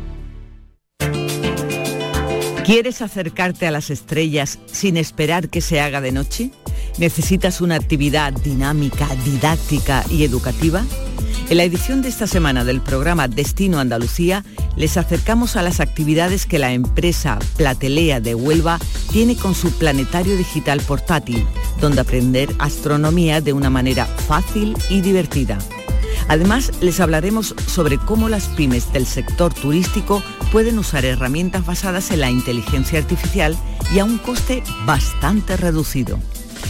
¿Quieres 2.64 3.03
acercarte 3.03 3.66
a 3.66 3.70
las 3.70 3.90
estrellas 3.90 4.61
sin 4.64 4.96
esperar 4.96 5.51
que 5.51 5.61
se 5.61 5.81
haga 5.81 6.01
de 6.01 6.12
noche? 6.12 6.53
¿Necesitas 6.96 7.61
una 7.61 7.75
actividad 7.75 8.33
dinámica, 8.33 9.09
didáctica 9.25 10.05
y 10.09 10.25
educativa? 10.25 10.85
En 11.51 11.57
la 11.57 11.65
edición 11.65 12.01
de 12.01 12.09
esta 12.09 12.29
semana 12.29 12.63
del 12.63 12.81
programa 12.81 13.27
Destino 13.27 13.81
Andalucía 13.81 14.45
les 14.77 14.97
acercamos 14.97 15.57
a 15.57 15.63
las 15.63 15.81
actividades 15.81 16.47
que 16.47 16.61
la 16.61 16.73
empresa 16.73 17.41
Platelea 17.57 18.21
de 18.21 18.37
Huelva 18.37 18.79
tiene 19.11 19.35
con 19.35 19.57
su 19.57 19.73
planetario 19.73 20.37
digital 20.37 20.81
portátil, 20.81 21.45
donde 21.81 22.03
aprender 22.03 22.51
astronomía 22.61 23.41
de 23.41 23.53
una 23.53 23.69
manera 23.69 24.07
fácil 24.07 24.77
y 24.91 25.01
divertida. 25.01 25.59
Además, 26.29 26.71
les 26.81 27.01
hablaremos 27.01 27.57
sobre 27.67 27.99
cómo 27.99 28.29
las 28.29 28.47
pymes 28.51 28.93
del 28.93 29.05
sector 29.05 29.53
turístico 29.53 30.23
pueden 30.53 30.79
usar 30.79 31.05
herramientas 31.05 31.67
basadas 31.67 32.13
en 32.13 32.21
la 32.21 32.31
inteligencia 32.31 33.01
artificial 33.01 33.57
y 33.93 33.99
a 33.99 34.05
un 34.05 34.19
coste 34.19 34.63
bastante 34.87 35.57
reducido. 35.57 36.21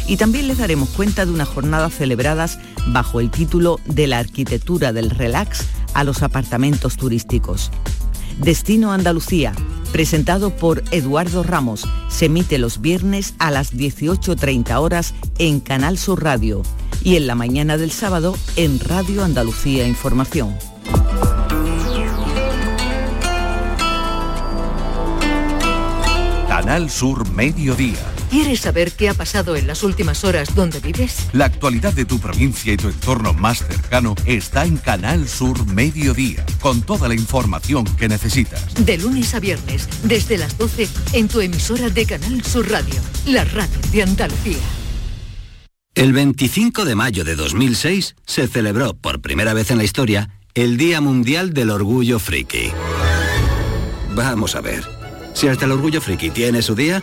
Y 0.07 0.17
también 0.17 0.49
les 0.49 0.59
daremos 0.59 0.89
cuenta 0.91 1.25
de 1.25 1.33
unas 1.33 1.49
jornadas 1.49 1.95
celebradas 1.95 2.59
bajo 2.89 3.21
el 3.21 3.31
título 3.31 3.79
de 3.87 4.07
la 4.07 4.19
arquitectura 4.19 4.93
del 4.93 5.11
relax 5.11 5.67
a 5.95 6.05
los 6.05 6.23
apartamentos 6.23 6.97
turísticos. 6.97 7.71
Destino 8.39 8.93
Andalucía, 8.93 9.53
presentado 9.93 10.57
por 10.57 10.83
Eduardo 10.91 11.43
Ramos, 11.43 11.87
se 12.09 12.27
emite 12.27 12.59
los 12.59 12.81
viernes 12.81 13.35
a 13.39 13.51
las 13.51 13.75
18.30 13.75 14.81
horas 14.81 15.15
en 15.39 15.61
Canal 15.61 15.99
Sur 15.99 16.23
Radio 16.23 16.63
y 17.03 17.17
en 17.17 17.27
la 17.27 17.35
mañana 17.35 17.77
del 17.77 17.91
sábado 17.91 18.37
en 18.57 18.81
Radio 18.81 19.25
Andalucía 19.25 19.87
Información. 19.87 20.55
Canal 26.49 26.91
Sur 26.91 27.31
Mediodía. 27.31 28.20
¿Quieres 28.31 28.61
saber 28.61 28.93
qué 28.93 29.09
ha 29.09 29.15
pasado 29.15 29.57
en 29.57 29.67
las 29.67 29.83
últimas 29.83 30.23
horas 30.23 30.55
donde 30.55 30.79
vives? 30.79 31.27
La 31.33 31.47
actualidad 31.47 31.93
de 31.93 32.05
tu 32.05 32.21
provincia 32.21 32.73
y 32.73 32.77
tu 32.77 32.87
entorno 32.87 33.33
más 33.35 33.59
cercano 33.59 34.15
está 34.25 34.65
en 34.65 34.77
Canal 34.77 35.29
Sur 35.29 35.67
Mediodía, 35.67 36.47
con 36.61 36.81
toda 36.83 37.09
la 37.09 37.15
información 37.15 37.85
que 37.97 38.09
necesitas. 38.09 38.73
De 38.87 38.99
lunes 38.99 39.35
a 39.35 39.41
viernes, 39.41 39.89
desde 40.05 40.39
las 40.39 40.57
12, 40.57 40.89
en 41.15 41.27
tu 41.27 41.41
emisora 41.41 41.91
de 41.91 42.07
Canal 42.07 42.45
Sur 42.45 42.71
Radio, 42.71 42.95
la 43.27 43.43
radio 43.47 43.81
de 43.91 44.03
Andalucía. 44.05 44.59
El 45.97 46.13
25 46.13 46.85
de 46.85 46.95
mayo 46.95 47.25
de 47.25 47.35
2006 47.35 48.15
se 48.25 48.47
celebró 48.47 48.95
por 48.95 49.21
primera 49.21 49.55
vez 49.55 49.73
en 49.73 49.79
la 49.79 49.85
historia 49.85 50.31
el 50.55 50.77
Día 50.77 51.01
Mundial 51.01 51.53
del 51.53 51.71
Orgullo 51.71 52.21
Friki. 52.21 52.71
Vamos 54.15 54.55
a 54.55 54.61
ver, 54.61 54.85
si 55.35 55.49
hasta 55.49 55.65
el 55.65 55.73
Orgullo 55.73 56.01
Friki 56.01 56.31
tiene 56.31 56.63
su 56.63 56.77
día, 56.77 57.03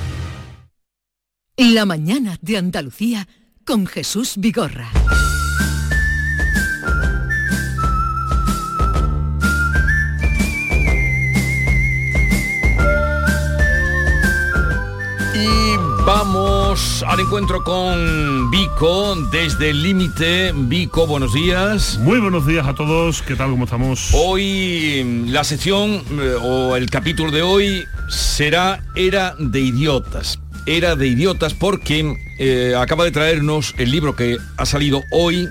La 1.69 1.85
mañana 1.85 2.39
de 2.41 2.57
Andalucía 2.57 3.27
con 3.65 3.85
Jesús 3.85 4.33
Vigorra. 4.37 4.89
Y 15.35 15.77
vamos 16.03 17.03
al 17.07 17.19
encuentro 17.19 17.63
con 17.63 18.49
Vico 18.49 19.15
desde 19.31 19.69
el 19.69 19.83
límite. 19.83 20.53
Vico, 20.55 21.05
buenos 21.05 21.31
días. 21.31 21.99
Muy 21.99 22.19
buenos 22.19 22.47
días 22.47 22.65
a 22.65 22.73
todos, 22.73 23.21
¿qué 23.21 23.35
tal? 23.35 23.51
¿Cómo 23.51 23.65
estamos? 23.65 24.09
Hoy 24.15 25.27
la 25.27 25.43
sección 25.43 26.01
eh, 26.09 26.35
o 26.41 26.75
el 26.75 26.89
capítulo 26.89 27.29
de 27.29 27.43
hoy 27.43 27.85
será 28.09 28.83
Era 28.95 29.35
de 29.37 29.59
Idiotas. 29.59 30.39
Era 30.65 30.95
de 30.95 31.07
Idiotas 31.07 31.53
porque 31.53 32.15
eh, 32.39 32.73
acaba 32.77 33.03
de 33.03 33.11
traernos 33.11 33.73
el 33.77 33.91
libro 33.91 34.15
que 34.15 34.37
ha 34.57 34.65
salido 34.65 35.03
hoy 35.11 35.47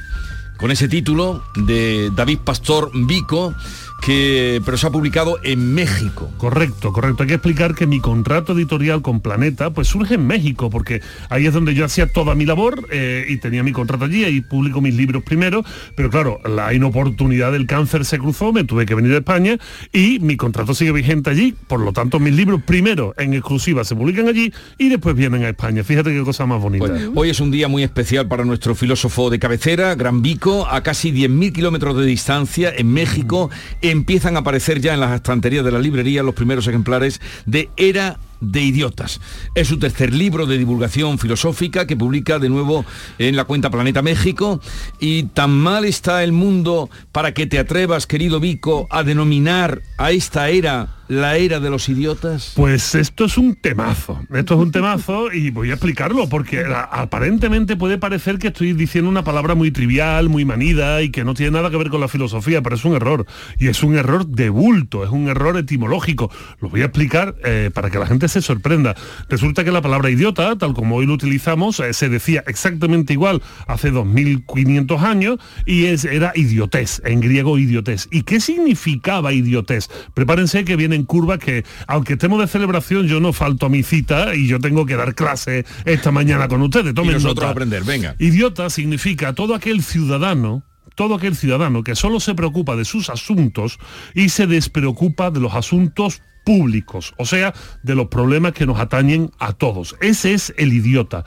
con 0.57 0.71
ese 0.71 0.89
título 0.89 1.43
de 1.57 2.11
David 2.15 2.39
Pastor 2.45 2.91
Vico 2.93 3.55
que 4.01 4.61
pero 4.65 4.77
se 4.77 4.87
ha 4.87 4.91
publicado 4.91 5.39
en 5.43 5.75
México. 5.75 6.31
Correcto, 6.39 6.93
correcto. 6.93 7.23
Hay 7.23 7.29
que 7.29 7.35
explicar 7.35 7.75
que 7.75 7.87
mi 7.87 8.01
contrato 8.01 8.53
editorial 8.53 9.03
con 9.03 9.21
Planeta 9.21 9.71
pues 9.71 9.89
surge 9.89 10.15
en 10.15 10.27
México, 10.27 10.71
porque 10.71 11.01
ahí 11.29 11.47
es 11.47 11.53
donde 11.53 11.75
yo 11.75 11.85
hacía 11.85 12.07
toda 12.07 12.35
mi 12.35 12.47
labor 12.47 12.87
eh, 12.91 13.27
y 13.29 13.37
tenía 13.39 13.63
mi 13.63 13.73
contrato 13.73 14.05
allí, 14.05 14.25
ahí 14.25 14.41
publico 14.41 14.81
mis 14.81 14.95
libros 14.95 15.23
primero, 15.23 15.65
pero 15.95 16.11
claro, 16.11 16.39
la 16.45 16.73
inoportunidad 16.75 17.53
del 17.53 17.67
cáncer 17.67 18.05
se 18.05 18.19
cruzó, 18.19 18.53
me 18.53 18.65
tuve 18.65 18.87
que 18.87 18.95
venir 18.95 19.13
a 19.15 19.19
España 19.19 19.59
y 19.93 20.19
mi 20.21 20.37
contrato 20.37 20.75
sigue 20.75 20.93
vigente 20.93 21.31
allí, 21.31 21.55
por 21.67 21.81
lo 21.81 21.93
tanto 21.93 22.19
mis 22.19 22.35
libros 22.35 22.63
primero 22.63 23.15
en 23.19 23.35
exclusiva 23.35 23.85
se 23.85 23.95
publican 23.95 24.29
allí 24.29 24.53
y 24.79 24.89
después 24.89 25.15
vienen 25.15 25.45
a 25.45 25.49
España. 25.51 25.85
Fíjate 25.85 26.11
qué 26.11 26.23
cosa 26.23 26.47
más 26.47 26.61
bonita. 26.61 26.87
Hoy 27.15 27.31
es 27.31 27.41
un 27.41 27.51
día 27.51 27.69
muy 27.69 27.83
especial 27.83 28.29
para 28.29 28.45
nuestro 28.45 28.75
filósofo 28.75 29.31
de 29.31 29.39
cabecera, 29.39 29.95
Gran 29.95 30.23
Vico, 30.23 30.67
a 30.69 30.83
casi 30.83 31.13
10.000 31.13 31.53
kilómetros 31.53 31.97
de 31.97 32.07
distancia, 32.07 32.73
en 32.77 32.93
México, 32.93 33.51
empiezan 33.91 34.37
a 34.37 34.41
aparecer 34.41 34.81
ya 34.81 34.95
en 34.95 35.01
las 35.01 35.15
estanterías 35.15 35.65
de 35.65 35.73
la 35.73 35.79
librería 35.79 36.23
los 36.23 36.35
primeros 36.35 36.67
ejemplares 36.67 37.21
de 37.47 37.69
Era 37.77 38.19
de 38.41 38.63
idiotas. 38.63 39.21
Es 39.55 39.69
su 39.69 39.79
tercer 39.79 40.15
libro 40.15 40.47
de 40.47 40.59
divulgación 40.59 41.19
filosófica 41.19 41.87
que 41.87 41.97
publica 41.97 42.39
de 42.39 42.49
nuevo 42.49 42.85
en 43.19 43.37
la 43.37 43.45
cuenta 43.45 43.71
Planeta 43.71 44.03
México. 44.03 44.61
Y 44.99 45.25
tan 45.25 45.51
mal 45.51 45.85
está 45.85 46.25
el 46.25 46.33
mundo 46.33 46.89
para 47.13 47.35
que 47.35 47.47
te 47.47 47.59
atrevas, 47.59 48.07
querido 48.07 48.41
Vico, 48.41 48.87
a 48.91 49.03
denominar 49.03 49.83
a 49.99 50.11
esta 50.11 50.49
era 50.49 51.00
la 51.11 51.37
era 51.37 51.59
de 51.59 51.71
los 51.71 51.89
idiotas? 51.89 52.53
Pues 52.55 52.95
esto 52.95 53.25
es 53.25 53.37
un 53.37 53.57
temazo. 53.57 54.21
Esto 54.33 54.55
es 54.55 54.61
un 54.61 54.71
temazo 54.71 55.33
y 55.33 55.51
voy 55.51 55.71
a 55.71 55.73
explicarlo 55.73 56.29
porque 56.29 56.65
aparentemente 56.65 57.77
puede 57.77 57.99
parecer 57.99 58.39
que 58.39 58.49
estoy 58.49 58.75
diciendo 58.75 59.11
una 59.11 59.25
palabra 59.25 59.57
muy 59.57 59.73
trivial, 59.73 60.29
muy 60.29 60.45
manida 60.45 61.03
y 61.03 61.11
que 61.11 61.25
no 61.25 61.35
tiene 61.35 61.51
nada 61.51 61.69
que 61.69 61.77
ver 61.77 61.91
con 61.91 62.01
la 62.01 62.07
filosofía, 62.07 62.63
pero 62.63 62.77
es 62.77 62.85
un 62.85 62.95
error. 62.95 63.27
Y 63.59 63.67
es 63.67 63.83
un 63.83 63.97
error 63.97 64.25
de 64.25 64.51
bulto, 64.51 65.03
es 65.03 65.11
un 65.11 65.29
error 65.29 65.57
etimológico. 65.57 66.31
Lo 66.61 66.69
voy 66.69 66.83
a 66.83 66.85
explicar 66.85 67.35
eh, 67.45 67.71
para 67.75 67.91
que 67.91 67.99
la 67.99 68.07
gente 68.07 68.29
se 68.29 68.41
sorprenda. 68.41 68.95
Resulta 69.29 69.65
que 69.65 69.73
la 69.73 69.83
palabra 69.83 70.11
idiota, 70.11 70.57
tal 70.59 70.75
como 70.75 70.95
hoy 70.95 71.07
lo 71.07 71.15
utilizamos, 71.15 71.81
eh, 71.81 71.93
se 71.93 72.09
decía 72.09 72.45
exactamente 72.47 73.15
igual 73.15 73.43
hace 73.67 73.91
2500 73.91 75.03
años 75.03 75.39
y 75.67 75.87
es, 75.87 76.05
era 76.05 76.31
idiotés, 76.37 77.03
en 77.05 77.21
griego 77.21 77.59
idiotés. 77.59 78.07
¿Y 78.13 78.23
qué 78.23 78.39
significaba 78.39 79.33
idiotés? 79.33 79.91
Prepárense 80.15 80.65
que 80.65 80.77
vienen 80.77 81.00
curva 81.05 81.39
que, 81.39 81.65
aunque 81.87 82.15
estemos 82.15 82.41
de 82.41 82.47
celebración, 82.47 83.07
yo 83.07 83.21
no 83.21 83.33
falto 83.33 83.67
a 83.67 83.69
mi 83.69 83.83
cita 83.83 84.35
y 84.35 84.47
yo 84.47 84.59
tengo 84.61 84.87
que 84.87 84.97
dar 84.97 85.15
clase 85.15 85.65
esta 85.85 86.11
mañana 86.11 86.49
con 86.49 86.63
ustedes. 86.63 86.95
Tomen 86.95 87.13
y 87.13 87.15
nosotros 87.15 87.37
nota. 87.37 87.51
aprender, 87.51 87.85
venga. 87.85 88.17
Idiota 88.19 88.71
significa 88.71 89.33
todo 89.35 89.55
aquel 89.55 89.83
ciudadano 89.83 90.65
todo 90.97 91.15
aquel 91.15 91.35
ciudadano 91.35 91.83
que 91.83 91.95
solo 91.95 92.21
se 92.21 92.35
preocupa 92.35 92.77
de 92.77 92.85
sus 92.85 93.09
asuntos 93.09 93.79
y 94.15 94.29
se 94.29 94.47
despreocupa 94.47 95.31
de 95.31 95.41
los 95.41 95.55
asuntos 95.55 96.21
públicos, 96.45 97.15
o 97.19 97.25
sea, 97.25 97.55
de 97.83 97.95
los 97.95 98.09
problemas 98.09 98.53
que 98.53 98.67
nos 98.67 98.79
atañen 98.79 99.31
a 99.39 99.53
todos. 99.53 99.97
Ese 100.01 100.35
es 100.35 100.55
el 100.57 100.73
idiota. 100.73 101.25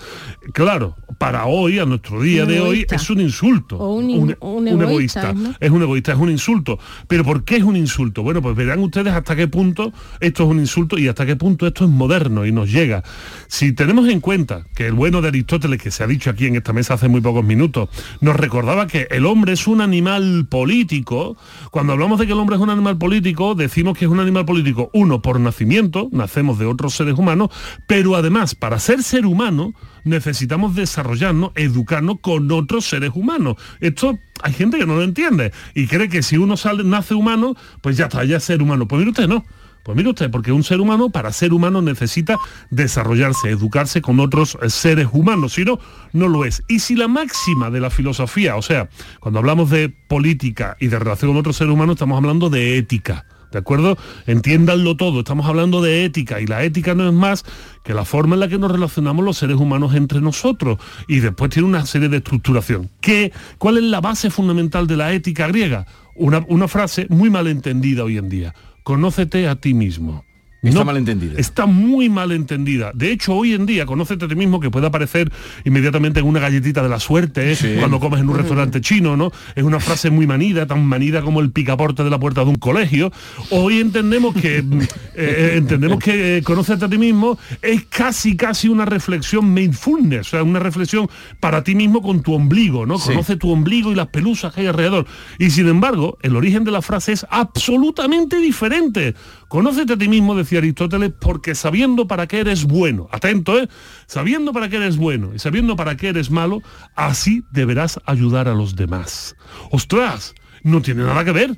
Claro, 0.53 0.95
para 1.17 1.45
hoy, 1.45 1.79
a 1.79 1.85
nuestro 1.85 2.21
día 2.21 2.43
Un 2.43 2.49
de 2.49 2.59
hoy, 2.59 2.85
es 2.89 3.09
un 3.09 3.21
insulto. 3.21 3.77
O 3.77 3.95
un 3.95 4.67
egoísta, 4.67 5.33
¿no? 5.33 5.53
Es 5.59 5.71
un 5.71 5.81
egoísta, 5.81 6.13
es 6.13 6.17
un 6.17 6.29
insulto. 6.29 6.79
Pero 7.07 7.23
¿por 7.23 7.43
qué 7.43 7.57
es 7.57 7.63
un 7.63 7.75
insulto? 7.75 8.23
Bueno, 8.23 8.41
pues 8.41 8.55
verán 8.55 8.79
ustedes 8.79 9.13
hasta 9.13 9.35
qué 9.35 9.47
punto 9.47 9.93
esto 10.19 10.43
es 10.43 10.49
un 10.49 10.59
insulto 10.59 10.97
y 10.97 11.07
hasta 11.07 11.25
qué 11.25 11.35
punto 11.35 11.67
esto 11.67 11.85
es 11.85 11.89
moderno 11.89 12.45
y 12.45 12.51
nos 12.51 12.71
llega. 12.71 13.03
Si 13.47 13.73
tenemos 13.73 14.07
en 14.09 14.19
cuenta 14.19 14.65
que 14.75 14.87
el 14.87 14.93
bueno 14.93 15.21
de 15.21 15.29
Aristóteles, 15.29 15.81
que 15.81 15.91
se 15.91 16.03
ha 16.03 16.07
dicho 16.07 16.29
aquí 16.29 16.47
en 16.47 16.55
esta 16.55 16.73
mesa 16.73 16.95
hace 16.95 17.07
muy 17.07 17.21
pocos 17.21 17.43
minutos, 17.43 17.89
nos 18.21 18.35
recordaba 18.35 18.87
que 18.87 19.07
el 19.11 19.25
hombre 19.25 19.53
es 19.53 19.67
un 19.67 19.81
animal 19.81 20.47
político, 20.49 21.37
cuando 21.71 21.93
hablamos 21.93 22.19
de 22.19 22.25
que 22.25 22.33
el 22.33 22.39
hombre 22.39 22.55
es 22.55 22.61
un 22.61 22.69
animal 22.69 22.97
político, 22.97 23.55
decimos 23.55 23.97
que 23.97 24.05
es 24.05 24.11
un 24.11 24.19
animal 24.19 24.45
político, 24.45 24.89
uno, 24.93 25.12
por 25.21 25.39
nacimiento, 25.39 26.09
nacemos 26.11 26.59
de 26.59 26.65
otros 26.65 26.93
seres 26.95 27.17
humanos, 27.17 27.49
pero 27.87 28.15
además, 28.15 28.55
para 28.55 28.79
ser 28.79 29.03
ser 29.03 29.25
humano, 29.25 29.73
necesitamos 30.03 30.75
desarrollarnos, 30.75 31.51
educarnos 31.55 32.19
con 32.21 32.51
otros 32.51 32.85
seres 32.85 33.11
humanos. 33.13 33.55
Esto 33.79 34.19
hay 34.41 34.53
gente 34.53 34.77
que 34.77 34.85
no 34.85 34.95
lo 34.95 35.03
entiende 35.03 35.51
y 35.73 35.87
cree 35.87 36.09
que 36.09 36.23
si 36.23 36.37
uno 36.37 36.57
sale, 36.57 36.83
nace 36.83 37.13
humano, 37.13 37.55
pues 37.81 37.97
ya 37.97 38.05
está, 38.05 38.23
ya 38.23 38.37
es 38.37 38.43
ser 38.43 38.61
humano. 38.61 38.87
Pues 38.87 38.99
mire 38.99 39.11
usted, 39.11 39.27
no. 39.27 39.45
Pues 39.83 39.97
mire 39.97 40.09
usted, 40.09 40.31
porque 40.31 40.53
un 40.53 40.63
ser 40.63 40.79
humano, 40.79 41.09
para 41.09 41.33
ser 41.33 41.51
humano, 41.51 41.81
necesita 41.81 42.39
desarrollarse, 42.69 43.49
educarse 43.49 44.01
con 44.01 44.21
otros 44.21 44.57
eh, 44.61 44.69
seres 44.69 45.09
humanos, 45.11 45.53
si 45.53 45.65
no, 45.65 45.77
no 46.13 46.29
lo 46.29 46.45
es. 46.45 46.63
Y 46.69 46.79
si 46.79 46.95
la 46.95 47.09
máxima 47.09 47.69
de 47.69 47.81
la 47.81 47.89
filosofía, 47.89 48.55
o 48.55 48.61
sea, 48.61 48.87
cuando 49.19 49.39
hablamos 49.39 49.69
de 49.69 49.89
política 49.89 50.77
y 50.79 50.87
de 50.87 50.99
relación 50.99 51.31
con 51.31 51.37
otros 51.37 51.57
seres 51.57 51.73
humanos, 51.73 51.95
estamos 51.95 52.17
hablando 52.17 52.49
de 52.49 52.77
ética. 52.77 53.25
¿De 53.53 53.59
acuerdo? 53.59 53.99
Entiéndanlo 54.25 54.97
todo, 54.97 55.19
estamos 55.19 55.45
hablando 55.45 55.79
de 55.83 56.05
ética 56.05 56.41
y 56.41 56.47
la 56.47 56.63
ética 56.63 56.95
no 56.95 57.07
es 57.07 57.13
más 57.13 57.45
que 57.83 57.93
la 57.93 58.03
forma 58.03 58.33
en 58.33 58.39
la 58.39 58.47
que 58.47 58.57
nos 58.57 58.71
relacionamos 58.71 59.23
los 59.23 59.37
seres 59.37 59.57
humanos 59.57 59.93
entre 59.93 60.21
nosotros 60.21 60.79
y 61.07 61.19
después 61.19 61.51
tiene 61.51 61.67
una 61.67 61.85
serie 61.85 62.09
de 62.09 62.17
estructuración. 62.17 62.89
¿Qué, 62.99 63.31
¿Cuál 63.59 63.77
es 63.77 63.83
la 63.83 64.01
base 64.01 64.31
fundamental 64.31 64.87
de 64.87 64.97
la 64.97 65.13
ética 65.13 65.47
griega? 65.47 65.85
Una, 66.15 66.43
una 66.47 66.67
frase 66.67 67.05
muy 67.09 67.29
mal 67.29 67.45
entendida 67.47 68.03
hoy 68.03 68.17
en 68.17 68.27
día. 68.27 68.55
Conócete 68.81 69.47
a 69.47 69.55
ti 69.55 69.75
mismo. 69.75 70.25
Está 70.69 70.83
mal 70.85 70.97
entendida. 70.97 71.33
Está 71.37 71.65
muy 71.65 72.09
mal 72.09 72.31
entendida. 72.31 72.91
De 72.93 73.11
hecho, 73.11 73.35
hoy 73.35 73.53
en 73.53 73.65
día, 73.65 73.85
conócete 73.85 74.25
a 74.25 74.27
ti 74.27 74.35
mismo, 74.35 74.59
que 74.59 74.71
puede 74.71 74.87
aparecer 74.87 75.31
inmediatamente 75.65 76.21
en 76.21 76.25
una 76.25 76.39
galletita 76.39 76.81
de 76.81 76.89
la 76.89 76.99
suerte, 76.99 77.51
¿eh? 77.51 77.55
Sí. 77.55 77.75
cuando 77.79 77.99
comes 77.99 78.21
en 78.21 78.29
un 78.29 78.37
restaurante 78.37 78.79
chino, 78.79 79.17
¿no? 79.17 79.31
Es 79.55 79.63
una 79.63 79.79
frase 79.79 80.09
muy 80.09 80.25
manida, 80.25 80.65
tan 80.65 80.85
manida 80.85 81.21
como 81.21 81.41
el 81.41 81.51
picaporte 81.51 82.03
de 82.03 82.09
la 82.09 82.19
puerta 82.19 82.43
de 82.43 82.49
un 82.49 82.55
colegio. 82.55 83.11
Hoy 83.49 83.79
entendemos 83.79 84.35
que 84.35 84.61
mm, 84.61 84.81
eh, 85.15 85.53
entendemos 85.57 85.99
que 85.99 86.37
eh, 86.37 86.43
conócete 86.43 86.85
a 86.85 86.89
ti 86.89 86.97
mismo 86.97 87.37
es 87.61 87.83
casi 87.85 88.35
casi 88.37 88.69
una 88.69 88.85
reflexión 88.85 89.53
mindfulness, 89.53 90.27
o 90.27 90.29
sea, 90.29 90.43
una 90.43 90.59
reflexión 90.59 91.09
para 91.39 91.63
ti 91.63 91.75
mismo 91.75 92.01
con 92.01 92.21
tu 92.21 92.33
ombligo, 92.33 92.85
¿no? 92.85 92.97
Sí. 92.97 93.09
Conoce 93.09 93.35
tu 93.35 93.51
ombligo 93.51 93.91
y 93.91 93.95
las 93.95 94.07
pelusas 94.07 94.53
que 94.53 94.61
hay 94.61 94.67
alrededor. 94.67 95.05
Y 95.39 95.49
sin 95.49 95.67
embargo, 95.67 96.17
el 96.21 96.35
origen 96.35 96.63
de 96.63 96.71
la 96.71 96.81
frase 96.81 97.11
es 97.11 97.25
absolutamente 97.29 98.37
diferente. 98.37 99.15
Conócete 99.53 99.93
a 99.93 99.97
ti 99.99 100.07
mismo, 100.07 100.33
decía 100.33 100.57
Aristóteles, 100.57 101.11
porque 101.21 101.53
sabiendo 101.53 102.07
para 102.07 102.25
qué 102.25 102.39
eres 102.39 102.63
bueno, 102.63 103.07
atento, 103.11 103.59
¿eh? 103.59 103.69
Sabiendo 104.07 104.51
para 104.51 104.67
qué 104.67 104.77
eres 104.77 104.97
bueno 104.97 105.29
y 105.35 105.37
sabiendo 105.37 105.75
para 105.75 105.95
qué 105.95 106.07
eres 106.07 106.31
malo, 106.31 106.63
así 106.95 107.43
deberás 107.51 107.99
ayudar 108.07 108.47
a 108.47 108.55
los 108.55 108.75
demás. 108.75 109.35
¡Ostras! 109.69 110.33
No 110.63 110.81
tiene 110.81 111.03
nada 111.03 111.23
que 111.23 111.33
ver 111.33 111.55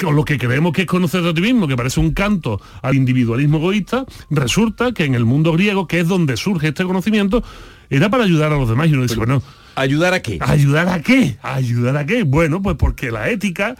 con 0.00 0.16
lo 0.16 0.24
que 0.24 0.38
creemos 0.38 0.72
que 0.72 0.82
es 0.82 0.86
conocerte 0.86 1.28
a 1.28 1.34
ti 1.34 1.42
mismo, 1.42 1.68
que 1.68 1.76
parece 1.76 2.00
un 2.00 2.12
canto 2.12 2.58
al 2.80 2.94
individualismo 2.94 3.58
egoísta, 3.58 4.06
resulta 4.30 4.92
que 4.92 5.04
en 5.04 5.14
el 5.14 5.26
mundo 5.26 5.52
griego, 5.52 5.86
que 5.86 6.00
es 6.00 6.08
donde 6.08 6.38
surge 6.38 6.68
este 6.68 6.84
conocimiento, 6.84 7.44
era 7.90 8.08
para 8.08 8.24
ayudar 8.24 8.50
a 8.54 8.56
los 8.56 8.68
demás. 8.70 8.88
Y 8.88 8.94
uno 8.94 9.02
dice, 9.02 9.16
bueno, 9.16 9.42
¿ayudar 9.74 10.14
a 10.14 10.22
qué? 10.22 10.38
¿Ayudar 10.40 10.88
a 10.88 11.02
qué? 11.02 11.36
¿Ayudar 11.42 11.98
a 11.98 12.06
qué? 12.06 12.22
Bueno, 12.22 12.62
pues 12.62 12.76
porque 12.76 13.10
la 13.10 13.28
ética 13.28 13.74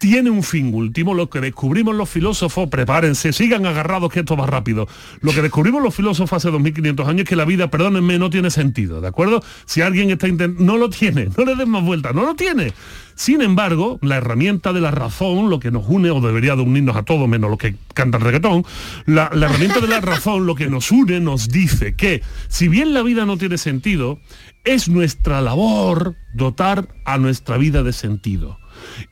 tiene 0.00 0.30
un 0.30 0.42
fin 0.42 0.72
último, 0.72 1.12
lo 1.12 1.28
que 1.28 1.40
descubrimos 1.40 1.94
los 1.94 2.08
filósofos, 2.08 2.70
prepárense, 2.70 3.34
sigan 3.34 3.66
agarrados 3.66 4.10
que 4.10 4.20
esto 4.20 4.34
va 4.34 4.46
rápido. 4.46 4.88
Lo 5.20 5.30
que 5.32 5.42
descubrimos 5.42 5.82
los 5.82 5.94
filósofos 5.94 6.38
hace 6.38 6.50
2500 6.50 7.06
años 7.06 7.20
es 7.24 7.28
que 7.28 7.36
la 7.36 7.44
vida, 7.44 7.70
perdónenme, 7.70 8.18
no 8.18 8.30
tiene 8.30 8.50
sentido, 8.50 9.02
¿de 9.02 9.08
acuerdo? 9.08 9.44
Si 9.66 9.82
alguien 9.82 10.10
está 10.10 10.26
intentando, 10.26 10.64
no 10.64 10.78
lo 10.78 10.88
tiene, 10.88 11.28
no 11.36 11.44
le 11.44 11.54
den 11.54 11.68
más 11.68 11.84
vueltas, 11.84 12.14
no 12.14 12.24
lo 12.24 12.34
tiene. 12.34 12.72
Sin 13.14 13.42
embargo, 13.42 13.98
la 14.00 14.16
herramienta 14.16 14.72
de 14.72 14.80
la 14.80 14.90
razón, 14.90 15.50
lo 15.50 15.60
que 15.60 15.70
nos 15.70 15.84
une, 15.86 16.10
o 16.10 16.22
debería 16.22 16.56
de 16.56 16.62
unirnos 16.62 16.96
a 16.96 17.02
todos, 17.02 17.28
menos 17.28 17.50
los 17.50 17.58
que 17.58 17.76
cantan 17.92 18.22
reggaetón, 18.22 18.64
la 19.04 19.26
herramienta 19.26 19.80
de 19.80 19.88
la 19.88 20.00
razón, 20.00 20.46
lo 20.46 20.54
que 20.54 20.70
nos 20.70 20.90
une, 20.90 21.20
nos 21.20 21.50
dice 21.50 21.94
que, 21.94 22.22
si 22.48 22.68
bien 22.68 22.94
la 22.94 23.02
vida 23.02 23.26
no 23.26 23.36
tiene 23.36 23.58
sentido, 23.58 24.18
es 24.64 24.88
nuestra 24.88 25.42
labor 25.42 26.16
dotar 26.32 26.88
a 27.04 27.18
nuestra 27.18 27.58
vida 27.58 27.82
de 27.82 27.92
sentido. 27.92 28.59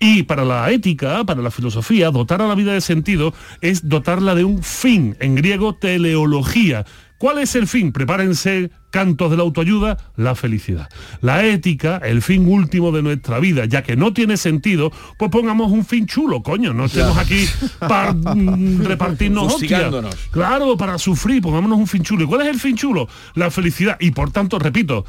Y 0.00 0.24
para 0.24 0.44
la 0.44 0.70
ética, 0.70 1.24
para 1.24 1.42
la 1.42 1.50
filosofía, 1.50 2.10
dotar 2.10 2.42
a 2.42 2.48
la 2.48 2.54
vida 2.54 2.72
de 2.72 2.80
sentido 2.80 3.34
es 3.60 3.88
dotarla 3.88 4.34
de 4.34 4.44
un 4.44 4.62
fin, 4.62 5.16
en 5.20 5.34
griego 5.34 5.74
teleología. 5.74 6.84
¿Cuál 7.18 7.38
es 7.38 7.56
el 7.56 7.66
fin? 7.66 7.90
Prepárense, 7.90 8.70
cantos 8.90 9.32
de 9.32 9.36
la 9.36 9.42
autoayuda, 9.42 9.96
la 10.14 10.36
felicidad. 10.36 10.88
La 11.20 11.44
ética, 11.44 12.00
el 12.04 12.22
fin 12.22 12.46
último 12.48 12.92
de 12.92 13.02
nuestra 13.02 13.40
vida, 13.40 13.64
ya 13.64 13.82
que 13.82 13.96
no 13.96 14.12
tiene 14.12 14.36
sentido, 14.36 14.92
pues 15.18 15.28
pongamos 15.28 15.72
un 15.72 15.84
fin 15.84 16.06
chulo, 16.06 16.44
coño, 16.44 16.72
no 16.72 16.84
estemos 16.84 17.16
Ya. 17.16 17.20
aquí 17.22 17.44
para 17.80 18.12
mm, 18.12 18.84
repartirnos 18.84 19.54
hostias. 19.54 19.92
Claro, 20.30 20.76
para 20.76 20.96
sufrir, 20.96 21.42
pongámonos 21.42 21.78
un 21.78 21.88
fin 21.88 22.04
chulo. 22.04 22.22
¿Y 22.22 22.26
cuál 22.28 22.42
es 22.42 22.48
el 22.48 22.60
fin 22.60 22.76
chulo? 22.76 23.08
La 23.34 23.50
felicidad. 23.50 23.96
Y 23.98 24.12
por 24.12 24.30
tanto, 24.30 24.60
repito, 24.60 25.04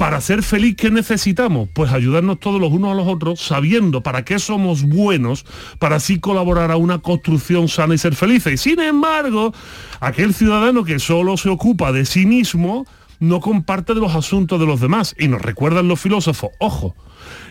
para 0.00 0.22
ser 0.22 0.42
feliz, 0.42 0.76
¿qué 0.76 0.90
necesitamos? 0.90 1.68
Pues 1.74 1.92
ayudarnos 1.92 2.40
todos 2.40 2.58
los 2.58 2.72
unos 2.72 2.92
a 2.92 2.94
los 2.94 3.06
otros, 3.06 3.38
sabiendo 3.38 4.02
para 4.02 4.24
qué 4.24 4.38
somos 4.38 4.82
buenos, 4.82 5.44
para 5.78 5.96
así 5.96 6.18
colaborar 6.18 6.70
a 6.70 6.78
una 6.78 7.00
construcción 7.00 7.68
sana 7.68 7.94
y 7.94 7.98
ser 7.98 8.14
felices. 8.14 8.54
Y 8.54 8.56
sin 8.56 8.80
embargo, 8.80 9.52
aquel 10.00 10.32
ciudadano 10.32 10.84
que 10.84 10.98
solo 11.00 11.36
se 11.36 11.50
ocupa 11.50 11.92
de 11.92 12.06
sí 12.06 12.24
mismo, 12.24 12.86
no 13.18 13.40
comparte 13.40 13.92
de 13.92 14.00
los 14.00 14.14
asuntos 14.14 14.58
de 14.58 14.64
los 14.64 14.80
demás. 14.80 15.14
Y 15.18 15.28
nos 15.28 15.42
recuerdan 15.42 15.86
los 15.86 16.00
filósofos, 16.00 16.48
ojo, 16.60 16.96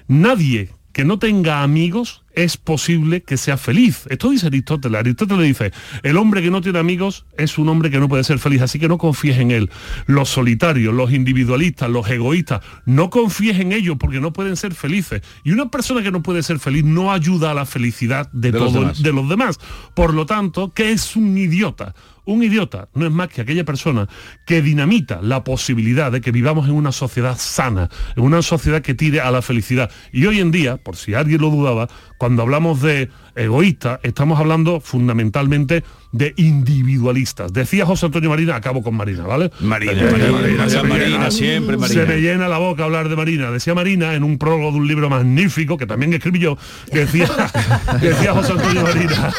nadie 0.08 0.72
que 0.92 1.06
no 1.06 1.20
tenga 1.20 1.62
amigos 1.62 2.24
es 2.44 2.58
posible 2.58 3.22
que 3.24 3.38
sea 3.38 3.58
feliz. 3.58 4.04
Esto 4.10 4.30
dice 4.30 4.48
Aristóteles. 4.48 5.00
Aristóteles 5.00 5.46
dice, 5.48 5.72
el 6.04 6.18
hombre 6.18 6.42
que 6.42 6.52
no 6.52 6.62
tiene 6.62 6.80
amigos 6.80 7.26
es 7.38 7.58
un 7.58 7.70
hombre 7.70 7.90
que 7.92 8.00
no 8.00 8.08
puede 8.10 8.24
ser 8.24 8.40
feliz, 8.40 8.62
así 8.62 8.80
que 8.80 8.88
no 8.88 8.98
confíes 8.98 9.38
en 9.40 9.52
él. 9.52 9.70
Los 10.08 10.30
solitarios, 10.30 10.94
los 10.94 11.12
individualistas, 11.12 11.90
los 11.90 12.10
egoístas, 12.10 12.62
no 12.86 13.10
confíes 13.10 13.60
en 13.60 13.72
ellos 13.72 13.98
porque 14.00 14.20
no 14.20 14.34
pueden 14.34 14.56
ser 14.56 14.74
felices. 14.74 15.22
Y 15.44 15.52
una 15.52 15.70
persona 15.70 16.02
que 16.04 16.12
no 16.12 16.22
puede 16.24 16.44
ser 16.44 16.60
feliz 16.60 16.84
no 16.84 17.12
ayuda 17.12 17.52
a 17.52 17.54
la 17.54 17.66
felicidad 17.66 18.30
de, 18.32 18.52
De 18.52 18.60
los 18.60 18.72
todo- 18.72 18.82
demás. 18.82 19.04
de 19.04 19.14
los 19.14 19.30
demás. 19.30 19.60
Por 19.94 20.14
lo 20.14 20.26
tanto, 20.26 20.72
¿qué 20.74 20.92
es 20.92 21.16
un 21.16 21.38
idiota? 21.38 21.94
Un 22.30 22.44
idiota 22.44 22.90
no 22.94 23.06
es 23.08 23.12
más 23.12 23.28
que 23.30 23.42
aquella 23.42 23.64
persona 23.64 24.08
que 24.46 24.62
dinamita 24.62 25.20
la 25.22 25.44
posibilidad 25.44 26.12
de 26.12 26.22
que 26.22 26.32
vivamos 26.32 26.68
en 26.70 26.76
una 26.76 26.92
sociedad 26.92 27.36
sana, 27.40 27.90
en 28.16 28.24
una 28.24 28.42
sociedad 28.44 28.82
que 28.84 28.94
tire 28.94 29.20
a 29.20 29.32
la 29.32 29.42
felicidad. 29.42 29.90
Y 30.12 30.26
hoy 30.28 30.40
en 30.40 30.52
día, 30.52 30.78
por 30.78 30.96
si 30.96 31.16
alguien 31.16 31.42
lo 31.42 31.50
dudaba, 31.50 31.88
cuando 32.20 32.44
hablamos 32.44 32.82
de 32.82 33.10
egoístas, 33.36 34.00
estamos 34.04 34.40
hablando 34.40 34.80
fundamentalmente 34.80 35.84
de 36.12 36.34
individualistas. 36.38 37.52
Decía 37.54 37.86
José 37.86 38.06
Antonio 38.08 38.30
Marina, 38.30 38.56
acabo 38.56 38.84
con 38.84 38.96
Marina, 38.96 39.24
¿vale? 39.24 39.50
Marina, 39.62 39.94
Marina, 39.94 40.70
se 40.70 40.84
Marina, 40.84 41.08
llena- 41.08 41.32
siempre 41.32 41.76
Se 41.78 41.82
Marina. 41.82 42.06
me 42.06 42.22
llena 42.22 42.48
la 42.48 42.58
boca 42.58 42.84
hablar 42.84 43.10
de 43.10 43.16
Marina. 43.16 43.50
Decía 43.52 43.74
Marina 43.74 44.14
en 44.14 44.24
un 44.24 44.38
prólogo 44.38 44.72
de 44.72 44.78
un 44.78 44.88
libro 44.88 45.10
magnífico 45.10 45.78
que 45.78 45.86
también 45.88 46.14
escribí 46.14 46.40
yo, 46.40 46.58
que 46.92 47.00
decía, 47.00 47.28
que 48.02 48.10
decía 48.10 48.34
José 48.34 48.52
Antonio 48.54 48.84
Marina. 48.84 49.34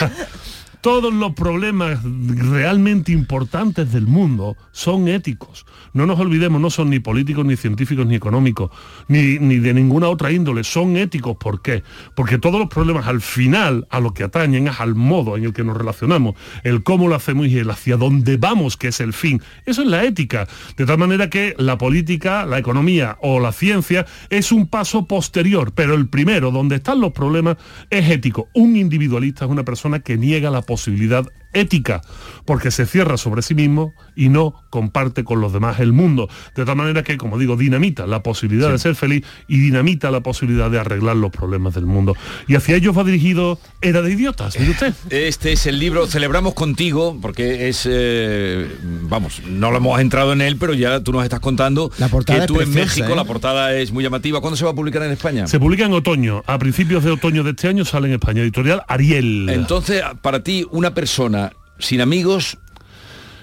Todos 0.80 1.12
los 1.12 1.34
problemas 1.34 2.00
realmente 2.02 3.12
importantes 3.12 3.92
del 3.92 4.06
mundo 4.06 4.56
son 4.72 5.08
éticos. 5.08 5.66
No 5.92 6.06
nos 6.06 6.18
olvidemos, 6.18 6.58
no 6.58 6.70
son 6.70 6.88
ni 6.88 7.00
políticos, 7.00 7.44
ni 7.44 7.56
científicos, 7.56 8.06
ni 8.06 8.14
económicos, 8.14 8.70
ni, 9.06 9.38
ni 9.38 9.58
de 9.58 9.74
ninguna 9.74 10.08
otra 10.08 10.32
índole. 10.32 10.64
Son 10.64 10.96
éticos. 10.96 11.36
¿Por 11.36 11.60
qué? 11.60 11.82
Porque 12.14 12.38
todos 12.38 12.58
los 12.58 12.68
problemas 12.68 13.06
al 13.08 13.20
final 13.20 13.86
a 13.90 14.00
lo 14.00 14.14
que 14.14 14.22
atañen 14.22 14.68
es 14.68 14.80
al 14.80 14.94
modo 14.94 15.36
en 15.36 15.44
el 15.44 15.52
que 15.52 15.64
nos 15.64 15.76
relacionamos, 15.76 16.34
el 16.64 16.82
cómo 16.82 17.08
lo 17.08 17.14
hacemos 17.14 17.48
y 17.48 17.58
el 17.58 17.70
hacia 17.70 17.98
dónde 17.98 18.38
vamos, 18.38 18.78
que 18.78 18.88
es 18.88 19.00
el 19.00 19.12
fin. 19.12 19.42
Eso 19.66 19.82
es 19.82 19.88
la 19.88 20.04
ética. 20.04 20.48
De 20.78 20.86
tal 20.86 20.96
manera 20.96 21.28
que 21.28 21.54
la 21.58 21.76
política, 21.76 22.46
la 22.46 22.58
economía 22.58 23.18
o 23.20 23.38
la 23.38 23.52
ciencia 23.52 24.06
es 24.30 24.50
un 24.50 24.66
paso 24.66 25.06
posterior, 25.06 25.72
pero 25.74 25.94
el 25.94 26.08
primero, 26.08 26.50
donde 26.50 26.76
están 26.76 27.00
los 27.00 27.12
problemas, 27.12 27.58
es 27.90 28.08
ético. 28.08 28.48
Un 28.54 28.76
individualista 28.76 29.44
es 29.44 29.50
una 29.50 29.64
persona 29.64 30.00
que 30.00 30.16
niega 30.16 30.50
la 30.50 30.62
posibilidad 30.70 31.26
ética, 31.52 32.02
porque 32.44 32.70
se 32.70 32.86
cierra 32.86 33.16
sobre 33.16 33.42
sí 33.42 33.54
mismo 33.54 33.94
y 34.14 34.28
no 34.28 34.54
comparte 34.70 35.24
con 35.24 35.40
los 35.40 35.52
demás 35.52 35.80
el 35.80 35.92
mundo. 35.92 36.28
De 36.54 36.64
tal 36.64 36.76
manera 36.76 37.02
que, 37.02 37.16
como 37.16 37.38
digo, 37.38 37.56
dinamita 37.56 38.06
la 38.06 38.22
posibilidad 38.22 38.70
de 38.70 38.78
ser 38.78 38.94
feliz 38.94 39.24
y 39.48 39.58
dinamita 39.58 40.10
la 40.10 40.20
posibilidad 40.20 40.70
de 40.70 40.78
arreglar 40.78 41.16
los 41.16 41.30
problemas 41.30 41.74
del 41.74 41.86
mundo. 41.86 42.16
Y 42.46 42.54
hacia 42.54 42.76
ellos 42.76 42.96
va 42.96 43.04
dirigido 43.04 43.58
Era 43.80 44.02
de 44.02 44.12
Idiotas, 44.12 44.58
mire 44.58 44.72
usted. 44.72 44.94
Este 45.10 45.52
es 45.52 45.66
el 45.66 45.78
libro 45.78 46.06
Celebramos 46.06 46.54
contigo, 46.54 47.18
porque 47.20 47.68
es, 47.68 47.86
eh, 47.90 48.68
vamos, 48.82 49.42
no 49.46 49.70
lo 49.70 49.78
hemos 49.78 50.00
entrado 50.00 50.32
en 50.32 50.40
él, 50.40 50.56
pero 50.58 50.74
ya 50.74 51.00
tú 51.00 51.12
nos 51.12 51.24
estás 51.24 51.40
contando 51.40 51.90
portada 52.10 52.38
que 52.38 52.44
es 52.44 52.46
tú 52.46 52.60
en 52.60 52.74
México 52.74 53.12
¿eh? 53.12 53.16
la 53.16 53.24
portada 53.24 53.74
es 53.74 53.92
muy 53.92 54.04
llamativa. 54.04 54.40
¿Cuándo 54.40 54.56
se 54.56 54.64
va 54.64 54.72
a 54.72 54.74
publicar 54.74 55.02
en 55.02 55.12
España? 55.12 55.46
Se 55.46 55.58
publica 55.58 55.84
en 55.86 55.92
otoño. 55.92 56.42
A 56.46 56.58
principios 56.58 57.04
de 57.04 57.10
otoño 57.10 57.42
de 57.42 57.50
este 57.50 57.68
año 57.68 57.84
sale 57.84 58.08
en 58.08 58.14
España. 58.14 58.42
Editorial 58.42 58.82
Ariel. 58.88 59.48
Entonces, 59.48 60.02
para 60.20 60.42
ti, 60.42 60.66
una 60.70 60.92
persona 60.92 61.39
sin 61.80 62.00
amigos 62.00 62.58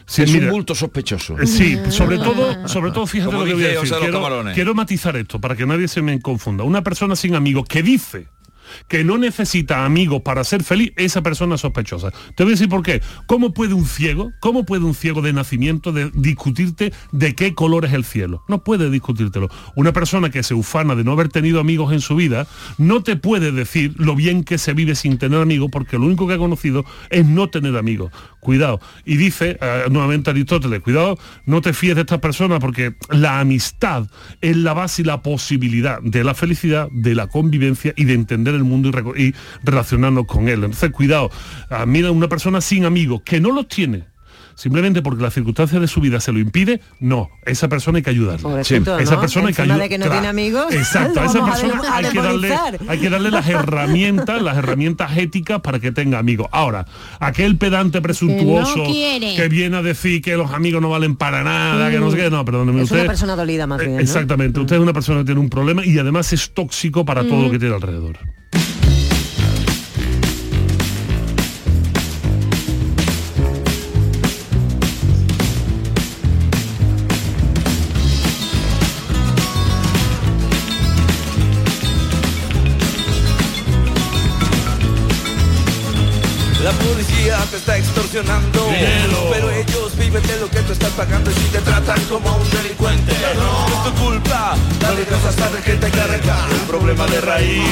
Sí, 0.09 0.23
es 0.23 0.31
mira, 0.31 0.45
un 0.45 0.53
bulto 0.53 0.73
sospechoso. 0.73 1.37
Eh, 1.37 1.45
Sí, 1.45 1.77
sobre 1.89 2.17
todo, 2.17 2.65
sobre 2.69 2.91
todo, 2.91 3.05
fíjate 3.05 3.29
Como 3.29 3.39
lo 3.39 3.45
que 3.45 3.53
voy 3.55 3.65
a 3.65 3.81
decir. 3.81 3.93
Quiero, 3.99 4.43
quiero 4.53 4.73
matizar 4.73 5.17
esto 5.17 5.41
para 5.41 5.53
que 5.57 5.65
nadie 5.65 5.89
se 5.89 6.01
me 6.01 6.21
confunda. 6.21 6.63
Una 6.63 6.81
persona 6.81 7.17
sin 7.17 7.35
amigos 7.35 7.65
que 7.67 7.83
dice 7.83 8.29
que 8.87 9.03
no 9.03 9.17
necesita 9.17 9.85
amigos 9.85 10.21
para 10.21 10.43
ser 10.43 10.63
feliz, 10.63 10.91
esa 10.95 11.21
persona 11.21 11.57
sospechosa. 11.57 12.11
Te 12.35 12.43
voy 12.43 12.51
a 12.51 12.55
decir 12.55 12.69
por 12.69 12.83
qué. 12.83 13.01
¿Cómo 13.25 13.53
puede 13.53 13.73
un 13.73 13.85
ciego, 13.85 14.31
cómo 14.39 14.65
puede 14.65 14.83
un 14.83 14.93
ciego 14.93 15.21
de 15.21 15.33
nacimiento 15.33 15.91
discutirte 16.13 16.93
de 17.11 17.35
qué 17.35 17.53
color 17.53 17.85
es 17.85 17.93
el 17.93 18.03
cielo? 18.03 18.43
No 18.47 18.63
puede 18.63 18.89
discutírtelo. 18.89 19.49
Una 19.75 19.93
persona 19.93 20.29
que 20.29 20.43
se 20.43 20.53
ufana 20.53 20.95
de 20.95 21.03
no 21.03 21.11
haber 21.11 21.29
tenido 21.29 21.59
amigos 21.59 21.93
en 21.93 22.01
su 22.01 22.15
vida, 22.15 22.47
no 22.77 23.03
te 23.03 23.15
puede 23.15 23.51
decir 23.51 23.93
lo 23.97 24.15
bien 24.15 24.43
que 24.43 24.57
se 24.57 24.73
vive 24.73 24.95
sin 24.95 25.17
tener 25.17 25.41
amigos, 25.41 25.69
porque 25.71 25.97
lo 25.97 26.05
único 26.05 26.27
que 26.27 26.33
ha 26.33 26.37
conocido 26.37 26.85
es 27.09 27.25
no 27.25 27.49
tener 27.49 27.77
amigos. 27.77 28.11
Cuidado. 28.39 28.79
Y 29.05 29.17
dice 29.17 29.57
eh, 29.61 29.83
nuevamente 29.89 30.29
Aristóteles, 30.29 30.81
cuidado, 30.81 31.17
no 31.45 31.61
te 31.61 31.73
fíes 31.73 31.95
de 31.95 32.01
estas 32.01 32.19
personas 32.19 32.59
porque 32.59 32.95
la 33.09 33.39
amistad 33.39 34.07
es 34.41 34.55
la 34.55 34.73
base 34.73 35.01
y 35.01 35.05
la 35.05 35.21
posibilidad 35.21 36.01
de 36.01 36.23
la 36.23 36.33
felicidad, 36.33 36.87
de 36.91 37.15
la 37.15 37.27
convivencia 37.27 37.93
y 37.95 38.05
de 38.05 38.13
entender 38.13 38.55
el 38.57 38.63
mundo 38.65 38.89
y, 39.15 39.23
y 39.27 39.35
relacionarnos 39.63 40.25
con 40.25 40.47
él. 40.49 40.63
Entonces, 40.63 40.91
cuidado, 40.91 41.31
ah, 41.69 41.85
mira 41.85 42.11
una 42.11 42.27
persona 42.27 42.61
sin 42.61 42.85
amigos 42.85 43.21
que 43.23 43.39
no 43.39 43.51
los 43.51 43.67
tiene. 43.67 44.03
Simplemente 44.55 45.03
porque 45.03 45.21
las 45.21 45.35
circunstancias 45.35 45.79
de 45.79 45.87
su 45.87 46.01
vida 46.01 46.19
se 46.19 46.31
lo 46.31 46.39
impide, 46.39 46.81
no, 46.99 47.29
esa 47.45 47.69
persona 47.69 47.97
hay 47.97 48.03
que 48.03 48.09
ayudarla. 48.09 48.59
Esa 48.61 48.79
¿no? 48.79 49.19
persona 49.21 49.49
hay 49.49 49.53
que 49.53 49.61
de 49.61 49.87
que 49.87 49.99
no 49.99 50.09
tiene 50.09 50.27
amigos, 50.27 50.73
Exacto, 50.73 51.19
a 51.19 51.25
esa 51.29 51.43
a 51.43 51.45
persona 51.45 51.81
a 51.87 51.97
hay 51.97 52.05
que 52.05 52.19
darle, 52.19 52.55
hay 52.87 52.97
que 52.97 53.09
darle 53.11 53.29
las 53.29 53.47
herramientas, 53.47 54.41
las 54.41 54.57
herramientas 54.57 55.15
éticas 55.15 55.61
para 55.61 55.77
que 55.79 55.91
tenga 55.91 56.17
amigos. 56.17 56.47
Ahora, 56.51 56.87
aquel 57.19 57.57
pedante 57.57 58.01
presuntuoso 58.01 58.83
que 58.85 59.47
viene 59.47 59.77
a 59.77 59.83
decir 59.83 60.23
que 60.23 60.35
los 60.35 60.49
amigos 60.51 60.81
no 60.81 60.89
valen 60.89 61.15
para 61.17 61.43
nada, 61.43 61.91
que 61.91 61.99
no 61.99 62.09
sé 62.09 62.17
qué, 62.17 62.31
no, 62.31 62.43
perdóneme 62.43 62.79
Es 62.79 62.85
usted. 62.85 63.01
una 63.01 63.07
persona 63.09 63.35
dolida 63.35 63.67
más 63.67 63.79
Eh, 63.79 63.83
bien. 63.83 63.95
¿no? 63.97 64.01
Exactamente, 64.01 64.59
usted 64.59 64.77
es 64.77 64.81
una 64.81 64.93
persona 64.93 65.19
que 65.19 65.25
tiene 65.25 65.39
un 65.39 65.49
problema 65.51 65.85
y 65.85 65.99
además 65.99 66.33
es 66.33 66.51
tóxico 66.55 67.05
para 67.05 67.21
todo 67.23 67.43
lo 67.43 67.49
Mm. 67.49 67.51
que 67.51 67.59
tiene 67.59 67.75
alrededor. 67.75 68.17
Está 87.67 87.77
extorsionando. 87.77 88.69
Pero 89.29 89.51
ellos 89.51 89.97
viven 89.97 90.25
de 90.25 90.39
lo 90.39 90.49
que 90.49 90.61
tú 90.61 90.71
estás 90.71 90.91
pagando 90.91 91.29
Y 91.29 91.33
si 91.33 91.47
te 91.49 91.59
tratan 91.59 92.01
como 92.05 92.37
un 92.37 92.49
delincuente. 92.49 93.13
No 93.35 93.66
tu 93.87 94.03
culpa 94.03 94.55
Dale 94.79 95.03
cosas 95.05 95.35
tarde 95.35 95.59
que 95.63 95.73
te 95.73 95.85
arreglar 95.99 96.49
El 96.51 96.67
problema 96.67 97.05
de 97.07 97.21
raíz 97.21 97.63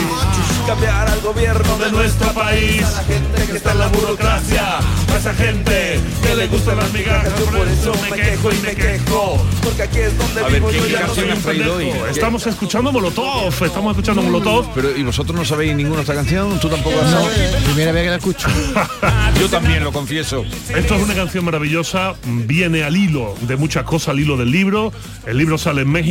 Cambiar 0.67 1.07
al 1.07 1.21
gobierno 1.21 1.77
de 1.77 1.91
nuestro 1.91 2.29
país 2.33 2.83
A 2.83 2.91
la 2.91 3.03
gente 3.03 3.45
que 3.45 3.57
está 3.57 3.71
en 3.71 3.79
la 3.79 3.87
burocracia 3.87 4.79
A 5.13 5.17
esa 5.17 5.33
gente 5.33 5.99
que 6.23 6.35
le 6.35 6.47
gustan 6.47 6.77
las 6.77 6.91
migajas 6.93 7.31
Yo 7.39 7.45
por 7.45 7.67
eso 7.67 7.93
me 8.09 8.15
quejo 8.15 8.51
y 8.51 8.57
me 8.57 8.75
quejo 8.75 9.45
Porque 9.63 9.83
aquí 9.83 9.99
es 9.99 10.17
donde 10.17 10.41
A 10.41 10.43
ver, 10.43 10.53
vivo 10.55 10.69
¿qué, 10.69 10.79
yo 10.79 10.87
ya 10.87 11.07
no 11.07 11.15
soy 11.15 11.23
un 11.25 11.31
has 11.31 11.45
hoy? 11.45 11.91
Estamos 12.09 12.47
escuchando 12.47 12.91
Molotov, 12.91 13.63
estamos 13.63 13.91
escuchando 13.91 14.21
Molotov. 14.21 14.73
Pero, 14.73 14.95
¿y 14.95 15.03
vosotros 15.03 15.37
no 15.37 15.45
sabéis 15.45 15.75
ninguna 15.75 16.01
otra 16.01 16.15
canción? 16.15 16.59
¿Tú 16.59 16.69
tampoco 16.69 16.95
la 16.95 17.09
sabes? 17.09 17.55
Primera 17.65 17.91
vez 17.91 18.03
que 18.03 18.09
la 18.09 18.15
escucho. 18.15 18.47
Yo 19.39 19.49
también 19.49 19.83
lo 19.83 19.91
confieso. 19.91 20.45
Esto 20.69 20.95
es 20.95 21.03
una 21.03 21.13
canción 21.13 21.45
maravillosa, 21.45 22.15
viene 22.25 22.83
al 22.83 22.95
hilo 22.95 23.35
de 23.41 23.57
muchas 23.57 23.83
cosas, 23.83 24.09
al 24.09 24.19
hilo 24.19 24.37
del 24.37 24.51
libro. 24.51 24.91
El 25.25 25.37
libro 25.37 25.57
sale 25.57 25.81
en 25.81 25.89
México, 25.89 26.04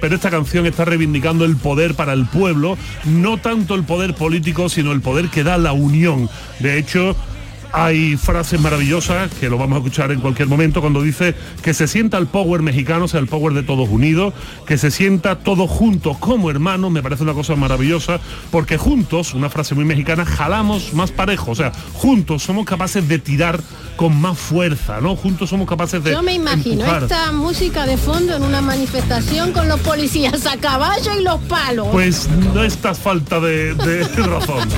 pero 0.00 0.14
esta 0.14 0.30
canción 0.30 0.66
está 0.66 0.84
reivindicando 0.84 1.44
el 1.44 1.56
poder 1.56 1.94
para 1.94 2.12
el 2.12 2.26
pueblo, 2.26 2.78
no 3.04 3.38
tanto 3.38 3.74
el 3.74 3.84
poder 3.84 4.14
político, 4.14 4.68
sino 4.68 4.92
el 4.92 5.00
poder 5.00 5.28
que 5.28 5.44
da 5.44 5.58
la 5.58 5.72
unión. 5.72 6.28
De 6.60 6.78
hecho, 6.78 7.14
hay 7.74 8.16
frases 8.16 8.60
maravillosas 8.60 9.32
que 9.34 9.50
lo 9.50 9.58
vamos 9.58 9.74
a 9.74 9.78
escuchar 9.78 10.12
en 10.12 10.20
cualquier 10.20 10.46
momento 10.46 10.80
cuando 10.80 11.02
dice 11.02 11.34
que 11.60 11.74
se 11.74 11.88
sienta 11.88 12.18
el 12.18 12.28
power 12.28 12.62
mexicano, 12.62 13.06
o 13.06 13.08
sea, 13.08 13.18
el 13.18 13.26
power 13.26 13.52
de 13.52 13.64
todos 13.64 13.88
unidos, 13.88 14.32
que 14.64 14.78
se 14.78 14.92
sienta 14.92 15.40
todos 15.40 15.68
juntos 15.68 16.16
como 16.18 16.50
hermanos, 16.50 16.92
me 16.92 17.02
parece 17.02 17.24
una 17.24 17.34
cosa 17.34 17.56
maravillosa, 17.56 18.20
porque 18.52 18.78
juntos, 18.78 19.34
una 19.34 19.50
frase 19.50 19.74
muy 19.74 19.84
mexicana, 19.84 20.24
jalamos 20.24 20.94
más 20.94 21.10
parejo, 21.10 21.50
o 21.50 21.54
sea, 21.56 21.72
juntos 21.94 22.44
somos 22.44 22.64
capaces 22.64 23.08
de 23.08 23.18
tirar 23.18 23.60
con 23.96 24.20
más 24.20 24.38
fuerza, 24.38 25.00
¿no? 25.00 25.16
Juntos 25.16 25.50
somos 25.50 25.68
capaces 25.68 26.02
de 26.04 26.12
Yo 26.12 26.22
me 26.22 26.34
imagino 26.34 26.82
empujar. 26.84 27.02
esta 27.02 27.32
música 27.32 27.86
de 27.86 27.96
fondo 27.96 28.36
en 28.36 28.44
una 28.44 28.60
manifestación 28.60 29.50
con 29.52 29.66
los 29.66 29.80
policías 29.80 30.46
a 30.46 30.56
caballo 30.58 31.10
y 31.18 31.24
los 31.24 31.40
palos. 31.42 31.88
Pues 31.90 32.28
no 32.54 32.62
estás 32.62 33.00
falta 33.00 33.40
de, 33.40 33.74
de 33.74 34.04
razón. 34.26 34.68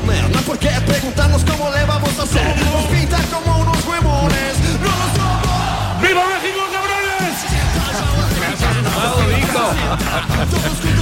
Comer 0.00 0.30
No 0.30 0.38
hay 0.38 0.44
por 0.44 0.58
qué 0.58 0.70
preguntarnos 0.86 1.44
cómo 1.44 1.70
le 1.70 1.84
vamos 1.84 2.18
a 2.18 2.22
hacer 2.22 2.56
Nos 2.64 2.84
pintan 2.86 3.24
como 3.26 3.58
unos 3.60 3.84
huevones 3.86 4.58
No 4.80 4.88
lo 4.88 5.06
somos 5.16 6.02
¡Viva 6.02 6.22
México, 6.28 6.60
cabrones! 6.72 7.06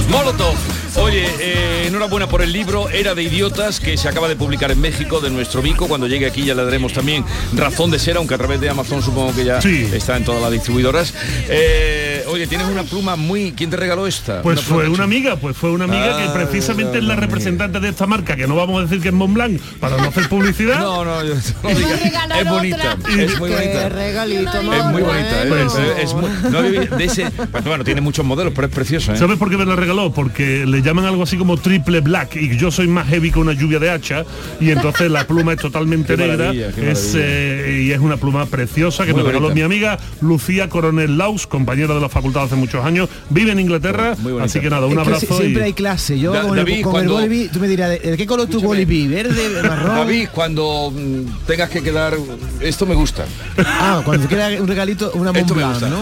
Molotov. 0.09 0.55
Oye, 0.97 1.27
eh, 1.39 1.87
enhorabuena 1.87 2.27
por 2.27 2.41
el 2.41 2.53
libro 2.53 2.89
Era 2.89 3.13
de 3.13 3.23
Idiotas 3.23 3.81
que 3.81 3.97
se 3.97 4.07
acaba 4.07 4.29
de 4.29 4.37
publicar 4.37 4.71
en 4.71 4.79
México 4.79 5.19
de 5.19 5.29
nuestro 5.29 5.61
Vico. 5.61 5.87
Cuando 5.87 6.07
llegue 6.07 6.25
aquí 6.25 6.45
ya 6.45 6.55
le 6.55 6.63
daremos 6.63 6.93
también 6.93 7.25
razón 7.53 7.91
de 7.91 7.99
ser, 7.99 8.15
aunque 8.15 8.33
a 8.33 8.37
través 8.37 8.61
de 8.61 8.69
Amazon 8.69 9.01
supongo 9.01 9.35
que 9.35 9.43
ya 9.43 9.59
está 9.59 10.15
en 10.15 10.23
todas 10.23 10.41
las 10.41 10.51
distribuidoras. 10.51 11.13
Eh, 11.49 12.04
oye, 12.27 12.47
tienes 12.47 12.67
una 12.67 12.83
pluma 12.83 13.15
muy... 13.15 13.51
¿Quién 13.53 13.69
te 13.69 13.77
regaló 13.77 14.07
esta? 14.07 14.41
Pues 14.41 14.61
fue 14.61 14.89
una 14.89 15.03
amiga, 15.03 15.35
pues 15.37 15.55
fue 15.55 15.71
una 15.71 15.85
amiga 15.85 16.17
que 16.17 16.23
Ah, 16.25 16.33
precisamente 16.33 16.97
es 16.97 17.03
la 17.03 17.15
representante 17.15 17.79
de 17.79 17.89
esta 17.89 18.05
marca, 18.07 18.35
que 18.35 18.47
no 18.47 18.55
vamos 18.55 18.79
a 18.79 18.83
decir 18.83 19.01
que 19.01 19.09
es 19.09 19.13
Montblanc 19.13 19.59
para 19.79 19.97
no 19.97 20.03
hacer 20.09 20.27
publicidad. 20.29 20.79
No, 20.85 21.03
no, 21.05 21.23
yo- 21.23 21.33
no 21.63 21.69
es 21.69 22.49
bonita, 22.49 22.97
es 23.17 23.39
muy 23.39 23.49
bonita. 23.49 23.89
regalito 23.89 24.51
Es 24.57 24.83
muy 24.85 25.01
bonita, 25.01 25.43
¿eh? 25.43 25.47
Pues 25.47 25.73
es 26.03 26.13
muy- 26.13 26.29
no 26.51 26.57
había- 26.59 26.81
de 26.81 27.03
ese, 27.05 27.31
pues, 27.31 27.63
bueno, 27.63 27.83
tiene 27.83 28.01
muchos 28.01 28.25
modelos, 28.25 28.53
pero 28.55 28.67
es 28.67 28.73
precioso, 28.73 29.13
¿eh? 29.13 29.17
¿Sabes 29.17 29.37
por 29.37 29.49
qué 29.49 29.57
me 29.57 29.65
la 29.65 29.75
regaló? 29.75 30.11
Porque 30.11 30.65
le 30.65 30.81
llaman 30.81 31.05
algo 31.05 31.23
así 31.23 31.37
como 31.37 31.57
triple 31.57 32.01
black 32.01 32.35
y 32.35 32.57
yo 32.57 32.71
soy 32.71 32.87
más 32.87 33.07
heavy 33.07 33.31
que 33.31 33.39
una 33.39 33.53
lluvia 33.53 33.79
de 33.79 33.89
hacha 33.89 34.25
y 34.59 34.71
entonces 34.71 35.09
la 35.11 35.25
pluma 35.27 35.53
es 35.53 35.59
totalmente 35.59 36.15
Qué 36.17 36.27
negra 36.27 36.51
es, 36.51 37.13
eh, 37.17 37.83
y 37.87 37.91
es 37.91 37.99
una 37.99 38.17
pluma 38.17 38.45
preciosa 38.45 39.05
que 39.05 39.13
Muy 39.13 39.21
me 39.23 39.27
regaló 39.29 39.47
bonita. 39.49 39.55
mi 39.67 39.73
amiga 39.73 39.97
Lucía 40.21 40.69
Coronel 40.69 41.17
Laus, 41.17 41.47
compañera 41.47 41.93
de 41.93 42.01
la 42.01 42.09
facultad 42.15 42.43
hace 42.43 42.55
muchos 42.55 42.83
años, 42.83 43.09
vive 43.29 43.51
en 43.51 43.59
Inglaterra, 43.59 44.15
así 44.41 44.61
que 44.61 44.69
nada, 44.69 44.85
un 44.87 44.93
Es 44.93 44.95
que 44.97 45.01
abrazo. 45.01 45.25
si- 45.27 45.33
siempre 45.41 45.61
y- 45.63 45.65
hay 45.65 45.73
clase. 45.73 46.17
Yo 46.17 46.31
Da- 46.31 46.43
con, 46.43 46.57
el, 46.57 46.65
David, 46.65 46.81
con 46.83 46.91
cuando- 46.93 47.19
el 47.19 47.27
boliví, 47.29 47.49
tú 47.49 47.59
me 47.59 47.67
dirás, 47.67 47.89
¿de 47.89 48.15
qué 48.17 48.25
color 48.25 48.47
tu 48.47 48.61
boliví? 48.61 49.07
¿Verde, 49.07 49.61
marrón? 49.61 49.95
David, 49.97 50.29
cuando 50.33 50.91
mm, 50.95 51.45
tengas 51.45 51.69
que 51.69 51.83
quedar, 51.83 52.15
esto 52.61 52.85
me 52.85 52.95
gusta. 52.95 53.25
Ah, 53.57 54.01
cuando 54.05 54.23
te 54.27 54.33
queda 54.33 54.49
un 54.61 54.67
regalito, 54.67 55.11
una 55.15 55.31
gusta. 55.31 55.89
¿no? 55.89 55.99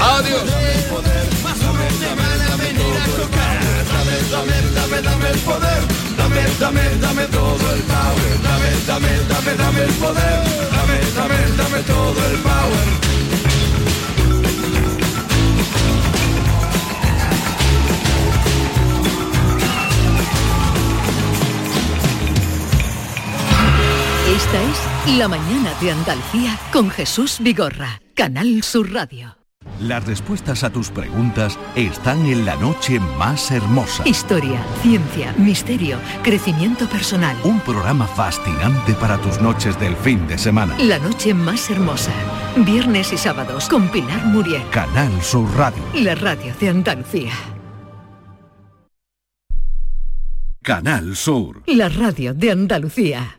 Adiós. 0.00 0.42
Dame, 4.30 4.52
dame, 4.74 5.02
dame 5.02 5.28
el 5.30 5.38
poder, 5.40 5.82
dame, 6.16 6.40
dame, 6.60 6.80
dame 7.00 7.24
todo 7.26 7.74
el 7.74 7.80
power, 7.82 8.42
dame, 8.42 8.70
dame, 8.86 9.08
dame, 9.28 9.56
dame 9.56 9.82
el 9.84 9.92
poder, 9.94 10.38
dame, 10.76 10.98
dame, 11.16 11.38
dame 11.56 11.82
todo 11.84 12.20
el 12.30 12.36
power. 12.38 13.15
Esta 24.36 24.62
es 24.62 25.16
La 25.18 25.28
Mañana 25.28 25.72
de 25.80 25.92
Andalucía 25.92 26.60
con 26.70 26.90
Jesús 26.90 27.38
Vigorra, 27.40 28.02
Canal 28.14 28.62
Sur 28.62 28.92
Radio. 28.92 29.38
Las 29.80 30.04
respuestas 30.04 30.62
a 30.62 30.68
tus 30.68 30.90
preguntas 30.90 31.58
están 31.74 32.26
en 32.26 32.44
la 32.44 32.54
noche 32.56 33.00
más 33.00 33.50
hermosa. 33.50 34.06
Historia, 34.06 34.62
ciencia, 34.82 35.32
misterio, 35.38 35.98
crecimiento 36.22 36.86
personal. 36.86 37.34
Un 37.44 37.60
programa 37.60 38.06
fascinante 38.06 38.92
para 38.92 39.16
tus 39.16 39.40
noches 39.40 39.80
del 39.80 39.96
fin 39.96 40.28
de 40.28 40.36
semana. 40.36 40.76
La 40.80 40.98
noche 40.98 41.32
más 41.32 41.70
hermosa. 41.70 42.12
Viernes 42.56 43.14
y 43.14 43.16
sábados 43.16 43.70
con 43.70 43.88
Pilar 43.88 44.26
Muriel. 44.26 44.68
Canal 44.70 45.22
Sur 45.22 45.48
Radio. 45.56 45.82
La 45.94 46.14
radio 46.14 46.52
de 46.60 46.68
Andalucía. 46.68 47.32
Canal 50.62 51.16
Sur. 51.16 51.62
La 51.66 51.88
radio 51.88 52.34
de 52.34 52.50
Andalucía. 52.50 53.38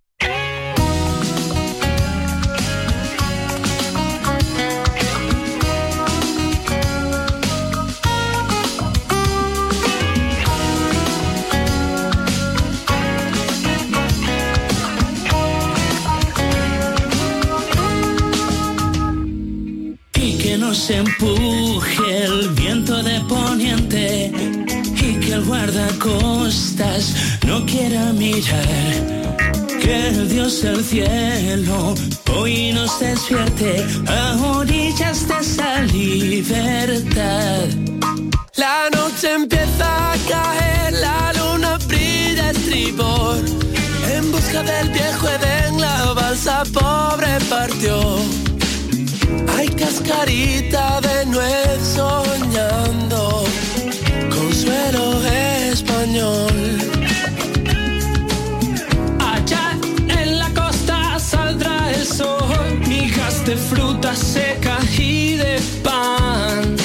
Nos 20.81 20.89
empuje 20.89 22.23
el 22.23 22.49
viento 22.49 23.03
de 23.03 23.19
poniente 23.29 24.31
y 24.95 25.13
que 25.19 25.33
el 25.33 25.43
guardacostas 25.43 27.13
no 27.45 27.63
quiera 27.67 28.11
mirar. 28.13 29.37
Que 29.79 30.07
el 30.07 30.29
Dios 30.29 30.61
del 30.63 30.83
cielo 30.83 31.93
hoy 32.33 32.71
nos 32.73 32.99
despierte 32.99 33.85
a 34.07 34.35
orillas 34.57 35.27
de 35.27 35.33
esa 35.39 35.81
libertad. 35.81 37.67
La 38.55 38.89
noche 38.91 39.33
empieza 39.35 40.13
a 40.13 40.15
caer, 40.29 40.93
la 40.93 41.33
luna 41.33 41.77
brilla 41.87 42.49
estribor. 42.49 43.37
En 44.15 44.31
busca 44.31 44.63
del 44.63 44.89
viejo 44.89 45.29
Edén, 45.29 45.79
la 45.79 46.13
balsa 46.13 46.63
pobre 46.73 47.37
partió. 47.49 48.17
Hay 49.55 49.67
cascarita 49.69 51.01
de 51.01 51.25
nuez 51.25 51.79
soñando, 51.95 53.43
consuelo 54.29 55.21
español. 55.71 56.77
Allá 59.19 59.77
en 60.07 60.39
la 60.39 60.49
costa 60.49 61.19
saldrá 61.19 61.91
el 61.91 62.05
sol, 62.05 62.79
migas 62.87 63.45
de 63.45 63.55
fruta 63.55 64.15
seca 64.15 64.77
y 64.97 65.35
de 65.35 65.59
pan. 65.83 66.75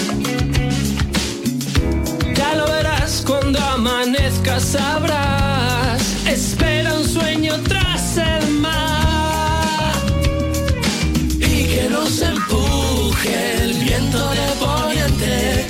Ya 2.35 2.55
lo 2.55 2.67
verás 2.67 3.23
cuando 3.27 3.59
amanezca, 3.59 4.61
sabrás. 4.61 6.03
Espera 6.27 6.95
un 6.95 7.05
sueño 7.05 7.55
tras 7.69 8.17
el 8.19 8.46
el 13.27 13.75
viento 13.75 14.31
de 14.31 14.47
poniente 14.59 15.67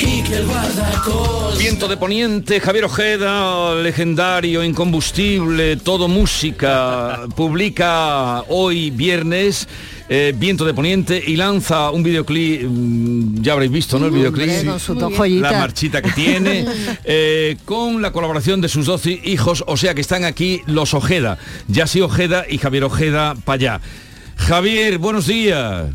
y 0.00 0.22
que 0.22 0.36
el 0.36 0.46
guardacostas 0.46 1.40
Viento 1.58 1.88
de 1.88 1.98
Poniente, 1.98 2.58
Javier 2.58 2.86
Ojeda, 2.86 3.74
legendario, 3.74 4.64
incombustible, 4.64 5.76
todo 5.76 6.08
música, 6.08 7.26
publica 7.36 8.42
hoy 8.48 8.90
viernes 8.90 9.68
eh, 10.08 10.34
Viento 10.34 10.64
de 10.64 10.74
Poniente, 10.74 11.22
y 11.24 11.36
lanza 11.36 11.90
un 11.90 12.02
videoclip, 12.02 12.62
mm, 12.62 13.42
ya 13.42 13.52
habréis 13.52 13.70
visto, 13.70 13.98
¿no? 13.98 14.06
El 14.06 14.12
videoclip. 14.12 14.48
Con 14.86 14.98
dos 14.98 15.28
La 15.28 15.52
marchita 15.52 16.02
que 16.02 16.10
tiene, 16.12 16.66
eh, 17.04 17.58
con 17.64 18.02
la 18.02 18.10
colaboración 18.10 18.60
de 18.60 18.68
sus 18.68 18.86
dos 18.86 19.06
hijos, 19.06 19.62
o 19.66 19.76
sea 19.76 19.94
que 19.94 20.00
están 20.00 20.24
aquí 20.24 20.62
los 20.66 20.94
Ojeda, 20.94 21.38
Yasi 21.68 22.00
Ojeda 22.00 22.44
y 22.48 22.58
Javier 22.58 22.84
Ojeda 22.84 23.36
para 23.44 23.54
allá. 23.54 23.80
Javier, 24.36 24.98
buenos 24.98 25.26
días. 25.26 25.90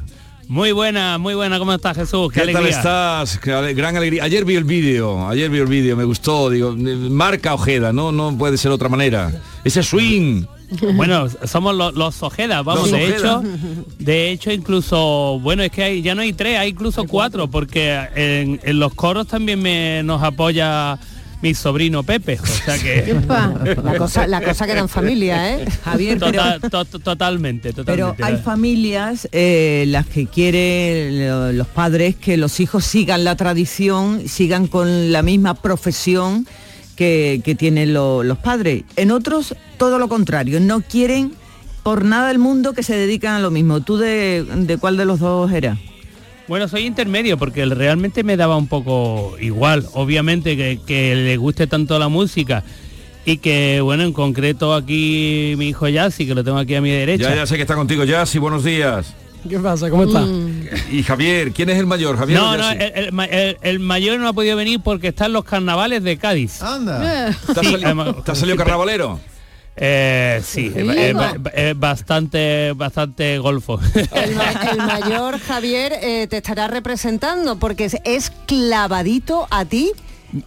Muy 0.48 0.72
buena, 0.72 1.18
muy 1.18 1.34
buena, 1.34 1.58
¿cómo 1.58 1.74
estás 1.74 1.98
Jesús? 1.98 2.32
¿Qué, 2.32 2.42
tal 2.52 2.66
estás? 2.68 3.40
Gran 3.42 3.96
alegría. 3.96 4.24
Ayer 4.24 4.46
vi 4.46 4.56
el 4.56 4.64
vídeo, 4.64 5.28
ayer 5.28 5.50
vi 5.50 5.60
el 5.60 5.68
vídeo, 5.68 5.96
me 5.98 6.04
gustó, 6.04 6.50
digo, 6.50 6.74
eh, 6.74 6.96
marca 7.10 7.54
Ojeda, 7.54 7.92
no, 7.92 8.12
no 8.12 8.38
puede 8.38 8.58
ser 8.58 8.70
de 8.70 8.76
otra 8.76 8.90
manera. 8.90 9.32
Ese 9.64 9.84
swing. 9.84 10.46
Bueno, 10.96 11.28
somos 11.46 11.76
los, 11.76 11.94
los 11.94 12.24
Ojeda, 12.24 12.64
vamos, 12.64 12.90
Los 12.90 13.00
de 13.00 13.06
Ojeda. 13.06 13.18
hecho, 13.18 13.44
de 14.00 14.32
hecho 14.32 14.52
incluso, 14.52 15.40
bueno, 15.40 15.62
es 15.62 15.72
que 15.72 15.84
hay, 15.84 16.02
ya 16.02 16.16
no 16.16 16.24
hay 16.24 16.34
tres, 16.34 16.58
hay 16.58 16.70
incluso 16.70 17.06
cuatro, 17.06 17.48
porque 17.48 17.96
en, 18.16 18.60
en 18.64 18.80
los 18.80 18.96
coros 18.96 19.28
también 19.28 19.62
me, 19.62 20.02
nos 20.02 20.24
apoya 20.24 20.98
mi 21.46 21.54
sobrino 21.54 22.02
Pepe, 22.02 22.40
o 22.42 22.46
sea 22.48 22.76
que... 22.80 23.16
La 23.84 23.98
cosa, 24.00 24.26
la 24.26 24.42
cosa 24.42 24.66
queda 24.66 24.80
en 24.80 24.90
familia, 24.90 25.56
¿eh? 25.56 25.66
Javier, 25.84 26.18
pero- 26.20 26.32
Total- 26.42 26.62
to- 26.72 26.86
to- 26.86 27.00
totalmente, 27.00 27.72
Pero 27.72 27.86
totalmente. 28.10 28.24
hay 28.24 28.38
familias 28.38 29.28
eh, 29.32 29.86
las 29.90 30.08
que 30.08 30.26
quieren 30.26 31.28
lo- 31.28 31.52
los 31.52 31.68
padres 31.68 32.16
que 32.16 32.36
los 32.38 32.60
hijos 32.60 32.84
sigan 32.84 33.24
la 33.24 33.36
tradición, 33.36 34.28
sigan 34.28 34.66
con 34.66 35.12
la 35.12 35.22
misma 35.22 35.54
profesión 35.54 36.48
que, 36.96 37.42
que 37.46 37.54
tienen 37.54 37.94
lo- 37.94 38.24
los 38.24 38.40
padres. 38.40 38.84
En 38.96 39.12
otros, 39.12 39.54
todo 39.78 40.00
lo 40.00 40.08
contrario, 40.10 40.60
no 40.60 40.82
quieren 40.82 41.34
por 41.84 42.06
nada 42.06 42.30
del 42.30 42.40
mundo 42.40 42.74
que 42.74 42.82
se 42.82 42.96
dedican 42.96 43.36
a 43.36 43.40
lo 43.40 43.52
mismo. 43.52 43.82
¿Tú 43.82 43.98
de, 43.98 44.44
de 44.44 44.78
cuál 44.80 44.98
de 44.98 45.06
los 45.06 45.20
dos 45.20 45.52
eras? 45.52 45.78
Bueno, 46.48 46.68
soy 46.68 46.86
intermedio 46.86 47.38
porque 47.38 47.66
realmente 47.66 48.24
me 48.24 48.38
daba 48.38 48.56
un 48.58 48.68
poco 48.68 49.36
igual. 49.42 49.86
Obviamente 49.94 50.56
que, 50.56 50.80
que 50.86 51.16
le 51.16 51.38
guste 51.38 51.66
tanto 51.68 51.98
la 51.98 52.08
música 52.08 52.64
y 53.26 53.38
que, 53.38 53.82
bueno, 53.82 54.04
en 54.04 54.14
concreto 54.14 54.74
aquí 54.76 55.56
mi 55.58 55.70
hijo 55.70 55.88
Yassi, 55.88 56.28
que 56.28 56.36
lo 56.36 56.44
tengo 56.44 56.58
aquí 56.60 56.76
a 56.76 56.82
mi 56.82 56.92
derecha. 56.92 57.30
Ya, 57.30 57.36
ya 57.36 57.46
sé 57.48 57.56
que 57.56 57.64
está 57.64 57.74
contigo, 57.76 58.04
Yassi, 58.04 58.38
buenos 58.38 58.64
días. 58.64 59.14
¿Qué 59.50 59.60
pasa? 59.60 59.90
¿Cómo 59.92 60.04
está? 60.06 60.26
Y 60.92 61.04
Javier, 61.04 61.52
¿quién 61.52 61.70
es 61.70 61.78
el 61.78 61.86
mayor? 61.86 62.18
Javier 62.18 62.40
No, 62.40 62.58
no, 62.58 62.70
el, 62.72 62.82
el 62.96 63.12
ma- 63.12 63.26
el- 63.26 63.58
el 63.62 63.80
mayor 63.80 64.20
no 64.20 64.28
ha 64.28 64.34
podido 64.34 64.56
venir 64.58 64.80
porque 64.84 65.10
están 65.10 65.34
los 65.34 65.44
carnavales 65.46 66.04
de 66.04 66.18
Cádiz. 66.18 66.62
Anda. 66.64 67.30
¿Te 67.54 67.60
ha 67.60 68.24
te 68.24 68.32
ha 68.32 68.36
salido 68.36 68.58
carnavalero? 68.58 69.20
Eh, 69.78 70.42
sí, 70.44 70.72
es, 70.74 70.88
es 70.98 71.14
ba- 71.14 71.36
es 71.54 71.78
bastante, 71.78 72.72
bastante 72.74 73.38
golfo. 73.40 73.80
El, 74.14 74.36
ma- 74.36 74.52
el 74.72 74.78
mayor 74.78 75.40
Javier 75.40 75.94
eh, 76.02 76.28
te 76.30 76.38
estará 76.38 76.68
representando 76.68 77.58
porque 77.60 77.86
es, 77.86 77.98
es 78.06 78.32
clavadito 78.48 79.48
a 79.52 79.66
ti. 79.66 79.92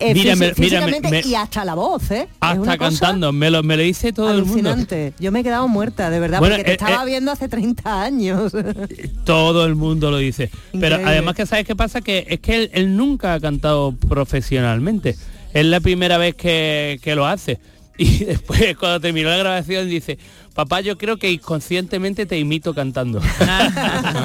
eh, 0.00 0.14
físicamente 0.54 1.10
me- 1.10 1.20
y 1.20 1.34
hasta 1.34 1.64
la 1.64 1.74
voz, 1.74 2.10
¿eh? 2.10 2.26
Hasta 2.40 2.78
cantando, 2.78 3.32
me 3.32 3.50
lo, 3.50 3.62
me 3.62 3.76
lo 3.76 3.82
dice 3.82 4.12
todo 4.14 4.30
el 4.32 4.44
mundo. 4.46 4.74
Yo 5.18 5.30
me 5.30 5.40
he 5.40 5.44
quedado 5.44 5.68
muerta, 5.68 6.08
de 6.08 6.20
verdad, 6.20 6.38
Bueno, 6.38 6.54
porque 6.56 6.64
te 6.64 6.70
eh, 6.70 6.76
estaba 6.80 7.02
eh, 7.02 7.06
viendo 7.06 7.30
hace 7.30 7.48
30 7.48 8.02
años. 8.02 8.52
Todo 9.24 9.66
el 9.66 9.74
mundo 9.74 10.10
lo 10.10 10.16
dice. 10.18 10.50
Pero 10.80 10.96
además 11.04 11.34
que 11.34 11.44
sabes 11.44 11.66
qué 11.66 11.76
pasa, 11.76 12.00
que 12.00 12.26
es 12.30 12.40
que 12.40 12.56
él, 12.56 12.70
él 12.72 12.96
nunca 12.96 13.34
ha 13.34 13.40
cantado 13.40 13.92
profesionalmente. 13.92 15.16
Es 15.52 15.64
la 15.66 15.80
primera 15.80 16.18
vez 16.18 16.34
que, 16.34 16.98
que 17.02 17.14
lo 17.14 17.26
hace. 17.26 17.58
Y 18.00 18.24
después 18.24 18.76
cuando 18.76 19.00
terminó 19.00 19.28
la 19.28 19.38
grabación 19.38 19.88
dice, 19.88 20.18
papá 20.54 20.80
yo 20.82 20.96
creo 20.96 21.16
que 21.16 21.32
inconscientemente 21.32 22.26
te 22.26 22.38
imito 22.38 22.72
cantando. 22.74 23.20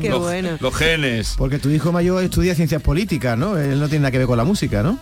Qué 0.00 0.08
Los- 0.10 0.20
bueno. 0.20 0.50
Los 0.60 0.74
genes. 0.74 1.34
Porque 1.36 1.58
tu 1.58 1.70
hijo 1.70 1.92
mayor 1.92 2.22
estudia 2.22 2.54
ciencias 2.54 2.82
políticas, 2.82 3.36
¿no? 3.36 3.58
Él 3.58 3.78
no 3.80 3.88
tiene 3.88 4.02
nada 4.02 4.12
que 4.12 4.18
ver 4.18 4.26
con 4.26 4.36
la 4.36 4.44
música, 4.44 4.82
¿no? 4.82 4.98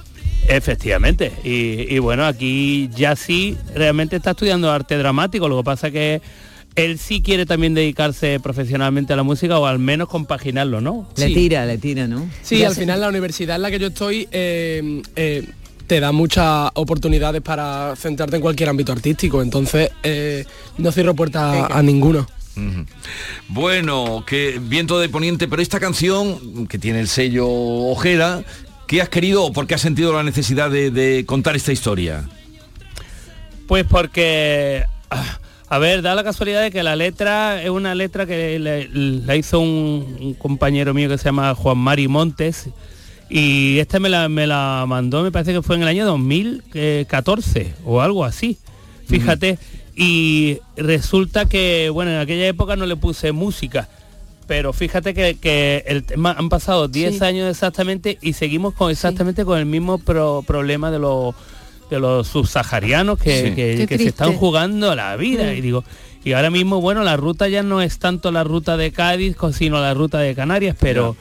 Efectivamente. 0.48 1.32
Y, 1.44 1.94
y 1.94 1.98
bueno, 1.98 2.24
aquí 2.24 2.88
ya 2.96 3.16
sí 3.16 3.56
realmente 3.74 4.16
está 4.16 4.30
estudiando 4.30 4.70
arte 4.70 4.96
dramático. 4.96 5.48
Lo 5.48 5.58
que 5.58 5.64
pasa 5.64 5.90
que 5.90 6.22
él 6.74 6.98
sí 6.98 7.20
quiere 7.22 7.44
también 7.44 7.74
dedicarse 7.74 8.38
profesionalmente 8.40 9.12
a 9.12 9.16
la 9.16 9.24
música 9.24 9.58
o 9.58 9.66
al 9.66 9.78
menos 9.78 10.08
compaginarlo, 10.08 10.80
¿no? 10.80 11.08
Le 11.16 11.26
tira, 11.26 11.66
le 11.66 11.76
tira, 11.76 12.06
¿no? 12.06 12.28
Sí, 12.42 12.58
Ya 12.58 12.68
al 12.68 12.74
sé. 12.74 12.82
final 12.82 13.00
la 13.00 13.08
universidad 13.08 13.56
en 13.56 13.62
la 13.62 13.70
que 13.70 13.78
yo 13.78 13.88
estoy 13.88 14.28
eh, 14.30 15.02
eh, 15.16 15.48
te 15.88 16.00
da 16.00 16.12
muchas 16.12 16.70
oportunidades 16.74 17.40
para 17.40 17.96
centrarte 17.96 18.36
en 18.36 18.42
cualquier 18.42 18.68
ámbito 18.68 18.92
artístico, 18.92 19.42
entonces 19.42 19.90
eh, 20.02 20.44
no 20.76 20.92
cierro 20.92 21.14
puertas 21.14 21.70
a, 21.70 21.78
a 21.78 21.82
ninguno. 21.82 22.26
Bueno, 23.48 24.24
que 24.26 24.60
viento 24.60 24.98
de 24.98 25.08
poniente, 25.08 25.48
pero 25.48 25.62
esta 25.62 25.80
canción 25.80 26.66
que 26.66 26.78
tiene 26.78 27.00
el 27.00 27.08
sello 27.08 27.48
Ojeda, 27.48 28.42
¿qué 28.86 29.00
has 29.00 29.08
querido 29.08 29.44
o 29.44 29.52
por 29.52 29.66
qué 29.66 29.74
has 29.76 29.80
sentido 29.80 30.12
la 30.12 30.22
necesidad 30.22 30.70
de, 30.70 30.90
de 30.90 31.24
contar 31.24 31.56
esta 31.56 31.72
historia? 31.72 32.28
Pues 33.66 33.84
porque, 33.84 34.84
ah, 35.10 35.38
a 35.68 35.78
ver, 35.78 36.02
da 36.02 36.14
la 36.14 36.24
casualidad 36.24 36.62
de 36.62 36.70
que 36.70 36.82
la 36.82 36.96
letra 36.96 37.62
es 37.62 37.70
una 37.70 37.94
letra 37.94 38.26
que 38.26 38.58
la 38.92 39.36
hizo 39.36 39.60
un, 39.60 40.18
un 40.20 40.34
compañero 40.34 40.92
mío 40.94 41.08
que 41.08 41.16
se 41.16 41.24
llama 41.24 41.54
Juan 41.54 41.78
Mari 41.78 42.08
Montes 42.08 42.68
y 43.30 43.78
esta 43.78 43.98
me 44.00 44.08
la, 44.08 44.28
me 44.28 44.46
la 44.46 44.84
mandó, 44.88 45.22
me 45.22 45.30
parece 45.32 45.52
que 45.52 45.62
fue 45.62 45.76
en 45.76 45.82
el 45.82 45.88
año 45.88 46.06
2014 46.06 47.74
o 47.84 48.00
algo 48.00 48.24
así, 48.24 48.58
fíjate. 49.06 49.58
Y 49.96 50.58
resulta 50.76 51.46
que, 51.46 51.90
bueno, 51.90 52.12
en 52.12 52.18
aquella 52.18 52.46
época 52.46 52.76
no 52.76 52.86
le 52.86 52.94
puse 52.96 53.32
música. 53.32 53.88
Pero 54.46 54.72
fíjate 54.72 55.12
que, 55.12 55.34
que 55.36 55.84
el 55.86 56.04
tema 56.04 56.34
han 56.38 56.48
pasado 56.48 56.88
10 56.88 57.18
Sí. 57.18 57.24
años 57.24 57.50
exactamente 57.50 58.16
y 58.22 58.32
seguimos 58.32 58.72
con 58.74 58.90
exactamente 58.90 59.44
con 59.44 59.58
el 59.58 59.66
mismo 59.66 59.98
pro- 59.98 60.42
problema 60.46 60.90
de 60.90 60.98
los 60.98 61.34
de 61.90 61.98
los 61.98 62.28
subsaharianos 62.28 63.18
que, 63.18 63.48
Sí. 63.48 63.54
que- 63.54 63.86
que 63.86 63.96
se 63.98 64.08
están 64.08 64.34
jugando 64.34 64.94
la 64.94 65.16
vida. 65.16 65.44
Mm. 65.52 65.56
Y 65.56 65.60
digo, 65.62 65.84
y 66.22 66.32
ahora 66.34 66.50
mismo, 66.50 66.80
bueno, 66.82 67.02
la 67.02 67.16
ruta 67.16 67.48
ya 67.48 67.62
no 67.62 67.80
es 67.82 67.98
tanto 67.98 68.30
la 68.30 68.44
ruta 68.44 68.76
de 68.76 68.92
Cádiz, 68.92 69.36
sino 69.54 69.80
la 69.80 69.94
ruta 69.94 70.18
de 70.18 70.34
Canarias, 70.34 70.76
pero, 70.78 71.16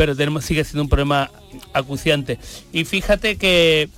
pero 0.00 0.40
sigue 0.40 0.64
siendo 0.64 0.84
un 0.84 0.88
problema 0.88 1.30
acuciante. 1.74 2.38
Y 2.72 2.86
fíjate 2.86 3.36
que 3.36 3.90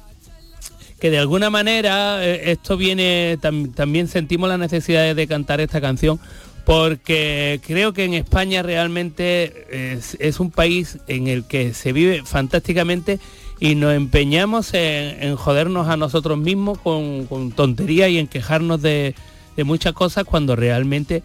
que 0.99 1.11
de 1.11 1.19
alguna 1.19 1.49
manera 1.49 2.25
eh, 2.25 2.51
esto 2.51 2.77
viene, 2.77 3.39
tam- 3.41 3.73
también 3.73 4.09
sentimos 4.09 4.49
la 4.49 4.59
necesidad 4.59 5.15
de, 5.15 5.27
cantar 5.29 5.61
esta 5.61 5.81
canción 5.81 6.19
porque 6.65 7.61
creo 7.65 7.93
que 7.93 8.05
en 8.05 8.15
España 8.15 8.63
realmente 8.63 9.95
es, 10.19 10.41
un 10.41 10.51
país 10.51 10.99
en 11.07 11.29
el 11.29 11.45
que 11.45 11.73
se 11.73 11.93
vive 11.93 12.23
fantásticamente 12.25 13.21
y 13.61 13.77
nos 13.77 13.95
empeñamos 13.95 14.75
en, 14.75 15.37
jodernos 15.37 15.87
a 15.87 15.97
nosotros 15.97 16.37
mismos 16.37 16.79
con, 16.79 17.27
con 17.27 17.53
tonterías 17.53 18.11
y 18.11 18.19
en 18.19 18.27
quejarnos 18.27 18.83
de, 18.83 19.15
de 19.57 19.65
muchas 19.65 19.93
cosas 19.93 20.25
cuando 20.25 20.57
realmente, 20.57 21.23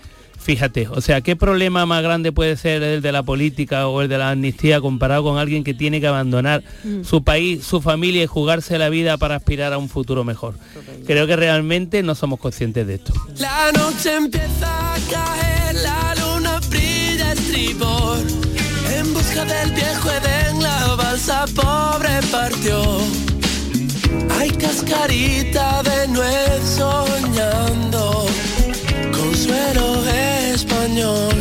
fíjate, 0.47 0.87
o 0.89 1.01
sea, 1.01 1.19
¿qué 1.19 1.35
problema 1.35 1.85
más 1.85 2.01
grande 2.01 2.31
puede 2.31 2.55
ser 2.55 2.81
el 2.81 3.01
de 3.01 3.11
la 3.11 3.21
política 3.21 3.87
o 3.89 4.01
el 4.01 4.07
de 4.07 4.17
la 4.17 4.29
amnistía 4.31 4.79
comparado 4.79 5.21
con 5.23 5.37
alguien 5.37 5.61
que 5.65 5.73
tiene 5.73 5.99
que 5.99 6.07
abandonar 6.07 6.63
Mm. 6.85 7.03
su 7.03 7.21
país, 7.21 7.65
su 7.65 7.81
familia 7.81 8.23
y 8.23 8.27
jugarse 8.27 8.77
la 8.77 8.87
vida 8.87 9.17
para 9.17 9.35
aspirar 9.35 9.73
a 9.73 9.77
un 9.77 9.89
futuro 9.89 10.23
mejor? 10.23 10.53
Creo 11.05 11.27
que 11.27 11.35
realmente 11.35 12.01
no 12.01 12.15
somos 12.15 12.39
conscientes 12.39 12.87
de 12.87 12.93
esto. 12.95 13.11
La 13.39 13.73
noche 13.73 14.15
empieza 14.15 14.93
a 14.93 14.97
caer, 15.11 15.75
la 15.83 16.15
luna 16.15 16.61
brilla 16.69 17.33
estribor. 17.33 18.17
En 18.97 19.13
busca 19.13 19.43
del 19.43 19.71
viejo 19.73 20.09
Edén, 20.11 20.63
la 20.63 20.95
balsa 20.95 21.43
pobre 21.53 22.21
partió. 22.31 22.99
Hay 24.39 24.49
cascarita 24.51 25.83
de 25.83 26.07
nuez 26.07 26.61
soñando, 26.77 28.25
consuelo 29.11 30.01
español. 30.61 31.33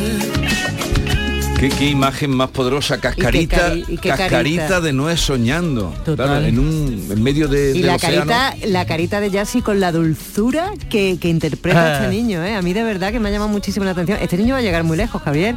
¿Qué, 1.58 1.70
qué 1.70 1.86
imagen 1.88 2.30
más 2.32 2.50
poderosa, 2.50 3.00
cascarita, 3.00 3.70
cari- 3.70 3.84
y 3.88 3.96
qué 3.96 4.10
cascarita 4.10 4.28
carita. 4.66 4.80
de 4.82 4.92
nuez 4.92 5.20
soñando. 5.20 5.88
Total. 6.04 6.26
Claro, 6.28 6.44
en 6.44 6.58
un 6.58 7.08
en 7.10 7.22
medio 7.22 7.48
de, 7.48 7.72
Y 7.74 7.82
la 7.82 7.94
océano. 7.96 8.26
carita, 8.26 8.54
la 8.66 8.84
carita 8.84 9.20
de 9.20 9.30
Yassi 9.30 9.62
con 9.62 9.80
la 9.80 9.90
dulzura 9.90 10.70
que, 10.90 11.16
que 11.18 11.28
interpreta 11.30 11.82
Ah. 11.82 11.94
este 11.94 12.08
niño, 12.14 12.44
¿eh? 12.44 12.54
A 12.56 12.60
mí 12.60 12.74
de 12.74 12.82
verdad 12.82 13.10
que 13.10 13.18
me 13.20 13.30
ha 13.30 13.32
llamado 13.32 13.48
muchísimo 13.50 13.86
la 13.86 13.92
atención. 13.92 14.18
Este 14.20 14.36
niño 14.36 14.52
va 14.52 14.58
a 14.58 14.62
llegar 14.62 14.84
muy 14.84 14.98
lejos, 14.98 15.22
Javier. 15.22 15.56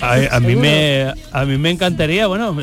A, 0.00 0.14
a 0.36 0.40
mí 0.40 0.56
me 0.56 1.12
a 1.32 1.44
mí 1.44 1.58
me 1.58 1.70
encantaría, 1.70 2.26
bueno, 2.26 2.56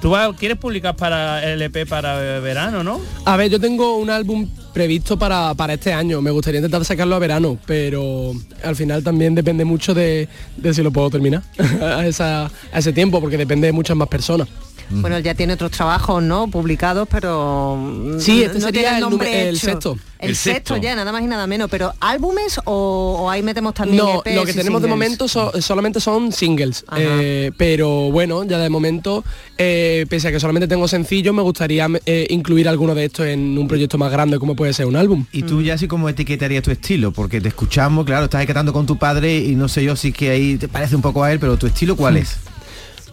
tú 0.00 0.10
vas- 0.10 0.30
quieres 0.38 0.58
publicar 0.58 0.94
para 0.94 1.42
el 1.42 1.60
LP 1.60 1.86
para 1.86 2.36
eh, 2.36 2.40
verano, 2.40 2.84
¿no? 2.84 3.00
A 3.24 3.36
ver, 3.36 3.50
yo 3.50 3.58
tengo 3.58 3.96
un 3.96 4.10
álbum 4.10 4.48
previsto 4.74 5.16
para, 5.16 5.54
para 5.54 5.74
este 5.74 5.92
año, 5.92 6.20
me 6.20 6.30
gustaría 6.30 6.58
intentar 6.58 6.84
sacarlo 6.84 7.14
a 7.14 7.18
verano, 7.20 7.56
pero 7.64 8.32
al 8.62 8.76
final 8.76 9.02
también 9.02 9.34
depende 9.34 9.64
mucho 9.64 9.94
de, 9.94 10.28
de 10.56 10.74
si 10.74 10.82
lo 10.82 10.90
puedo 10.90 11.08
terminar 11.08 11.42
a, 11.80 12.00
a 12.00 12.78
ese 12.78 12.92
tiempo, 12.92 13.20
porque 13.20 13.38
depende 13.38 13.68
de 13.68 13.72
muchas 13.72 13.96
más 13.96 14.08
personas. 14.08 14.48
Bueno, 15.00 15.18
ya 15.18 15.34
tiene 15.34 15.52
otros 15.54 15.70
trabajos, 15.70 16.22
¿no? 16.22 16.48
Publicados, 16.48 17.08
pero 17.10 17.76
mm, 17.76 18.18
Sí, 18.20 18.36
no- 18.38 18.42
este 18.46 18.58
no 18.58 18.66
sería 18.66 18.80
tiene 18.82 18.96
el 18.96 19.00
nombre 19.00 19.48
el 19.48 19.58
sexto. 19.58 19.96
El, 20.18 20.30
El 20.30 20.36
sexto 20.36 20.74
sexto. 20.74 20.76
ya, 20.78 20.94
nada 20.94 21.12
más 21.12 21.22
y 21.22 21.26
nada 21.26 21.46
menos. 21.46 21.68
Pero 21.70 21.92
¿álbumes 22.00 22.58
o, 22.64 23.18
o 23.20 23.30
ahí 23.30 23.42
metemos 23.42 23.74
también 23.74 24.02
No, 24.02 24.22
EPs 24.24 24.34
lo 24.36 24.44
que 24.46 24.54
tenemos 24.54 24.80
de 24.80 24.88
momento 24.88 25.28
so- 25.28 25.52
solamente 25.60 26.00
son 26.00 26.32
singles. 26.32 26.84
Eh, 26.96 27.50
pero 27.58 28.10
bueno, 28.10 28.42
ya 28.44 28.58
de 28.58 28.70
momento, 28.70 29.22
eh, 29.58 30.06
pese 30.08 30.28
a 30.28 30.32
que 30.32 30.40
solamente 30.40 30.66
tengo 30.66 30.88
sencillos, 30.88 31.34
me 31.34 31.42
gustaría 31.42 31.86
eh, 32.06 32.26
incluir 32.30 32.68
alguno 32.68 32.94
de 32.94 33.04
estos 33.04 33.26
en 33.26 33.58
un 33.58 33.68
proyecto 33.68 33.98
más 33.98 34.10
grande 34.10 34.38
como 34.38 34.56
puede 34.56 34.72
ser 34.72 34.86
un 34.86 34.96
álbum. 34.96 35.26
Y 35.32 35.42
tú 35.42 35.60
ya 35.60 35.74
así 35.74 35.88
como 35.88 36.08
etiquetarías 36.08 36.62
tu 36.62 36.70
estilo, 36.70 37.12
porque 37.12 37.40
te 37.42 37.48
escuchamos, 37.48 38.06
claro, 38.06 38.24
estás 38.24 38.46
cantando 38.46 38.72
con 38.72 38.86
tu 38.86 38.96
padre 38.96 39.36
y 39.38 39.54
no 39.56 39.68
sé 39.68 39.84
yo 39.84 39.94
si 39.96 40.08
es 40.08 40.14
que 40.14 40.30
ahí 40.30 40.56
te 40.56 40.68
parece 40.68 40.96
un 40.96 41.02
poco 41.02 41.22
a 41.22 41.32
él, 41.32 41.38
pero 41.38 41.56
tu 41.58 41.66
estilo 41.66 41.96
cuál 41.96 42.16
es? 42.16 42.36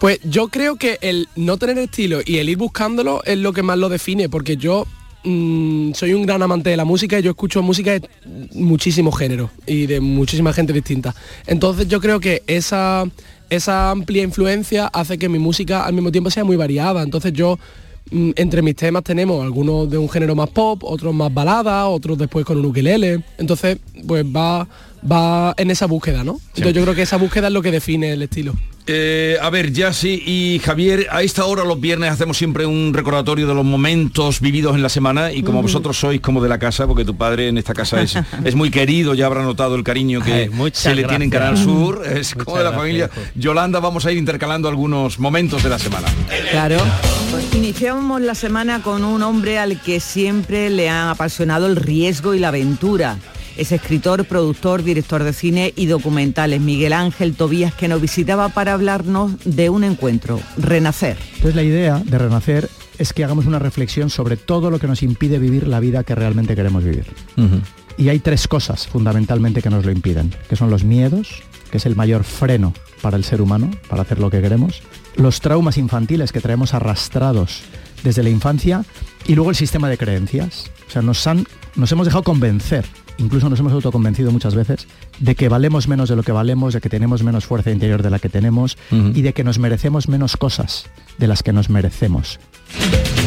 Pues 0.01 0.17
yo 0.23 0.47
creo 0.47 0.77
que 0.77 0.97
el 1.01 1.29
no 1.35 1.57
tener 1.57 1.77
estilo 1.77 2.21
y 2.25 2.37
el 2.37 2.49
ir 2.49 2.57
buscándolo 2.57 3.21
es 3.23 3.37
lo 3.37 3.53
que 3.53 3.61
más 3.61 3.77
lo 3.77 3.87
define, 3.87 4.29
porque 4.29 4.57
yo 4.57 4.87
mm, 5.23 5.93
soy 5.93 6.15
un 6.15 6.25
gran 6.25 6.41
amante 6.41 6.71
de 6.71 6.77
la 6.77 6.85
música 6.85 7.19
y 7.19 7.21
yo 7.21 7.29
escucho 7.29 7.61
música 7.61 7.91
de 7.91 8.09
muchísimos 8.55 9.15
géneros 9.15 9.51
y 9.67 9.85
de 9.85 9.99
muchísima 9.99 10.53
gente 10.53 10.73
distinta. 10.73 11.13
Entonces 11.45 11.87
yo 11.87 12.01
creo 12.01 12.19
que 12.19 12.41
esa, 12.47 13.03
esa 13.51 13.91
amplia 13.91 14.23
influencia 14.23 14.87
hace 14.87 15.19
que 15.19 15.29
mi 15.29 15.37
música 15.37 15.85
al 15.85 15.93
mismo 15.93 16.11
tiempo 16.11 16.31
sea 16.31 16.43
muy 16.43 16.55
variada. 16.55 17.03
Entonces 17.03 17.31
yo 17.33 17.59
mm, 18.09 18.31
entre 18.37 18.63
mis 18.63 18.75
temas 18.75 19.03
tenemos 19.03 19.43
algunos 19.43 19.87
de 19.87 19.99
un 19.99 20.09
género 20.09 20.33
más 20.33 20.49
pop, 20.49 20.83
otros 20.83 21.13
más 21.13 21.31
balada, 21.31 21.85
otros 21.85 22.17
después 22.17 22.43
con 22.43 22.57
un 22.57 22.65
ukelele. 22.65 23.23
Entonces, 23.37 23.77
pues 24.07 24.25
va, 24.25 24.67
va 25.09 25.53
en 25.57 25.71
esa 25.71 25.85
búsqueda, 25.85 26.23
¿no? 26.23 26.39
Entonces 26.49 26.73
yo 26.73 26.81
creo 26.83 26.95
que 26.95 27.03
esa 27.03 27.17
búsqueda 27.17 27.47
es 27.47 27.53
lo 27.53 27.61
que 27.61 27.71
define 27.71 28.13
el 28.13 28.21
estilo. 28.21 28.53
Eh, 28.87 29.37
a 29.39 29.49
ver, 29.49 29.71
Yassi 29.71 30.23
y 30.25 30.59
Javier, 30.59 31.07
a 31.11 31.21
esta 31.21 31.45
hora 31.45 31.63
los 31.63 31.79
viernes 31.79 32.11
hacemos 32.11 32.37
siempre 32.37 32.65
un 32.65 32.93
recordatorio 32.93 33.47
de 33.47 33.53
los 33.53 33.63
momentos 33.63 34.41
vividos 34.41 34.75
en 34.75 34.81
la 34.81 34.89
semana 34.89 35.31
y 35.31 35.43
como 35.43 35.61
vosotros 35.61 35.97
sois 35.97 36.19
como 36.19 36.41
de 36.41 36.49
la 36.49 36.57
casa, 36.57 36.87
porque 36.87 37.05
tu 37.05 37.15
padre 37.15 37.47
en 37.47 37.57
esta 37.57 37.73
casa 37.73 38.01
es, 38.01 38.17
es 38.43 38.55
muy 38.55 38.71
querido, 38.71 39.13
ya 39.13 39.27
habrá 39.27 39.43
notado 39.43 39.75
el 39.75 39.83
cariño 39.83 40.21
que 40.21 40.49
Ay, 40.51 40.71
se 40.73 40.95
le 40.95 41.03
tiene 41.03 41.25
en. 41.25 41.31
Canal 41.31 41.57
Sur, 41.57 42.01
es 42.05 42.35
Muchas 42.35 42.45
como 42.45 42.57
de 42.57 42.63
la 42.63 42.71
gracias, 42.71 42.81
familia. 42.81 43.09
Yolanda, 43.35 43.79
vamos 43.79 44.05
a 44.05 44.11
ir 44.11 44.17
intercalando 44.17 44.67
algunos 44.67 45.19
momentos 45.19 45.63
de 45.63 45.69
la 45.69 45.79
semana. 45.79 46.07
Claro. 46.49 46.77
Pues 47.29 47.45
iniciamos 47.53 48.19
la 48.21 48.35
semana 48.35 48.81
con 48.81 49.05
un 49.05 49.21
hombre 49.23 49.59
al 49.59 49.79
que 49.79 49.99
siempre 49.99 50.69
le 50.69 50.89
han 50.89 51.07
apasionado 51.07 51.67
el 51.67 51.75
riesgo 51.75 52.33
y 52.33 52.39
la 52.39 52.49
aventura. 52.49 53.17
Es 53.57 53.71
escritor, 53.71 54.25
productor, 54.25 54.83
director 54.83 55.23
de 55.23 55.33
cine 55.33 55.73
y 55.75 55.85
documentales. 55.85 56.61
Miguel 56.61 56.93
Ángel 56.93 57.35
Tobías 57.35 57.73
que 57.73 57.87
nos 57.87 58.01
visitaba 58.01 58.49
para 58.49 58.73
hablarnos 58.73 59.33
de 59.45 59.69
un 59.69 59.83
encuentro, 59.83 60.39
Renacer. 60.57 61.17
Entonces 61.35 61.55
la 61.55 61.63
idea 61.63 62.01
de 62.05 62.17
Renacer 62.17 62.69
es 62.97 63.13
que 63.13 63.23
hagamos 63.23 63.45
una 63.45 63.59
reflexión 63.59 64.09
sobre 64.09 64.37
todo 64.37 64.69
lo 64.69 64.79
que 64.79 64.87
nos 64.87 65.03
impide 65.03 65.39
vivir 65.39 65.67
la 65.67 65.79
vida 65.79 66.03
que 66.03 66.15
realmente 66.15 66.55
queremos 66.55 66.83
vivir. 66.83 67.05
Y 67.97 68.09
hay 68.09 68.19
tres 68.19 68.47
cosas 68.47 68.87
fundamentalmente 68.87 69.61
que 69.61 69.69
nos 69.69 69.85
lo 69.85 69.91
impiden, 69.91 70.33
que 70.49 70.55
son 70.55 70.69
los 70.69 70.83
miedos, 70.83 71.43
que 71.71 71.77
es 71.77 71.85
el 71.85 71.95
mayor 71.95 72.23
freno 72.23 72.73
para 73.01 73.17
el 73.17 73.23
ser 73.23 73.41
humano, 73.41 73.71
para 73.89 74.03
hacer 74.03 74.19
lo 74.19 74.29
que 74.29 74.41
queremos, 74.41 74.81
los 75.15 75.41
traumas 75.41 75.77
infantiles 75.77 76.31
que 76.31 76.41
traemos 76.41 76.73
arrastrados 76.73 77.61
desde 78.03 78.23
la 78.23 78.29
infancia 78.29 78.85
y 79.27 79.35
luego 79.35 79.49
el 79.49 79.55
sistema 79.55 79.89
de 79.89 79.97
creencias. 79.97 80.71
O 80.87 80.91
sea, 80.91 81.01
nos, 81.01 81.25
han, 81.27 81.45
nos 81.75 81.91
hemos 81.91 82.05
dejado 82.05 82.23
convencer, 82.23 82.85
incluso 83.17 83.49
nos 83.49 83.59
hemos 83.59 83.73
autoconvencido 83.73 84.31
muchas 84.31 84.55
veces, 84.55 84.87
de 85.19 85.35
que 85.35 85.49
valemos 85.49 85.87
menos 85.87 86.09
de 86.09 86.15
lo 86.15 86.23
que 86.23 86.31
valemos, 86.31 86.73
de 86.73 86.81
que 86.81 86.89
tenemos 86.89 87.23
menos 87.23 87.45
fuerza 87.45 87.71
interior 87.71 88.01
de 88.03 88.09
la 88.09 88.19
que 88.19 88.29
tenemos 88.29 88.77
y 88.91 89.21
de 89.21 89.33
que 89.33 89.43
nos 89.43 89.59
merecemos 89.59 90.07
menos 90.07 90.37
cosas 90.37 90.85
de 91.17 91.27
las 91.27 91.43
que 91.43 91.53
nos 91.53 91.69
merecemos. 91.69 92.39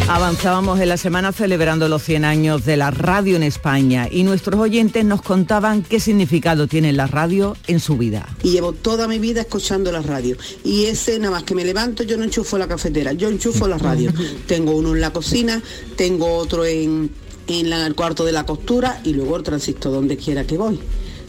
Avanzábamos 0.09 0.81
en 0.81 0.91
la 0.91 0.99
semana 0.99 1.33
celebrando 1.33 1.89
los 1.89 2.03
100 2.03 2.25
años 2.25 2.65
de 2.67 2.77
la 2.77 2.91
radio 2.91 3.37
en 3.37 3.43
España 3.43 4.07
y 4.11 4.23
nuestros 4.23 4.61
oyentes 4.61 5.05
nos 5.05 5.23
contaban 5.23 5.83
qué 5.83 5.99
significado 5.99 6.67
tiene 6.67 6.93
la 6.93 7.07
radio 7.07 7.57
en 7.67 7.81
su 7.81 7.97
vida. 7.97 8.29
y 8.43 8.51
llevo 8.51 8.73
toda 8.73 9.09
mi 9.09 9.19
vida 9.19 9.41
escuchando 9.41 9.91
la 9.93 10.03
radio. 10.03 10.37
Y 10.63 10.85
ese, 10.85 11.19
nada 11.19 11.33
más 11.33 11.43
que 11.45 11.55
me 11.55 11.65
levanto, 11.65 12.03
yo 12.03 12.19
no 12.19 12.25
enchufo 12.25 12.59
la 12.59 12.69
cafetera, 12.69 13.13
yo 13.13 13.29
enchufo 13.29 13.67
la 13.67 13.79
radio. 13.79 14.13
tengo 14.47 14.77
uno 14.77 14.95
en 14.95 15.01
la 15.01 15.11
cocina, 15.11 15.63
tengo 15.97 16.37
otro 16.37 16.67
en, 16.67 17.11
en 17.49 17.71
la- 17.71 17.87
el 17.87 17.95
cuarto 17.95 18.25
de 18.25 18.33
la 18.33 18.45
costura 18.47 19.01
y 19.05 19.13
luego 19.13 19.37
el 19.37 19.43
transistor 19.43 19.93
donde 19.93 20.17
quiera 20.17 20.45
que 20.45 20.57
voy. 20.57 20.81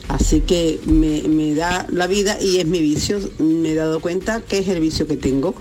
Así 0.07 0.41
que 0.41 0.79
me, 0.85 1.23
me 1.23 1.55
da 1.55 1.87
la 1.91 2.05
vida 2.07 2.37
y 2.39 2.57
es 2.59 2.65
mi 2.65 2.79
vicio. 2.79 3.19
Me 3.39 3.71
he 3.71 3.75
dado 3.75 3.99
cuenta 3.99 4.41
que 4.41 4.59
es 4.59 4.67
el 4.67 4.79
vicio 4.79 5.07
que 5.07 5.17
tengo. 5.17 5.55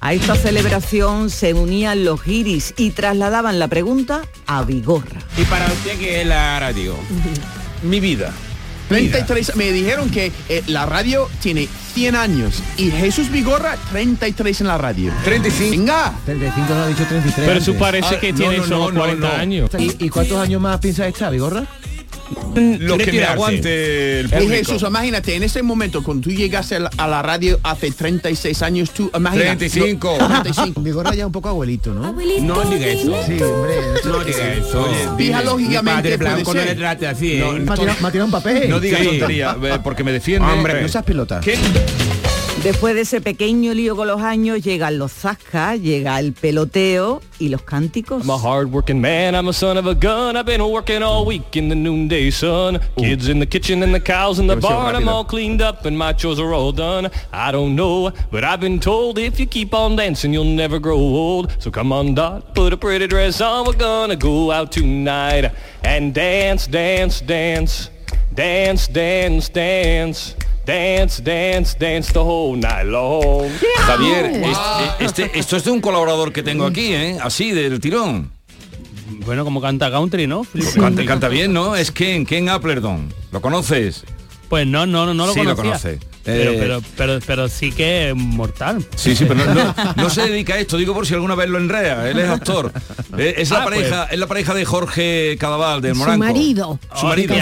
A 0.00 0.12
esta 0.12 0.36
celebración 0.36 1.30
se 1.30 1.54
unían 1.54 2.04
los 2.04 2.22
guiris 2.24 2.74
y 2.76 2.90
trasladaban 2.90 3.58
la 3.58 3.68
pregunta 3.68 4.22
a 4.46 4.62
Vigorra. 4.62 5.20
¿Y 5.36 5.44
para 5.44 5.66
usted 5.66 5.98
qué 5.98 6.20
es 6.20 6.26
la 6.26 6.60
radio? 6.60 6.94
Mi 7.82 8.00
vida. 8.00 8.32
33, 8.88 9.56
me 9.56 9.72
dijeron 9.72 10.10
que 10.10 10.30
eh, 10.50 10.62
la 10.66 10.84
radio 10.84 11.28
tiene 11.42 11.68
100 11.94 12.16
años 12.16 12.62
y 12.76 12.90
Jesús 12.90 13.30
Vigorra 13.30 13.76
33 13.92 14.62
en 14.62 14.66
la 14.66 14.78
radio. 14.78 15.12
35. 15.24 15.70
Venga. 15.70 16.12
35 16.26 16.74
no 16.74 16.82
ha 16.82 16.88
dicho 16.88 17.04
33 17.08 17.46
Pero 17.46 17.58
eso 17.58 17.74
parece 17.74 18.18
que 18.18 18.32
tiene 18.32 18.56
solo 18.64 18.92
40 18.92 19.40
años. 19.40 19.70
¿Y, 19.78 20.06
y 20.06 20.08
cuántos 20.08 20.38
años 20.38 20.60
más 20.60 20.80
piensa 20.80 21.06
esta, 21.06 21.30
Vigorra? 21.30 21.64
Lo 22.54 22.98
que 22.98 23.12
me 23.12 23.24
aguante 23.24 24.20
el 24.20 24.28
público. 24.28 24.50
Jesús, 24.52 24.82
imagínate, 24.86 25.34
en 25.36 25.42
ese 25.42 25.62
momento, 25.62 26.02
cuando 26.02 26.24
tú 26.24 26.30
llegaste 26.30 26.76
a 26.76 27.06
la, 27.08 27.22
radio 27.22 27.58
hace 27.62 27.90
36 27.90 28.62
años, 28.62 28.90
tú 28.90 29.10
imagínate. 29.14 29.68
35. 29.68 30.16
lo- 30.20 30.26
35. 30.28 30.80
Vigorra 30.80 31.14
ya 31.14 31.26
un 31.26 31.32
poco 31.32 31.48
abuelito, 31.48 31.92
¿no? 31.94 32.12
No 32.12 32.64
diga 32.70 32.86
eso. 32.86 33.14
Sí, 33.26 33.42
hombre. 33.42 33.74
No 34.04 34.24
diga 34.24 34.52
eso. 34.54 34.86
Fija 35.16 35.42
lógicamente 35.42 36.16
blanco 36.16 36.54
no 36.54 36.64
le 36.64 36.74
trate 36.74 37.06
así, 37.06 37.32
¿eh? 37.34 37.44
Me 37.60 37.72
ha 37.72 37.74
tirado- 37.74 37.98
me 38.00 38.08
ha 38.08 38.10
tirado 38.10 38.26
un 38.26 38.32
papel. 38.32 38.68
No 38.68 38.80
digas 38.80 39.00
Sí. 39.00 39.06
tontería, 39.06 39.56
eh, 39.62 39.78
porque 39.82 40.04
me 40.04 40.12
defiende. 40.12 40.48
Hombre, 40.50 40.82
no 40.82 40.88
seas 40.88 41.04
pelota. 41.04 41.40
¿Qué? 41.40 41.56
Después 42.64 42.94
de 42.94 43.02
ese 43.02 43.20
pequeño 43.20 43.74
lío 43.74 43.94
con 43.94 44.08
los 44.08 44.22
años 44.22 44.62
llegan 44.62 44.98
los 44.98 45.12
zascas, 45.12 45.78
llega 45.82 46.18
el 46.18 46.32
peloteo 46.32 47.20
y 47.38 47.50
los 47.50 47.60
cánticos. 47.60 48.22
I'm 48.22 48.30
a 48.30 48.38
hard-working 48.38 48.98
man, 48.98 49.34
I'm 49.34 49.48
a 49.48 49.52
son 49.52 49.76
of 49.76 49.86
a 49.86 49.94
gun. 49.94 50.34
I've 50.34 50.46
been 50.46 50.62
working 50.62 51.02
all 51.02 51.26
week 51.26 51.58
in 51.58 51.68
the 51.68 51.74
noonday 51.74 52.30
sun. 52.30 52.80
Kids 52.96 53.28
in 53.28 53.38
the 53.38 53.46
kitchen 53.46 53.82
and 53.82 53.94
the 53.94 54.00
cows 54.00 54.38
in 54.38 54.46
the 54.46 54.56
barn. 54.56 54.96
I'm 54.96 55.10
all 55.10 55.26
cleaned 55.26 55.60
up 55.60 55.84
and 55.84 55.98
my 55.98 56.14
chores 56.14 56.40
are 56.40 56.54
all 56.54 56.72
done. 56.72 57.10
I 57.34 57.52
don't 57.52 57.76
know, 57.76 58.10
but 58.30 58.44
I've 58.44 58.60
been 58.60 58.80
told 58.80 59.18
if 59.18 59.38
you 59.38 59.44
keep 59.44 59.74
on 59.74 59.96
dancing, 59.96 60.32
you'll 60.32 60.44
never 60.44 60.78
grow 60.78 60.96
old. 60.96 61.54
So 61.58 61.70
come 61.70 61.92
on, 61.92 62.14
Dot, 62.14 62.54
put 62.54 62.72
a 62.72 62.78
pretty 62.78 63.06
dress 63.06 63.42
on. 63.42 63.66
We're 63.66 63.74
gonna 63.74 64.16
go 64.16 64.50
out 64.50 64.72
tonight 64.72 65.52
and 65.82 66.14
dance, 66.14 66.66
dance, 66.66 67.20
dance, 67.20 67.90
dance, 68.32 68.88
dance, 68.88 69.50
dance. 69.50 70.34
Dance, 70.66 71.20
dance, 71.22 71.76
dance 71.78 72.10
the 72.12 72.18
whole 72.20 72.56
night 72.58 72.86
long. 72.86 73.50
Javier, 73.86 74.26
este, 74.98 75.04
este- 75.04 75.38
esto 75.38 75.56
es 75.58 75.64
de 75.64 75.70
un 75.70 75.80
colaborador 75.80 76.32
que 76.32 76.42
tengo 76.42 76.64
aquí, 76.64 76.94
¿eh? 76.94 77.18
Así, 77.22 77.50
del 77.52 77.80
tirón. 77.80 78.30
Bueno, 79.26 79.44
como 79.44 79.60
canta 79.60 79.90
country, 79.90 80.26
¿no? 80.26 80.46
Canta, 80.78 81.04
canta 81.04 81.28
bien, 81.28 81.52
¿no? 81.52 81.76
Es 81.76 81.90
Ken, 81.90 82.24
Ken 82.24 82.48
Applerdon. 82.48 83.12
¿Lo 83.30 83.40
conoces? 83.42 84.04
Pues 84.48 84.66
no, 84.66 84.86
no, 84.86 85.12
no 85.12 85.26
lo 85.26 85.32
Sí, 85.34 85.42
lo 85.42 85.54
conoce. 85.56 85.98
Pero, 86.24 86.52
Eh, 86.52 86.56
pero, 86.58 86.80
pero, 86.96 87.18
pero 87.26 87.48
sí 87.48 87.70
que 87.70 88.08
es 88.10 88.16
mortal. 88.16 88.82
Sí, 88.96 89.14
sí, 89.14 89.26
pero 89.26 89.44
no, 89.44 89.54
no- 89.54 89.74
no 89.96 90.08
se 90.10 90.22
dedica 90.22 90.54
a 90.54 90.58
esto, 90.58 90.78
digo 90.78 90.94
por 90.94 91.06
si 91.06 91.12
alguna 91.12 91.34
vez 91.34 91.50
lo 91.50 91.58
enrea, 91.58 92.08
él 92.08 92.18
es 92.18 92.28
actor. 92.30 92.72
Eh, 93.18 93.34
es, 93.36 93.50
la 93.50 93.60
Ah, 93.60 93.64
pareja, 93.64 94.00
pues. 94.04 94.12
es 94.14 94.18
la 94.18 94.26
pareja 94.26 94.54
de 94.54 94.64
Jorge 94.64 95.36
Cadaval, 95.38 95.82
del 95.82 95.92
Su 95.92 95.98
Moranco. 96.00 96.24
marido. 96.24 96.78
Su 96.96 97.04
marido. 97.06 97.34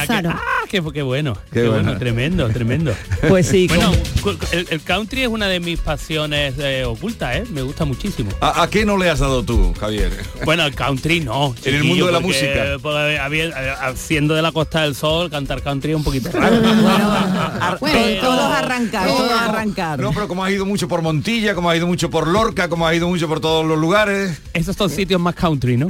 Qué- 0.81 1.03
bueno. 1.03 1.35
Qué 1.53 1.61
Qué, 1.63 1.69
bueno. 1.69 1.83
bueno. 1.85 1.99
tremendo, 1.99 2.49
tremendo. 2.49 2.95
Pues 3.29 3.47
sí, 3.49 3.67
Bueno, 3.69 3.93
el, 4.53 4.67
el 4.71 4.81
country 4.83 5.23
es 5.23 5.29
una 5.29 5.47
de 5.49 5.61
mis 5.61 5.79
pasiones 5.79 6.55
eh, 6.59 6.85
ocultas, 6.85 7.37
¿eh? 7.37 7.45
Me 7.53 7.63
gusta 7.63 7.85
muchísimo. 7.85 8.31
¿A, 8.41 8.63
a 8.63 8.71
qué 8.71 8.85
no 8.85 8.97
le 8.97 9.09
has 9.11 9.19
dado 9.21 9.43
tú, 9.43 9.75
Javier? 9.79 10.11
Bueno, 10.45 10.65
el 10.67 10.75
country 10.75 11.21
no. 11.21 11.55
En 11.65 11.75
el 11.77 11.85
mundo 11.85 12.07
de 12.07 12.13
la 12.13 12.21
porque, 12.21 12.35
música. 12.35 12.65
porque 12.83 13.19
había- 13.19 13.75
haciendo 13.87 14.35
de 14.35 14.43
la 14.43 14.51
Costa 14.53 14.83
del 14.83 14.95
Sol, 14.95 15.31
cantar 15.31 15.63
country 15.63 15.91
es 15.93 15.97
un 15.97 16.03
poquito 16.05 16.31
raro. 16.33 16.57
Bueno, 17.81 17.99
todos 18.21 18.41
arrancar, 18.53 19.07
todos 19.09 19.31
arrancar. 19.33 19.99
No, 20.01 20.13
pero 20.13 20.27
como 20.29 20.45
has 20.45 20.51
ido 20.53 20.67
mucho 20.67 20.89
por 20.89 21.01
Montilla, 21.03 21.55
como 21.55 21.71
has 21.71 21.77
ido 21.77 21.87
mucho 21.87 22.11
por 22.11 22.27
Lorca, 22.27 22.69
como 22.69 22.87
has 22.87 22.95
ido 22.97 23.09
mucho 23.09 23.29
por 23.29 23.41
todos 23.41 23.65
los 23.65 23.79
lugares. 23.79 24.41
Esos 24.53 24.77
son 24.77 24.91
sitios 24.91 25.21
más 25.21 25.35
country, 25.35 25.77
¿no? 25.77 25.89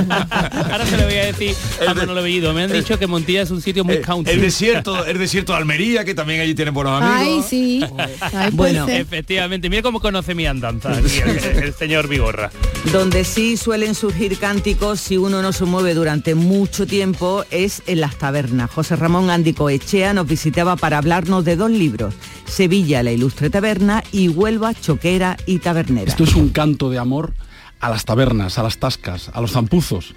Ahora 0.00 0.86
se 0.86 0.96
lo 0.96 1.04
voy 1.04 1.14
a 1.16 1.24
decir 1.26 1.54
a 1.88 1.94
Manolo 1.94 2.22
Bellido. 2.22 2.52
Me 2.52 2.62
han 2.64 2.72
dicho 2.72 2.98
que 2.98 3.06
Montilla 3.06 3.42
es 3.42 3.50
un 3.50 3.60
sitio 3.62 3.84
muy 3.84 3.96
Eh, 3.96 4.00
un 4.16 4.28
El 4.28 4.40
desierto, 4.40 5.04
el 5.04 5.18
desierto 5.18 5.52
de 5.52 5.58
Almería, 5.58 6.04
que 6.04 6.14
también 6.14 6.40
allí 6.40 6.54
tienen 6.54 6.74
buenos 6.74 7.00
amigos. 7.00 7.18
Ay, 7.20 7.42
sí. 7.48 7.84
Ay, 8.20 8.50
Bueno, 8.52 8.86
ser. 8.86 9.00
Efectivamente, 9.00 9.70
mira 9.70 9.82
cómo 9.82 10.00
conoce 10.00 10.34
mi 10.34 10.46
andanza 10.46 10.92
aquí 10.92 11.18
el, 11.18 11.64
el 11.64 11.74
señor 11.74 12.08
Vigorra. 12.08 12.50
Donde 12.92 13.24
sí 13.24 13.56
suelen 13.56 13.94
surgir 13.94 14.38
cánticos 14.38 15.00
si 15.00 15.16
uno 15.16 15.42
no 15.42 15.52
se 15.52 15.64
mueve 15.64 15.94
durante 15.94 16.34
mucho 16.34 16.86
tiempo 16.86 17.44
es 17.50 17.82
en 17.86 18.00
las 18.00 18.16
tabernas. 18.16 18.70
José 18.70 18.96
Ramón 18.96 19.30
Ándico 19.30 19.70
Echea 19.70 20.14
nos 20.14 20.26
visitaba 20.26 20.76
para 20.76 20.98
hablarnos 20.98 21.44
de 21.44 21.56
dos 21.56 21.70
libros, 21.70 22.14
Sevilla, 22.46 23.02
la 23.02 23.12
ilustre 23.12 23.50
taberna 23.50 24.02
y 24.12 24.28
Huelva, 24.28 24.74
choquera 24.74 25.36
y 25.46 25.58
tabernera. 25.58 26.08
Esto 26.08 26.24
es 26.24 26.34
un 26.34 26.50
canto 26.50 26.90
de 26.90 26.98
amor 26.98 27.34
a 27.80 27.90
las 27.90 28.04
tabernas, 28.04 28.58
a 28.58 28.62
las 28.62 28.78
tascas, 28.78 29.30
a 29.32 29.40
los 29.40 29.52
zampuzos, 29.52 30.14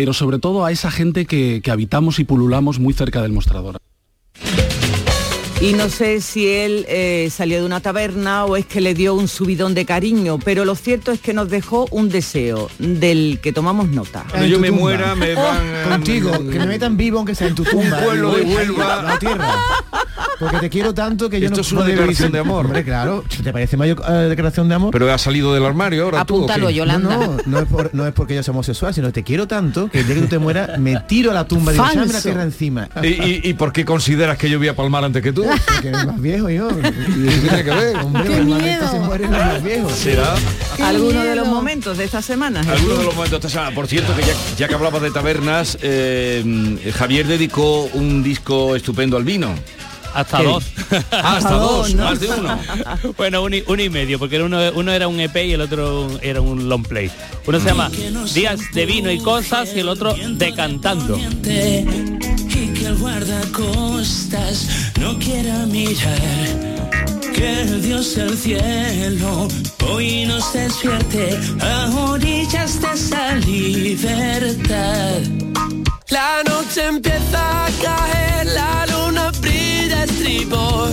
pero 0.00 0.14
sobre 0.14 0.38
todo 0.38 0.64
a 0.64 0.72
esa 0.72 0.90
gente 0.90 1.26
que, 1.26 1.60
que 1.62 1.70
habitamos 1.70 2.20
y 2.20 2.24
pululamos 2.24 2.78
muy 2.78 2.94
cerca 2.94 3.20
del 3.20 3.32
mostrador. 3.32 3.76
Y 5.60 5.74
no 5.74 5.90
sé 5.90 6.22
si 6.22 6.48
él 6.48 6.86
eh, 6.88 7.28
salió 7.30 7.58
de 7.60 7.66
una 7.66 7.80
taberna 7.80 8.46
o 8.46 8.56
es 8.56 8.64
que 8.64 8.80
le 8.80 8.94
dio 8.94 9.14
un 9.14 9.28
subidón 9.28 9.74
de 9.74 9.84
cariño, 9.84 10.38
pero 10.42 10.64
lo 10.64 10.74
cierto 10.74 11.12
es 11.12 11.20
que 11.20 11.34
nos 11.34 11.50
dejó 11.50 11.86
un 11.90 12.08
deseo 12.08 12.70
del 12.78 13.40
que 13.42 13.52
tomamos 13.52 13.88
nota. 13.88 14.24
Cuando 14.30 14.46
yo 14.48 14.58
me 14.58 14.70
muera 14.70 15.14
me 15.14 15.34
van 15.34 15.58
Contigo, 15.90 16.30
que 16.50 16.58
me 16.58 16.66
metan 16.66 16.96
vivo 16.96 17.18
aunque 17.18 17.34
sea 17.34 17.48
en 17.48 17.54
tu 17.54 17.64
tumba. 17.64 17.98
Un 17.98 18.04
pueblo 18.04 18.34
de 18.36 18.42
Huelva. 18.42 19.02
La 19.02 19.18
tierra. 19.18 19.54
Porque 20.38 20.56
te 20.58 20.70
quiero 20.70 20.94
tanto 20.94 21.28
que 21.28 21.38
yo 21.38 21.46
Esto 21.46 21.56
no 21.56 21.60
es 21.62 21.72
una 21.72 21.84
declaración 21.84 22.32
de 22.32 22.38
amor. 22.38 22.64
Hombre, 22.64 22.82
claro. 22.82 23.22
¿Te 23.44 23.52
parece 23.52 23.76
mayor 23.76 24.02
eh, 24.08 24.12
declaración 24.30 24.66
de 24.70 24.74
amor? 24.74 24.90
Pero 24.92 25.12
ha 25.12 25.18
salido 25.18 25.52
del 25.52 25.66
armario 25.66 26.04
ahora 26.04 26.24
tú. 26.24 26.44
¿o 26.44 26.46
qué? 26.46 26.52
No, 27.10 27.10
no, 27.10 27.36
no 27.44 27.58
es, 27.58 27.66
por- 27.66 27.90
no 27.94 28.06
es 28.06 28.14
porque 28.14 28.34
yo 28.34 28.42
sea 28.42 28.52
homosexual, 28.52 28.94
sino 28.94 29.12
te 29.12 29.22
quiero 29.22 29.46
tanto 29.46 29.90
que 29.90 30.00
el 30.00 30.06
día 30.06 30.14
que 30.14 30.22
tú 30.22 30.28
te 30.28 30.38
mueras 30.38 30.78
me 30.78 30.96
tiro 31.06 31.30
a 31.32 31.34
la 31.34 31.46
tumba 31.46 31.72
y 31.72 31.74
"Échame 31.74 31.94
la 31.94 32.02
Falso. 32.06 32.22
tierra 32.22 32.42
encima. 32.44 32.88
¿Y, 33.02 33.08
y, 33.08 33.40
y 33.44 33.52
por 33.54 33.72
qué 33.74 33.84
consideras 33.84 34.38
que 34.38 34.48
yo 34.48 34.56
voy 34.58 34.68
a 34.68 34.76
palmar 34.76 35.04
antes 35.04 35.22
que 35.22 35.32
tú? 35.32 35.44
Porque 35.66 35.88
eres 35.88 36.06
más 36.06 36.20
viejo 36.20 36.50
yo. 36.50 36.68
¿Qué 36.82 36.90
tiene 36.90 37.64
que 37.64 37.70
ver? 37.70 37.96
Hombre, 37.96 38.24
Qué 38.24 38.40
miedo. 38.40 38.90
se 38.90 38.98
mueren 39.00 39.30
los 39.30 39.40
más 39.40 39.62
viejos. 39.62 39.92
¿Será? 39.92 40.34
¿Alguno 40.84 41.24
de 41.24 41.36
los 41.36 41.48
momentos 41.48 41.98
de 41.98 42.04
esta 42.04 42.22
semana? 42.22 42.62
Jesús? 42.62 42.78
Algunos 42.78 42.98
de 42.98 43.04
los 43.04 43.14
momentos 43.14 43.42
de 43.42 43.48
esta 43.48 43.60
semana. 43.60 43.74
Por 43.74 43.86
cierto, 43.86 44.14
que 44.16 44.22
ya, 44.22 44.34
ya 44.56 44.68
que 44.68 44.74
hablabas 44.74 45.02
de 45.02 45.10
tabernas, 45.10 45.78
eh, 45.82 46.92
Javier 46.96 47.26
dedicó 47.26 47.84
un 47.92 48.22
disco 48.22 48.76
estupendo 48.76 49.16
al 49.16 49.24
vino. 49.24 49.54
Hasta 50.14 50.38
¿Qué? 50.38 50.44
dos. 50.44 50.64
Ah, 51.12 51.36
hasta 51.36 51.52
dos, 51.52 51.94
más 51.94 52.18
de 52.18 52.28
uno. 52.28 52.58
bueno, 53.16 53.42
uno 53.42 53.56
y, 53.56 53.64
uno 53.66 53.82
y 53.82 53.90
medio, 53.90 54.18
porque 54.18 54.42
uno, 54.42 54.58
uno 54.74 54.92
era 54.92 55.06
un 55.06 55.20
EP 55.20 55.36
y 55.36 55.52
el 55.52 55.60
otro 55.60 56.08
era 56.20 56.40
un 56.40 56.68
long 56.68 56.84
play. 56.84 57.10
Uno 57.46 57.60
se 57.60 57.66
llama 57.66 57.90
Días 58.34 58.60
de 58.72 58.86
vino 58.86 59.10
y 59.10 59.18
cosas 59.20 59.70
y 59.74 59.80
el 59.80 59.88
otro 59.88 60.14
Decantando. 60.14 61.16
El 62.90 62.98
guardacostas 62.98 64.66
no 64.98 65.18
quiera 65.18 65.66
mirar. 65.66 66.90
Que 67.34 67.62
el 67.62 67.82
Dios 67.82 68.16
del 68.16 68.36
cielo 68.36 69.48
hoy 69.88 70.24
nos 70.26 70.52
despierte 70.52 71.38
a 71.60 71.90
orillas 72.10 72.80
de 72.80 72.88
esa 72.94 73.34
libertad. 73.36 75.20
La 76.08 76.42
noche 76.44 76.86
empieza 76.86 77.66
a 77.66 77.68
caer, 77.82 78.46
la 78.46 78.86
luna 78.86 79.30
brilla 79.40 80.04
estribor. 80.04 80.90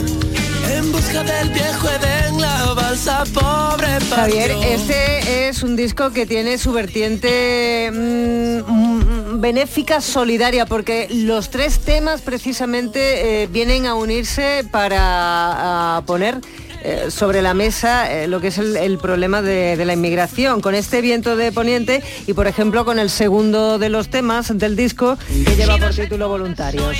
En 0.71 0.91
busca 0.91 1.23
del 1.23 1.49
viejo 1.49 1.87
Edén, 1.89 2.39
la 2.39 2.73
balsa 2.73 3.23
pobre 3.33 3.87
Javier, 4.09 4.51
este 4.63 5.49
es 5.49 5.63
un 5.63 5.75
disco 5.75 6.11
que 6.11 6.25
tiene 6.25 6.57
su 6.57 6.71
vertiente 6.71 7.91
mm, 7.91 9.06
benéfica 9.37 10.01
solidaria, 10.01 10.65
porque 10.65 11.07
los 11.11 11.49
tres 11.49 11.79
temas 11.79 12.21
precisamente 12.21 13.43
eh, 13.43 13.47
vienen 13.47 13.85
a 13.85 13.95
unirse 13.95 14.65
para 14.71 15.97
a 15.97 16.01
poner 16.05 16.37
eh, 16.83 17.07
sobre 17.09 17.41
la 17.41 17.53
mesa 17.53 18.11
eh, 18.13 18.27
lo 18.27 18.39
que 18.39 18.47
es 18.49 18.57
el, 18.59 18.77
el 18.77 18.97
problema 18.99 19.41
de, 19.41 19.75
de 19.77 19.85
la 19.85 19.93
inmigración. 19.93 20.61
Con 20.61 20.75
este 20.75 21.01
viento 21.01 21.35
de 21.35 21.51
poniente 21.51 22.03
y, 22.27 22.33
por 22.33 22.47
ejemplo, 22.47 22.85
con 22.85 22.99
el 22.99 23.09
segundo 23.09 23.79
de 23.79 23.89
los 23.89 24.09
temas 24.09 24.55
del 24.57 24.75
disco 24.75 25.17
que 25.45 25.55
lleva 25.55 25.77
por 25.77 25.93
título 25.93 26.29
Voluntarios. 26.29 26.95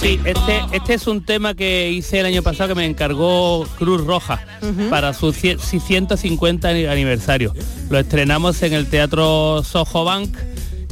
Sí, 0.00 0.20
este, 0.24 0.60
este 0.72 0.94
es 0.94 1.06
un 1.06 1.24
tema 1.24 1.54
que 1.54 1.90
hice 1.90 2.20
el 2.20 2.26
año 2.26 2.42
pasado 2.42 2.68
que 2.68 2.74
me 2.74 2.84
encargó 2.86 3.66
Cruz 3.78 4.04
Roja 4.04 4.44
para 4.90 5.12
su 5.14 5.32
cie- 5.32 5.58
150 5.58 6.68
ani- 6.68 6.84
aniversario. 6.86 7.54
Lo 7.88 7.98
estrenamos 7.98 8.62
en 8.62 8.74
el 8.74 8.86
Teatro 8.88 9.62
Soho 9.64 10.04
Bank 10.04 10.36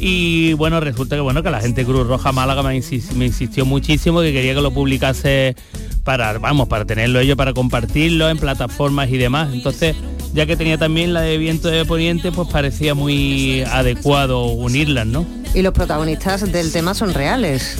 y 0.07 0.53
bueno, 0.53 0.81
resulta 0.81 1.17
que 1.17 1.21
bueno 1.23 1.43
que 1.43 1.51
la 1.51 1.61
gente 1.61 1.83
Cruz 1.85 2.07
Roja 2.07 2.31
Málaga 2.31 2.63
me, 2.63 2.77
insis- 2.77 3.13
me 3.13 3.25
insistió 3.25 3.65
muchísimo 3.65 4.21
que 4.21 4.35
quería 4.35 4.55
que 4.55 4.61
lo 4.61 4.71
publicase 4.71 5.57
para, 6.05 6.37
vamos, 6.39 6.69
para 6.69 6.85
tenerlo 6.85 7.21
ellos, 7.21 7.37
para 7.39 7.55
compartirlo 7.55 8.29
en 8.29 8.37
plataformas 8.37 9.09
y 9.09 9.17
demás. 9.17 9.49
Entonces, 9.55 9.97
ya 10.35 10.45
que 10.45 10.57
tenía 10.57 10.77
también 10.77 11.15
la 11.15 11.23
de 11.23 11.39
Viento 11.39 11.69
de 11.69 11.87
Poniente, 11.87 12.33
pues 12.33 12.49
parecía 12.49 12.95
muy 12.95 13.63
adecuado 13.63 14.45
unirlas, 14.45 15.07
¿no? 15.07 15.25
Y 15.55 15.63
los 15.63 15.73
protagonistas 15.73 16.53
del 16.53 16.71
tema 16.71 16.93
son 16.93 17.15
reales. 17.15 17.79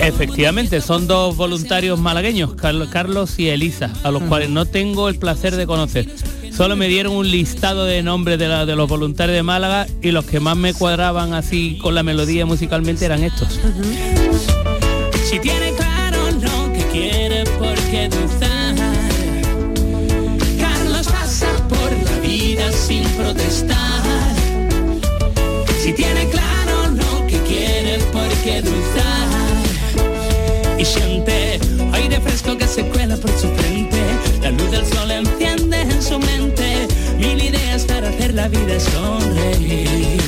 Efectivamente, 0.00 0.80
son 0.80 1.06
dos 1.06 1.36
voluntarios 1.36 1.98
malagueños, 1.98 2.54
Carlos, 2.54 2.88
Carlos 2.90 3.38
y 3.38 3.48
Elisa, 3.48 3.90
a 4.02 4.10
los 4.10 4.22
cuales 4.22 4.48
no 4.48 4.64
tengo 4.64 5.10
el 5.10 5.16
placer 5.16 5.56
de 5.56 5.66
conocer. 5.66 6.06
Solo 6.56 6.76
me 6.76 6.88
dieron 6.88 7.14
un 7.14 7.30
listado 7.30 7.84
de 7.86 8.02
nombres 8.02 8.38
de, 8.38 8.48
la- 8.48 8.66
de 8.66 8.76
los 8.76 8.88
voluntarios 8.88 9.34
de 9.36 9.42
Málaga 9.42 9.86
y 10.02 10.10
los 10.10 10.24
que 10.26 10.40
más 10.40 10.56
me 10.56 10.74
cuadraban 10.74 11.32
así 11.32 11.78
con 11.80 11.94
la 11.94 12.02
melodía 12.02 12.44
musicalmente 12.44 13.04
eran 13.06 13.22
estos. 13.24 13.58
Si 15.24 15.38
tiene 15.38 15.72
claro 15.74 16.30
lo 16.32 16.72
que 16.72 16.84
quiere, 16.92 17.44
¿por 17.58 17.74
qué 17.90 18.08
dudar? 18.08 18.74
Carlos 20.58 21.06
pasa 21.08 21.46
por 21.68 21.92
la 22.04 22.18
vida 22.20 22.70
sin 22.72 23.04
protestar. 23.10 24.02
Si 25.82 25.92
tiene 25.94 26.28
claro 26.28 26.88
lo 26.94 27.26
que 27.26 27.38
quiere, 27.42 27.98
¿por 28.12 28.28
qué 28.44 28.60
dudar? 28.60 29.39
Y 30.80 30.84
siente 30.86 31.60
aire 31.92 32.18
fresco 32.22 32.56
que 32.56 32.66
se 32.66 32.82
cuela 32.86 33.14
por 33.14 33.30
su 33.32 33.48
frente. 33.48 34.00
La 34.40 34.50
luz 34.50 34.70
del 34.70 34.86
sol 34.86 35.10
enciende 35.10 35.78
en 35.78 36.02
su 36.02 36.18
mente. 36.18 36.88
Mil 37.18 37.42
ideas 37.42 37.84
para 37.84 38.08
hacer 38.08 38.32
la 38.32 38.48
vida 38.48 38.80
sonreír. 38.80 40.22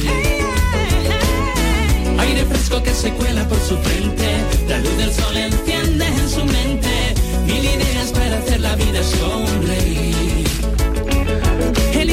Aire 2.19 2.45
fresco 2.45 2.83
que 2.83 2.93
se 2.93 3.15
cuela 3.15 3.49
por 3.49 3.59
su 3.61 3.79
frente. 3.79 4.29
La 4.69 4.77
luz 4.81 4.95
del 4.99 5.15
sol 5.15 5.35
enciende 5.39 6.07
en 6.07 6.29
su 6.29 6.45
mente. 6.45 7.15
Mil 7.47 7.65
ideas 7.65 8.13
para 8.13 8.37
hacer 8.37 8.61
la 8.61 8.77
vida 8.77 9.03
sonreír. 9.03 10.12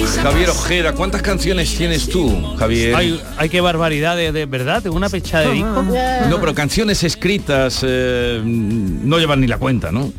Javier 0.08 0.50
Ojeda, 0.50 0.94
¿cuántas 0.94 1.22
canciones 1.22 1.76
tienes 1.76 2.08
tú, 2.10 2.56
Javier? 2.58 2.96
Hay, 2.96 3.22
hay 3.38 3.50
que 3.50 3.62
barbaridad, 3.62 4.16
de, 4.16 4.32
de 4.32 4.46
verdad, 4.46 4.82
tengo 4.82 4.96
una 4.96 5.10
pecha 5.10 5.40
de 5.42 5.52
disco. 5.54 5.84
No, 6.30 6.40
pero 6.40 6.54
canciones 6.56 7.04
escritas 7.04 7.82
eh, 7.88 8.42
no 8.44 9.18
llevan 9.20 9.42
ni 9.42 9.48
la 9.48 9.58
cuenta, 9.58 9.92
¿no? 9.92 10.12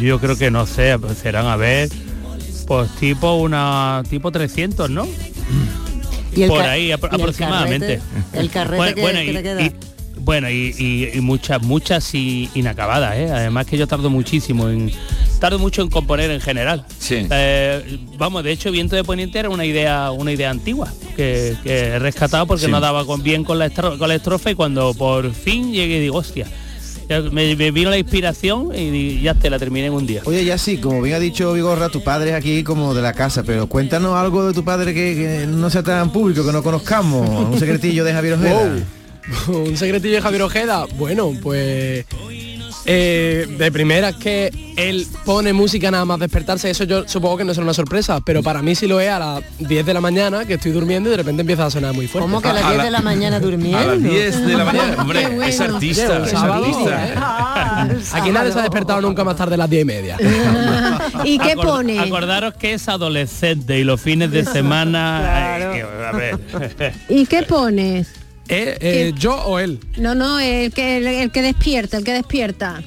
Yo 0.00 0.20
creo 0.20 0.36
que 0.36 0.50
no 0.50 0.66
sé, 0.66 0.96
serán 1.20 1.46
a 1.46 1.56
ver, 1.56 1.88
pues 2.66 2.90
tipo 2.96 3.34
una, 3.36 4.02
tipo 4.08 4.30
300, 4.30 4.90
¿no? 4.90 5.06
Y 6.34 6.42
el 6.42 6.48
Por 6.48 6.62
ahí 6.62 6.86
y 6.88 6.90
apro- 6.92 7.08
el 7.14 7.20
aproximadamente. 7.20 8.00
carrete- 8.00 8.40
el 8.40 8.50
carrete 8.50 8.94
que- 8.94 9.02
que 9.02 9.30
y, 9.30 9.34
te 9.34 9.42
queda. 9.42 9.62
y- 9.62 9.72
bueno, 10.18 10.50
y, 10.50 10.74
y- 10.78 11.10
y 11.18 11.20
muchas, 11.20 11.62
muchas 11.62 12.14
y 12.14 12.48
inacabadas, 12.54 13.16
¿eh? 13.16 13.30
Además 13.30 13.66
que 13.66 13.76
yo 13.78 13.86
tardo 13.86 14.10
muchísimo 14.10 14.68
en. 14.68 14.90
Tardo 15.40 15.58
mucho 15.58 15.82
en 15.82 15.90
componer 15.90 16.30
en 16.30 16.40
general. 16.40 16.86
Sí. 16.98 17.26
Eh, 17.30 17.98
vamos, 18.16 18.42
de 18.44 18.52
hecho, 18.52 18.70
Viento 18.70 18.96
de 18.96 19.04
Poniente 19.04 19.38
era 19.38 19.50
una 19.50 19.64
idea, 19.66 20.10
una 20.10 20.32
idea 20.32 20.48
antigua 20.50 20.90
que, 21.16 21.54
que 21.62 21.78
he 21.80 21.98
rescatado 21.98 22.46
porque 22.46 22.64
Sí. 22.66 22.70
no 22.70 22.80
daba 22.80 23.04
con, 23.04 23.22
bien 23.22 23.44
con 23.44 23.58
la, 23.58 23.66
estro- 23.66 23.98
con 23.98 24.08
la 24.08 24.14
estrofa 24.14 24.50
y 24.50 24.54
cuando 24.54 24.94
por 24.94 25.32
fin 25.34 25.70
llegué 25.72 26.00
digo, 26.00 26.16
hostia, 26.18 26.46
me, 27.32 27.54
me 27.56 27.70
vino 27.72 27.90
la 27.90 27.98
inspiración 27.98 28.70
y 28.74 29.20
ya 29.20 29.34
te 29.34 29.50
la 29.50 29.58
terminé 29.58 29.88
en 29.88 29.92
un 29.92 30.06
día. 30.06 30.22
Oye, 30.24 30.42
ya 30.46 30.56
sí, 30.56 30.78
como 30.78 31.02
bien 31.02 31.16
ha 31.16 31.20
dicho 31.20 31.52
Vigorra, 31.52 31.90
tu 31.90 32.02
padre 32.02 32.30
es 32.30 32.36
aquí 32.36 32.62
como 32.62 32.94
de 32.94 33.02
la 33.02 33.12
casa, 33.12 33.42
pero 33.42 33.68
cuéntanos 33.68 34.14
algo 34.14 34.46
de 34.46 34.54
tu 34.54 34.64
padre 34.64 34.94
que, 34.94 35.14
que 35.14 35.46
no 35.46 35.68
sea 35.68 35.82
tan 35.82 36.10
público, 36.10 36.46
que 36.46 36.52
no 36.52 36.62
conozcamos, 36.62 37.28
un 37.50 37.58
secretillo 37.58 38.02
de 38.04 38.12
Javier 38.14 38.34
Ojeda. 38.34 38.54
Wow. 38.64 38.82
Un 39.68 39.74
secretillo 39.78 40.16
de 40.16 40.20
Javier 40.20 40.42
Ojeda. 40.42 40.84
Bueno, 40.98 41.32
pues 41.42 42.04
eh, 42.86 43.46
de 43.58 43.72
primera 43.72 44.10
es 44.10 44.16
que 44.16 44.50
él 44.76 45.06
pone 45.24 45.52
música 45.52 45.90
nada 45.90 46.04
más 46.04 46.18
despertarse, 46.18 46.68
eso 46.70 46.84
yo 46.84 47.08
supongo 47.08 47.38
que 47.38 47.44
no 47.44 47.52
es 47.52 47.58
una 47.58 47.72
sorpresa, 47.74 48.20
pero 48.20 48.42
para 48.42 48.60
mí 48.62 48.74
sí 48.74 48.86
lo 48.86 49.00
es 49.00 49.08
a 49.10 49.18
las 49.18 49.42
10 49.60 49.86
de 49.86 49.94
la 49.94 50.00
mañana, 50.00 50.44
que 50.44 50.54
estoy 50.54 50.72
durmiendo 50.72 51.08
y 51.08 51.12
de 51.12 51.16
repente 51.18 51.40
empieza 51.42 51.66
a 51.66 51.70
sonar 51.70 51.94
muy 51.94 52.06
fuerte. 52.08 52.28
¿Cómo 52.28 52.42
que 52.42 52.48
a 52.48 52.52
las 52.52 52.68
10 52.70 52.82
de 52.82 52.90
la 52.90 53.00
mañana 53.00 53.40
durmiendo? 53.40 53.78
A 53.78 53.84
las 53.94 54.02
10 54.02 54.46
de 54.46 54.54
la 54.54 54.64
mañana, 54.64 54.96
hombre, 55.02 55.26
bueno. 55.28 55.42
es 55.44 55.60
artista, 55.60 56.24
es 56.26 56.34
artista. 56.34 57.06
¿eh? 57.08 57.14
Ah, 57.16 57.88
Aquí 58.12 58.30
nadie 58.30 58.52
se 58.52 58.58
ha 58.58 58.62
despertado 58.62 59.00
nunca 59.00 59.24
más 59.24 59.36
tarde 59.36 59.52
de 59.52 59.56
las 59.58 59.70
10 59.70 59.82
y 59.82 59.84
media. 59.84 60.16
¿Y 61.24 61.38
qué 61.38 61.54
pone? 61.56 61.98
Acordaros 62.00 62.54
que 62.54 62.74
es 62.74 62.88
adolescente 62.88 63.78
y 63.78 63.84
los 63.84 64.00
fines 64.00 64.30
de 64.30 64.44
semana... 64.44 65.20
Claro. 65.22 65.70
ay, 65.72 65.78
que- 65.80 66.04
a 66.04 66.12
ver. 66.12 66.92
¿Y 67.08 67.26
qué 67.26 67.42
pones? 67.44 68.08
Eh, 68.48 68.76
eh, 68.80 69.12
¿Yo 69.16 69.34
o 69.36 69.58
él? 69.58 69.80
No, 69.98 70.14
no, 70.14 70.38
el 70.38 70.72
que, 70.72 70.98
el, 70.98 71.06
el 71.06 71.30
que 71.30 71.42
despierta, 71.42 71.96
el 71.96 72.04
que 72.04 72.12
despierta. 72.12 72.82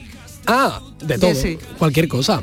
Ah, 0.45 0.81
de 1.03 1.17
todo. 1.17 1.33
sí. 1.35 1.57
Cualquier 1.77 2.07
cosa. 2.07 2.41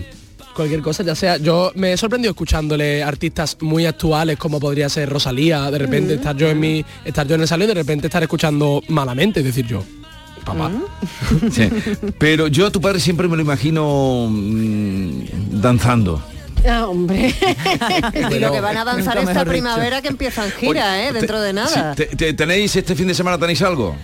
Cualquier 0.54 0.82
cosa, 0.82 1.02
ya 1.02 1.14
sea. 1.14 1.36
Yo 1.38 1.72
me 1.74 1.92
he 1.92 1.96
sorprendido 1.96 2.30
escuchándole 2.30 3.02
artistas 3.02 3.56
muy 3.60 3.86
actuales 3.86 4.36
como 4.38 4.60
podría 4.60 4.88
ser 4.88 5.08
Rosalía, 5.08 5.70
de 5.70 5.78
repente 5.78 6.14
estar 6.14 6.36
yo 6.36 6.48
en 6.48 6.60
mi. 6.60 6.84
estar 7.04 7.26
yo 7.26 7.34
en 7.34 7.40
el 7.40 7.48
salón 7.48 7.64
y 7.64 7.68
de 7.68 7.74
repente 7.74 8.06
estar 8.06 8.22
escuchando 8.22 8.80
malamente, 8.88 9.40
es 9.40 9.46
decir 9.46 9.66
yo. 9.66 9.82
Papá. 10.44 10.70
Sí. 11.50 11.70
Pero 12.18 12.48
yo 12.48 12.66
a 12.66 12.70
tu 12.70 12.80
padre 12.80 13.00
siempre 13.00 13.26
me 13.28 13.36
lo 13.36 13.42
imagino 13.42 14.28
mm, 14.30 15.60
danzando. 15.60 16.22
Ah, 16.68 16.86
hombre. 16.88 17.34
y 18.30 18.38
lo 18.38 18.52
que 18.52 18.60
van 18.60 18.76
a 18.76 18.84
danzar 18.84 19.18
esta 19.18 19.32
dicho. 19.32 19.44
primavera 19.50 20.00
que 20.02 20.08
empiezan 20.08 20.50
gira, 20.50 21.04
¿eh? 21.06 21.12
Dentro 21.12 21.40
de 21.40 21.52
nada. 21.52 21.94
Te- 21.94 22.06
te- 22.06 22.32
¿Tenéis 22.32 22.74
este 22.76 22.94
fin 22.94 23.06
de 23.08 23.14
semana 23.14 23.38
tenéis 23.38 23.62
algo? 23.62 23.94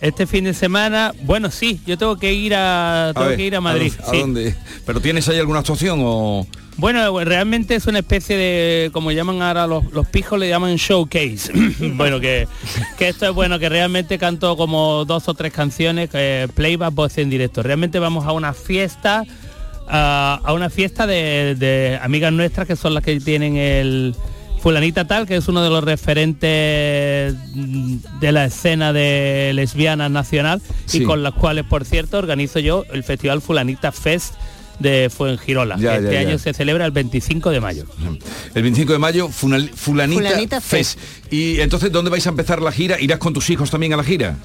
Este 0.00 0.26
fin 0.26 0.44
de 0.44 0.52
semana, 0.52 1.12
bueno, 1.22 1.50
sí, 1.50 1.80
yo 1.86 1.96
tengo 1.96 2.16
que 2.18 2.32
ir 2.34 2.54
a, 2.54 3.12
tengo 3.14 3.28
ver, 3.28 3.36
que 3.38 3.44
ir 3.44 3.56
a 3.56 3.60
Madrid. 3.60 3.92
¿A, 4.06 4.10
sí. 4.10 4.18
dónde? 4.18 4.54
¿Pero 4.84 5.00
tienes 5.00 5.26
ahí 5.28 5.38
alguna 5.38 5.60
actuación 5.60 6.00
o...? 6.02 6.46
Bueno, 6.76 7.20
realmente 7.24 7.76
es 7.76 7.86
una 7.86 8.00
especie 8.00 8.36
de, 8.36 8.90
como 8.92 9.12
llaman 9.12 9.40
ahora 9.40 9.66
los, 9.68 9.84
los 9.92 10.06
pijos, 10.08 10.38
le 10.38 10.48
llaman 10.48 10.74
showcase. 10.74 11.52
bueno, 11.94 12.18
que, 12.20 12.48
que 12.98 13.08
esto 13.08 13.26
es 13.28 13.32
bueno, 13.32 13.58
que 13.60 13.68
realmente 13.68 14.18
canto 14.18 14.56
como 14.56 15.04
dos 15.04 15.28
o 15.28 15.34
tres 15.34 15.52
canciones, 15.52 16.10
eh, 16.12 16.48
playback, 16.52 16.92
voz 16.92 17.16
en 17.18 17.30
directo. 17.30 17.62
Realmente 17.62 17.98
vamos 18.00 18.26
a 18.26 18.32
una 18.32 18.52
fiesta, 18.52 19.22
a, 19.88 20.40
a 20.44 20.52
una 20.52 20.70
fiesta 20.70 21.06
de, 21.06 21.54
de 21.58 21.98
amigas 22.02 22.32
nuestras 22.32 22.66
que 22.66 22.76
son 22.76 22.94
las 22.94 23.02
que 23.04 23.18
tienen 23.20 23.56
el 23.56 24.14
fulanita 24.60 25.06
tal, 25.06 25.26
que 25.26 25.36
es 25.36 25.46
uno 25.48 25.62
de 25.62 25.68
los 25.68 25.84
referentes 25.84 27.34
de 27.54 28.32
la 28.32 28.46
escena 28.46 28.92
de 28.92 29.52
lesbianas 29.54 30.10
nacional 30.10 30.62
Sí. 30.86 30.98
y 30.98 31.04
con 31.04 31.22
las 31.22 31.34
cuales, 31.34 31.64
por 31.64 31.84
cierto, 31.84 32.18
organizo 32.18 32.58
yo 32.60 32.84
el 32.92 33.04
Festival 33.04 33.42
Fulanita 33.42 33.92
Fest 33.92 34.34
de 34.78 35.10
Fuengirola. 35.14 35.76
Ya, 35.76 35.92
que 35.92 35.96
este 36.04 36.14
ya, 36.14 36.22
ya. 36.22 36.28
año 36.28 36.38
se 36.38 36.52
celebra 36.54 36.84
el 36.86 36.90
25 36.92 37.50
de 37.50 37.60
mayo. 37.60 37.84
El 38.54 38.62
25 38.62 38.92
de 38.94 38.98
mayo, 38.98 39.28
Funal- 39.28 39.70
Fulanita, 39.70 40.22
Fulanita 40.22 40.60
Fest. 40.60 40.98
Y 41.30 41.60
entonces, 41.60 41.92
¿dónde 41.92 42.10
vais 42.10 42.26
a 42.26 42.30
empezar 42.30 42.60
la 42.62 42.72
gira? 42.72 42.98
¿Irás 43.00 43.18
con 43.18 43.32
tus 43.34 43.50
hijos 43.50 43.70
también 43.70 43.92
a 43.92 43.96
la 43.98 44.04
gira? 44.04 44.36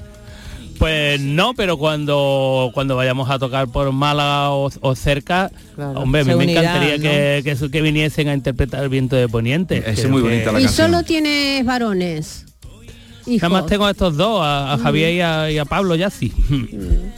Pues 0.80 1.20
no, 1.20 1.52
pero 1.54 1.76
cuando 1.76 2.70
cuando 2.74 2.96
vayamos 2.96 3.28
a 3.28 3.38
tocar 3.38 3.68
por 3.68 3.92
Málaga 3.92 4.50
o, 4.50 4.70
o 4.80 4.94
cerca, 4.96 5.50
hombre, 5.76 6.22
a 6.22 6.24
mí 6.24 6.34
me 6.34 6.50
encantaría 6.50 6.96
¿no? 6.96 7.02
que, 7.02 7.68
que, 7.70 7.82
viniesen 7.82 8.28
a 8.28 8.34
interpretar 8.34 8.82
el 8.82 8.88
viento 8.88 9.14
de 9.14 9.28
Poniente. 9.28 9.84
es 9.86 10.08
muy 10.08 10.22
que- 10.22 10.28
bonita 10.46 10.58
y 10.60 10.66
solo 10.68 11.02
tienes 11.02 11.64
varones. 11.66 12.46
Nada 13.26 13.48
más 13.50 13.66
tengo 13.66 13.84
a 13.84 13.90
estos 13.90 14.16
dos, 14.16 14.40
a, 14.42 14.72
a. 14.72 14.78
Javier 14.78 15.12
y 15.14 15.20
a, 15.20 15.50
y 15.50 15.58
a 15.58 15.64
Pablo 15.66 15.94
ya 15.96 16.08
sí. 16.10 16.32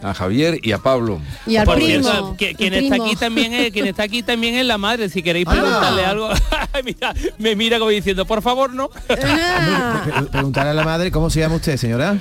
A 0.00 0.14
Javier 0.14 0.60
y 0.62 0.70
a 0.70 0.78
Pablo. 0.78 1.20
Y 1.44 1.56
al 1.56 1.64
Por 1.64 1.74
primo, 1.74 2.04
cierto, 2.08 2.56
quien 2.56 2.72
está 2.72 2.94
aquí 2.94 3.16
también 3.16 3.52
es, 3.52 3.72
quien 3.72 3.84
está 3.88 4.04
aquí 4.04 4.22
también 4.22 4.54
es 4.54 4.64
la 4.64 4.78
madre. 4.78 5.08
Si 5.08 5.24
queréis 5.24 5.44
Ah. 5.48 5.50
preguntarle 5.50 6.04
algo, 6.04 6.28
mira, 6.84 7.12
me 7.38 7.56
mira 7.56 7.80
como 7.80 7.90
diciendo, 7.90 8.24
por 8.24 8.40
favor, 8.40 8.72
no. 8.72 8.90
Ah. 9.24 10.02
Pre- 10.04 10.22
Preguntarle 10.30 10.70
a 10.70 10.74
la 10.74 10.84
madre 10.84 11.10
cómo 11.10 11.30
se 11.30 11.40
llama 11.40 11.56
usted, 11.56 11.76
señora. 11.76 12.16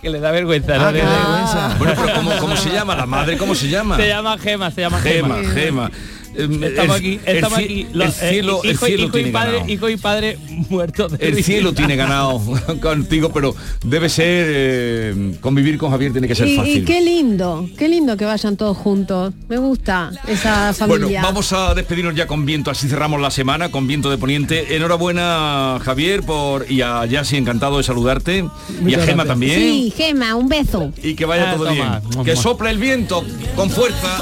Que 0.00 0.10
le 0.10 0.20
da 0.20 0.30
vergüenza. 0.30 0.74
Ah, 0.74 0.78
¿no? 0.78 0.84
da 0.84 0.92
vergüenza. 0.92 1.74
Bueno, 1.78 1.94
pero 1.96 2.14
¿cómo, 2.14 2.36
cómo 2.38 2.56
se 2.56 2.70
llama? 2.70 2.94
¿La 2.96 3.06
madre 3.06 3.36
cómo 3.36 3.54
se 3.54 3.68
llama? 3.68 3.96
Se 3.96 4.08
llama 4.08 4.38
Gema, 4.38 4.70
se 4.70 4.80
llama 4.80 5.00
Gema. 5.00 5.36
Gema, 5.36 5.50
Gema. 5.52 5.90
Estamos 6.38 6.96
el- 6.96 7.00
aquí, 7.00 7.20
el 7.26 7.36
estamos 7.36 7.58
aquí. 7.58 7.86
El 7.92 7.98
los, 7.98 8.22
eh, 8.22 8.30
cielo, 8.30 8.60
el 8.62 8.70
hijo, 8.72 8.86
cielo 8.86 9.02
hijo 9.04 9.12
tiene 9.12 9.28
y 9.28 9.32
padre, 9.32 9.52
ganado. 9.52 9.72
hijo 9.72 9.88
y 9.88 9.96
padre 9.96 10.38
muertos 10.70 11.12
de 11.18 11.26
El 11.26 11.34
risa. 11.34 11.46
cielo 11.46 11.72
tiene 11.72 11.96
ganado 11.96 12.40
contigo, 12.82 13.30
pero 13.32 13.54
debe 13.84 14.08
ser 14.08 14.46
eh, 14.48 15.36
convivir 15.40 15.78
con 15.78 15.90
Javier 15.90 16.12
tiene 16.12 16.28
que 16.28 16.34
ser 16.34 16.46
Y, 16.48 16.52
y 16.52 16.56
fácil. 16.56 16.84
qué 16.84 17.00
lindo, 17.00 17.68
qué 17.76 17.88
lindo 17.88 18.16
que 18.16 18.24
vayan 18.24 18.56
todos 18.56 18.76
juntos. 18.76 19.34
Me 19.48 19.58
gusta 19.58 20.10
esa 20.26 20.72
Bueno, 20.86 20.94
familia. 21.06 21.22
vamos 21.22 21.52
a 21.52 21.74
despedirnos 21.74 22.14
ya 22.14 22.26
con 22.26 22.46
viento, 22.46 22.70
así 22.70 22.88
cerramos 22.88 23.20
la 23.20 23.30
semana 23.30 23.70
con 23.70 23.86
viento 23.86 24.10
de 24.10 24.18
poniente. 24.18 24.76
Enhorabuena 24.76 25.78
Javier 25.82 26.22
por 26.22 26.70
y 26.70 26.82
a 26.82 27.04
Yasi, 27.06 27.36
encantado 27.36 27.78
de 27.78 27.82
saludarte. 27.84 28.38
y 28.38 28.94
a 28.94 28.98
Gema 29.00 29.02
gracias. 29.04 29.26
también. 29.26 29.60
Sí, 29.60 29.92
Gema, 29.96 30.34
un 30.34 30.48
beso. 30.48 30.92
Y 31.02 31.14
que 31.14 31.24
vaya 31.24 31.50
Ah, 31.50 31.54
todo 31.56 31.66
toma. 31.66 32.00
bien. 32.00 32.24
Que 32.24 32.36
sopla 32.36 32.70
el 32.70 32.78
viento 32.78 33.24
con 33.56 33.70
fuerza. 33.70 34.18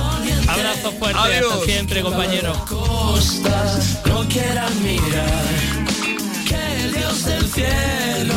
Abrazo 0.49 0.93
fuerte, 0.93 1.19
Adiós. 1.19 1.53
hasta 1.53 1.65
siempre, 1.65 2.03
compañero. 2.11 2.53
costas 2.69 3.99
no 4.07 4.27
quieran 4.29 4.73
mirar. 4.83 5.45
Que 6.49 6.83
el 6.85 6.93
Dios 6.93 7.25
del 7.25 7.45
cielo 7.47 8.35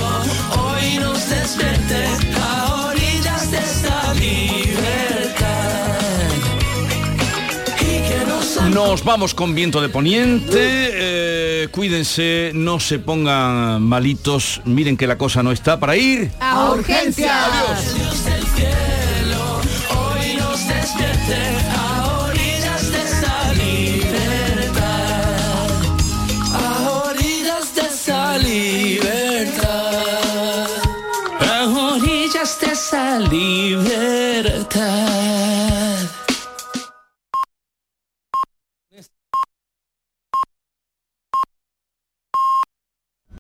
hoy 0.58 0.98
nos 1.00 1.30
despierte 1.30 2.06
a 2.42 2.86
orillas 2.88 3.52
de 3.52 3.58
esta 3.58 4.14
libertad. 4.16 5.50
Y 7.82 8.10
que 8.10 8.26
nos 8.28 8.62
Nos 8.74 9.04
vamos 9.04 9.34
con 9.36 9.54
viento 9.54 9.82
de 9.82 9.90
poniente. 9.90 10.58
eh, 10.58 11.68
cuídense, 11.72 12.52
no 12.56 12.80
se 12.80 12.98
pongan 13.00 13.82
malitos. 13.84 14.62
Miren 14.66 14.98
que 14.98 15.06
la 15.08 15.18
cosa 15.18 15.44
no 15.44 15.52
está 15.52 15.80
para 15.80 15.96
ir. 15.96 16.32
A 16.40 16.72
urgencias. 16.72 17.94
Dios 17.96 18.26
de 33.30 34.09